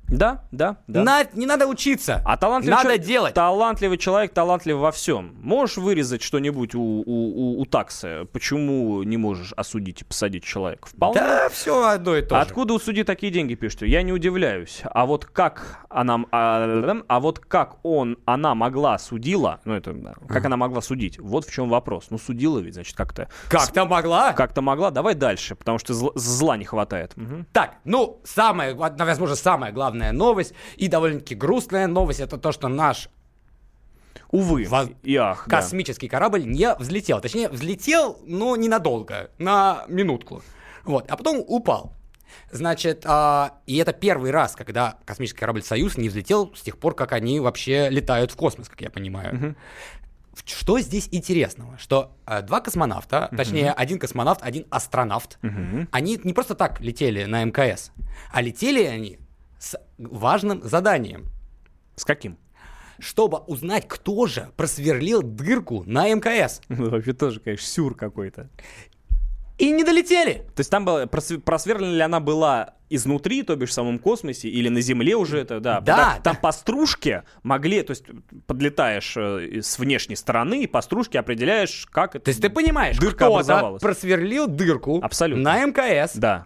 Да, 0.08 0.44
да, 0.52 0.78
да. 0.88 1.04
На- 1.04 1.28
не 1.34 1.46
надо 1.46 1.68
учиться. 1.68 2.22
А 2.26 2.38
талантливый 2.38 2.72
Надо 2.76 2.84
человек, 2.84 3.06
делать. 3.06 3.34
Талантливый 3.34 3.98
человек 3.98 4.34
талантлив 4.34 4.78
во 4.78 4.92
всем. 4.92 5.36
Можешь 5.42 5.78
вырезать 5.78 6.22
что-нибудь 6.22 6.76
у, 6.76 6.82
у, 6.82 7.04
у, 7.06 7.62
у 7.62 7.66
таксы? 7.66 8.26
Почему 8.32 9.04
не 9.04 9.18
можешь 9.18 9.54
осудить 9.54 10.02
и 10.02 10.06
посадить 10.06 10.44
человека? 10.44 10.88
Вполне. 10.88 11.20
Да, 11.20 11.50
все 11.50 11.88
одно 11.88 12.16
и 12.16 12.22
то 12.22 12.36
же. 12.36 12.42
Откуда 12.42 12.74
у 12.74 12.80
судьи 12.80 13.04
такие 13.04 13.32
деньги 13.32 13.56
пишете? 13.56 13.88
Я 13.88 14.04
не 14.04 14.14
удивляюсь. 14.14 14.82
А 14.84 15.06
вот 15.06 15.26
как 15.26 15.86
она, 15.90 16.20
а, 16.32 16.96
а 17.08 17.20
вот 17.20 17.40
как 17.40 17.78
он, 17.84 18.18
она 18.26 18.56
могла 18.56 18.98
судила, 18.98 19.62
ну 19.66 19.74
это, 19.74 19.94
да, 19.94 20.14
как 20.28 20.46
она 20.46 20.58
могла 20.58 20.82
судить? 20.82 21.20
Вот 21.20 21.46
в 21.46 21.52
чем 21.52 21.70
вопрос. 21.70 22.08
Ну 22.10 22.18
судила 22.18 22.60
ведь, 22.60 22.76
значит, 22.76 22.96
как-то. 22.96 23.30
Как-то 23.50 23.86
могла. 23.86 24.34
Как-то 24.34 24.62
могла. 24.62 24.92
Давай 24.92 25.16
дальше, 25.16 25.56
потому 25.56 25.80
что 25.80 25.94
зла, 25.94 26.12
зла 26.16 26.58
не 26.58 26.66
хватает. 26.66 27.16
Мгм. 27.16 27.48
Так, 27.52 27.76
ну, 27.86 28.22
самая, 28.24 28.76
возможно, 28.76 29.36
самая 29.36 29.72
главная 29.96 30.12
новость 30.12 30.54
и 30.78 30.88
довольно-таки 30.88 31.36
грустная 31.36 31.88
новость, 31.88 32.20
это 32.20 32.38
то, 32.38 32.52
что 32.52 32.68
наш 32.68 33.10
Увы 34.32 34.66
Воз- 34.66 34.90
и 35.04 35.16
ах, 35.16 35.46
да. 35.48 35.58
космический 35.62 36.08
корабль 36.10 36.44
не 36.46 36.74
взлетел. 36.76 37.22
Точнее, 37.22 37.48
взлетел, 37.48 38.20
но 38.26 38.56
ненадолго, 38.58 39.30
на 39.38 39.86
минутку. 39.88 40.42
Вот, 40.84 41.10
а 41.10 41.16
потом 41.16 41.42
упал. 41.48 41.94
Значит, 42.52 43.04
а, 43.06 43.54
и 43.66 43.78
это 43.78 43.94
первый 43.94 44.32
раз, 44.32 44.56
когда 44.56 44.98
космический 45.06 45.40
корабль 45.40 45.62
«Союз» 45.62 45.96
не 45.98 46.10
взлетел 46.10 46.52
с 46.56 46.62
тех 46.62 46.78
пор, 46.78 46.96
как 46.96 47.14
они 47.14 47.40
вообще 47.40 47.88
летают 47.90 48.32
в 48.32 48.36
космос, 48.36 48.68
как 48.68 48.82
я 48.82 48.90
понимаю. 48.90 49.56
В- 50.34 50.50
Что 50.50 50.80
здесь 50.80 51.08
интересного? 51.12 51.78
Что 51.78 52.12
а, 52.26 52.42
два 52.42 52.60
космонавта, 52.60 53.30
точнее, 53.38 53.72
один 53.72 54.00
космонавт, 54.00 54.42
один 54.44 54.66
астронавт, 54.70 55.38
они 55.92 56.20
не 56.24 56.34
просто 56.34 56.56
так 56.56 56.82
летели 56.82 57.24
на 57.26 57.44
МКС, 57.46 57.92
а 58.34 58.42
летели 58.42 58.84
они 58.84 59.20
с 59.66 59.76
важным 59.98 60.62
заданием. 60.64 61.26
С 61.96 62.06
каким? 62.06 62.38
Чтобы 63.00 63.40
узнать, 63.40 63.88
кто 63.88 64.28
же 64.28 64.50
просверлил 64.56 65.22
дырку 65.24 65.84
на 65.86 66.08
МКС. 66.14 66.62
Ну, 66.70 66.90
Вообще 66.92 67.14
тоже, 67.14 67.40
конечно, 67.40 67.66
сюр 67.66 67.96
какой-то. 67.96 68.50
И 69.58 69.72
не 69.72 69.84
долетели. 69.84 70.46
То 70.56 70.60
есть 70.60 70.70
там 70.70 70.86
просв- 70.88 71.40
просверлена 71.40 71.94
ли 71.96 72.02
она 72.02 72.20
была 72.20 72.74
изнутри, 72.90 73.42
то 73.42 73.56
бишь 73.56 73.70
в 73.70 73.74
самом 73.74 73.98
космосе, 74.00 74.50
или 74.50 74.70
на 74.70 74.82
Земле 74.82 75.16
уже 75.16 75.40
это, 75.40 75.60
да. 75.60 75.80
Да, 75.82 76.14
Там, 76.16 76.22
там 76.22 76.36
по 76.36 76.52
стружке 76.52 77.24
могли, 77.42 77.82
то 77.82 77.92
есть 77.92 78.04
подлетаешь 78.48 79.16
э, 79.18 79.62
с 79.62 79.80
внешней 79.80 80.16
стороны, 80.18 80.64
и 80.64 80.68
по 80.68 80.82
стружке 80.82 81.18
определяешь, 81.20 81.88
как 81.92 82.16
это 82.16 82.26
То 82.26 82.30
есть 82.30 82.42
ты 82.42 82.50
понимаешь, 82.50 82.98
дырка 82.98 83.16
кто-то 83.26 83.34
образовалась. 83.36 83.82
просверлил 83.82 84.48
дырку 84.48 85.00
Абсолютно. 85.02 85.44
на 85.44 85.66
МКС. 85.66 86.16
Да, 86.16 86.46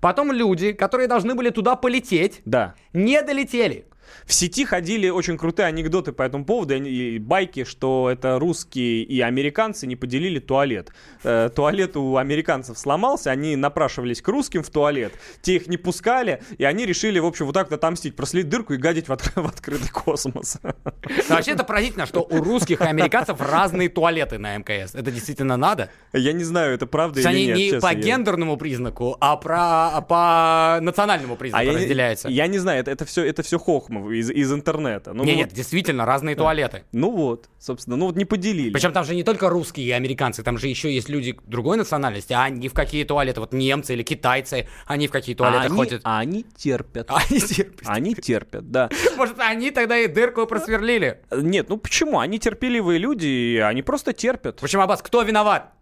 Потом 0.00 0.32
люди, 0.32 0.72
которые 0.72 1.08
должны 1.08 1.34
были 1.34 1.50
туда 1.50 1.76
полететь, 1.76 2.40
да. 2.44 2.74
не 2.92 3.22
долетели. 3.22 3.87
В 4.26 4.32
сети 4.32 4.64
ходили 4.64 5.08
очень 5.08 5.36
крутые 5.38 5.66
анекдоты 5.66 6.12
по 6.12 6.22
этому 6.22 6.44
поводу, 6.44 6.74
и 6.74 6.76
они- 6.76 7.18
байки, 7.18 7.64
что 7.64 8.08
это 8.10 8.38
русские 8.38 9.02
и 9.02 9.20
американцы 9.20 9.86
не 9.86 9.96
поделили 9.96 10.38
туалет. 10.38 10.90
Э, 11.24 11.48
туалет 11.54 11.96
у 11.96 12.16
американцев 12.16 12.78
сломался, 12.78 13.30
они 13.30 13.56
напрашивались 13.56 14.20
к 14.22 14.28
русским 14.28 14.62
в 14.62 14.70
туалет, 14.70 15.12
те 15.42 15.56
их 15.56 15.66
не 15.68 15.76
пускали, 15.76 16.42
и 16.58 16.64
они 16.64 16.86
решили, 16.86 17.18
в 17.18 17.26
общем, 17.26 17.46
вот 17.46 17.52
так 17.54 17.70
вот 17.70 17.76
отомстить, 17.78 18.16
прослить 18.16 18.48
дырку 18.48 18.74
и 18.74 18.76
гадить 18.76 19.08
в, 19.08 19.12
от- 19.12 19.22
в 19.36 19.46
открытый 19.46 19.88
космос. 19.90 20.58
Вообще 21.28 21.52
это 21.52 21.64
поразительно, 21.64 22.06
что 22.06 22.20
у 22.22 22.42
русских 22.42 22.80
и 22.80 22.84
американцев 22.84 23.40
разные 23.40 23.88
туалеты 23.88 24.38
на 24.38 24.56
МКС. 24.56 24.94
Это 24.94 25.10
действительно 25.10 25.56
надо? 25.56 25.90
Я 26.12 26.32
не 26.32 26.44
знаю, 26.44 26.74
это 26.74 26.86
правда 26.86 27.20
или 27.20 27.26
они 27.28 27.46
нет. 27.46 27.56
не 27.56 27.70
честно, 27.70 27.88
по 27.88 27.92
я- 27.94 28.00
гендерному 28.00 28.56
признаку, 28.56 29.16
а 29.20 29.36
про, 29.36 29.88
а 29.96 30.00
по 30.00 30.78
национальному 30.82 31.36
признаку 31.36 31.60
А 31.60 31.64
я, 31.64 31.70
не- 31.72 31.76
разделяются. 31.78 32.28
я 32.28 32.46
не 32.46 32.58
знаю, 32.58 32.80
это, 32.80 32.90
это 32.90 33.04
все, 33.04 33.24
это 33.24 33.42
все 33.42 33.58
хохма 33.58 33.97
из, 34.10 34.30
из 34.30 34.52
интернета. 34.52 35.12
Ну, 35.12 35.24
Не, 35.24 35.32
вот- 35.32 35.38
нет, 35.38 35.52
действительно, 35.52 36.04
разные 36.04 36.36
туалеты. 36.36 36.84
ну 36.92 37.10
вот, 37.10 37.48
собственно, 37.58 37.96
ну 37.96 38.06
вот 38.06 38.16
не 38.16 38.24
поделили. 38.24 38.70
Причем 38.70 38.92
там 38.92 39.04
же 39.04 39.14
не 39.14 39.24
только 39.24 39.48
русские 39.48 39.86
и 39.86 39.90
американцы, 39.90 40.42
там 40.42 40.58
же 40.58 40.68
еще 40.68 40.92
есть 40.92 41.08
люди 41.08 41.36
другой 41.46 41.76
национальности, 41.76 42.32
а 42.32 42.44
они 42.44 42.68
в 42.68 42.74
какие 42.74 43.04
туалеты, 43.04 43.40
вот 43.40 43.52
немцы 43.52 43.94
или 43.94 44.02
китайцы, 44.02 44.66
они 44.86 45.08
в 45.08 45.10
какие 45.10 45.34
туалеты 45.34 45.62
а 45.62 45.66
они, 45.66 45.76
ходят. 45.76 46.00
а 46.04 46.18
они 46.18 46.46
терпят. 46.56 47.10
Они 47.10 47.40
терпят. 47.40 47.86
Они 47.86 48.14
терпят, 48.14 48.70
да. 48.70 48.88
Может, 49.16 49.38
они 49.40 49.70
тогда 49.70 49.98
и 49.98 50.06
дырку 50.06 50.46
просверлили? 50.46 51.20
Нет, 51.30 51.68
ну 51.68 51.76
почему? 51.76 52.18
Они 52.18 52.38
терпеливые 52.38 52.98
люди, 52.98 53.56
они 53.64 53.82
просто 53.82 54.12
терпят. 54.12 54.60
Почему, 54.60 54.82
Аббас, 54.82 55.02
кто 55.02 55.22
виноват? 55.22 55.72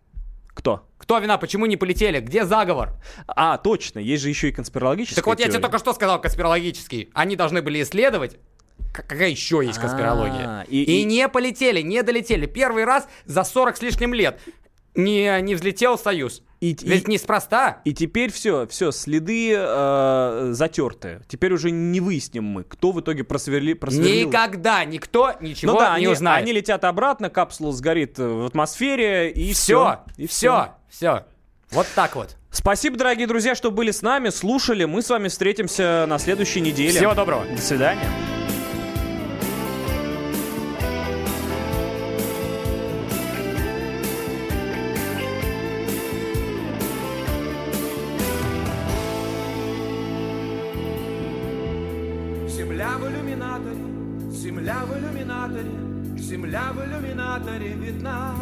Кто? 0.56 0.86
Кто 0.96 1.18
вина? 1.18 1.36
Почему 1.36 1.66
не 1.66 1.76
полетели? 1.76 2.18
Где 2.18 2.46
заговор? 2.46 2.94
А, 3.28 3.58
точно, 3.58 3.98
есть 3.98 4.22
же 4.22 4.30
еще 4.30 4.48
и 4.48 4.52
конспирологическая 4.52 5.16
Так 5.16 5.26
вот, 5.26 5.38
я 5.38 5.44
тебе 5.44 5.52
теория. 5.52 5.62
только 5.62 5.78
что 5.78 5.92
сказал 5.92 6.18
конспирологический. 6.20 7.10
Они 7.12 7.36
должны 7.36 7.60
были 7.60 7.82
исследовать. 7.82 8.38
Какая 8.94 9.28
еще 9.28 9.62
есть 9.64 9.78
конспирология? 9.78 10.60
А, 10.62 10.64
и- 10.66 10.82
и, 10.82 11.02
и- 11.02 11.04
не 11.04 11.28
полетели, 11.28 11.82
не 11.82 12.02
долетели. 12.02 12.46
Первый 12.46 12.84
раз 12.84 13.06
за 13.26 13.44
40 13.44 13.76
с 13.76 13.82
лишним 13.82 14.14
лет 14.14 14.40
не, 14.96 15.40
не 15.42 15.54
взлетел 15.54 15.98
Союз. 15.98 16.42
И- 16.60 16.76
Ведь 16.82 17.06
и- 17.06 17.10
неспроста. 17.10 17.80
И 17.84 17.92
теперь 17.92 18.32
все, 18.32 18.66
все, 18.66 18.90
следы 18.90 19.52
э, 19.56 20.48
затерты. 20.52 21.20
Теперь 21.28 21.52
уже 21.52 21.70
не 21.70 22.00
выясним 22.00 22.44
мы, 22.44 22.64
кто 22.64 22.92
в 22.92 23.00
итоге 23.00 23.24
просверли, 23.24 23.74
просверлил. 23.74 24.28
Никогда 24.28 24.84
никто 24.84 25.34
ничего 25.40 25.72
ну 25.72 25.78
да, 25.78 25.90
не 25.90 26.06
они, 26.06 26.08
узнает. 26.08 26.42
они 26.42 26.52
летят 26.52 26.84
обратно, 26.84 27.28
капсула 27.30 27.72
сгорит 27.72 28.18
в 28.18 28.46
атмосфере, 28.46 29.30
и 29.30 29.52
все, 29.52 30.00
все. 30.14 30.22
И 30.22 30.26
все, 30.26 30.74
все. 30.88 31.26
Вот 31.70 31.86
так 31.94 32.16
вот. 32.16 32.36
Спасибо, 32.50 32.96
дорогие 32.96 33.26
друзья, 33.26 33.54
что 33.54 33.70
были 33.70 33.90
с 33.90 34.00
нами, 34.00 34.30
слушали. 34.30 34.84
Мы 34.86 35.02
с 35.02 35.10
вами 35.10 35.28
встретимся 35.28 36.06
на 36.08 36.18
следующей 36.18 36.60
неделе. 36.62 36.98
Всего 36.98 37.14
доброго. 37.14 37.44
До 37.44 37.60
свидания. 37.60 38.35
Иллюминаторе 57.56 57.74
видна. 57.74 58.34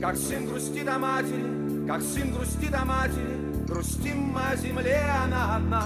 Как 0.00 0.16
сын 0.16 0.46
грустит 0.46 0.88
о 0.88 0.98
матери, 0.98 1.86
как 1.86 2.02
сын 2.02 2.32
грустит 2.32 2.74
о 2.74 2.84
матери, 2.84 3.36
грустим 3.66 4.18
мы 4.34 4.40
о 4.42 4.56
земле, 4.56 5.02
она 5.24 5.56
одна. 5.56 5.84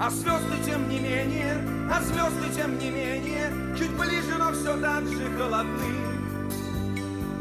А 0.00 0.10
звезды 0.10 0.56
тем 0.64 0.88
не 0.88 0.98
менее, 0.98 1.56
а 1.90 2.02
звезды 2.02 2.54
тем 2.54 2.78
не 2.78 2.90
менее, 2.90 3.50
чуть 3.76 3.90
ближе, 3.92 4.36
но 4.38 4.52
все 4.52 4.76
так 4.80 5.06
же 5.06 5.30
холодны. 5.36 5.94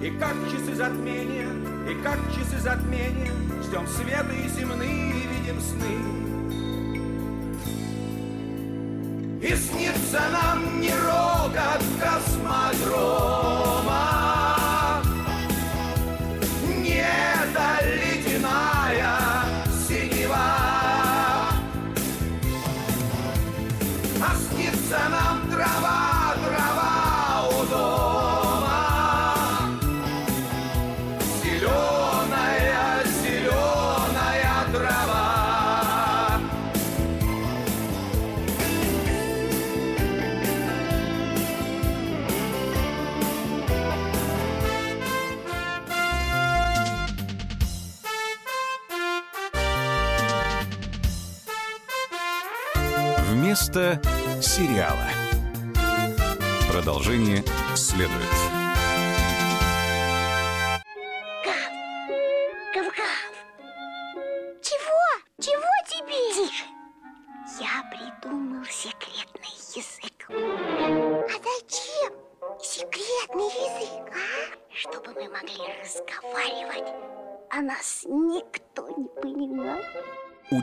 И 0.01 0.09
как 0.19 0.36
часы 0.51 0.75
затмения, 0.75 1.49
и 1.89 2.03
как 2.03 2.19
часы 2.36 2.59
затмения, 2.61 3.31
ждем 3.63 3.88
света 3.88 4.34
и 4.34 4.49
земные, 4.49 5.09
и 5.09 5.27
видим 5.27 5.59
сны. 5.61 6.23
И 9.41 9.55
снится 9.55 10.21
нам 10.31 10.81
не 10.81 10.91
рокот 10.91 11.22
ladrón. 12.74 13.32
Сериала. 54.54 55.08
Продолжение 56.70 57.43
следует. 57.74 58.53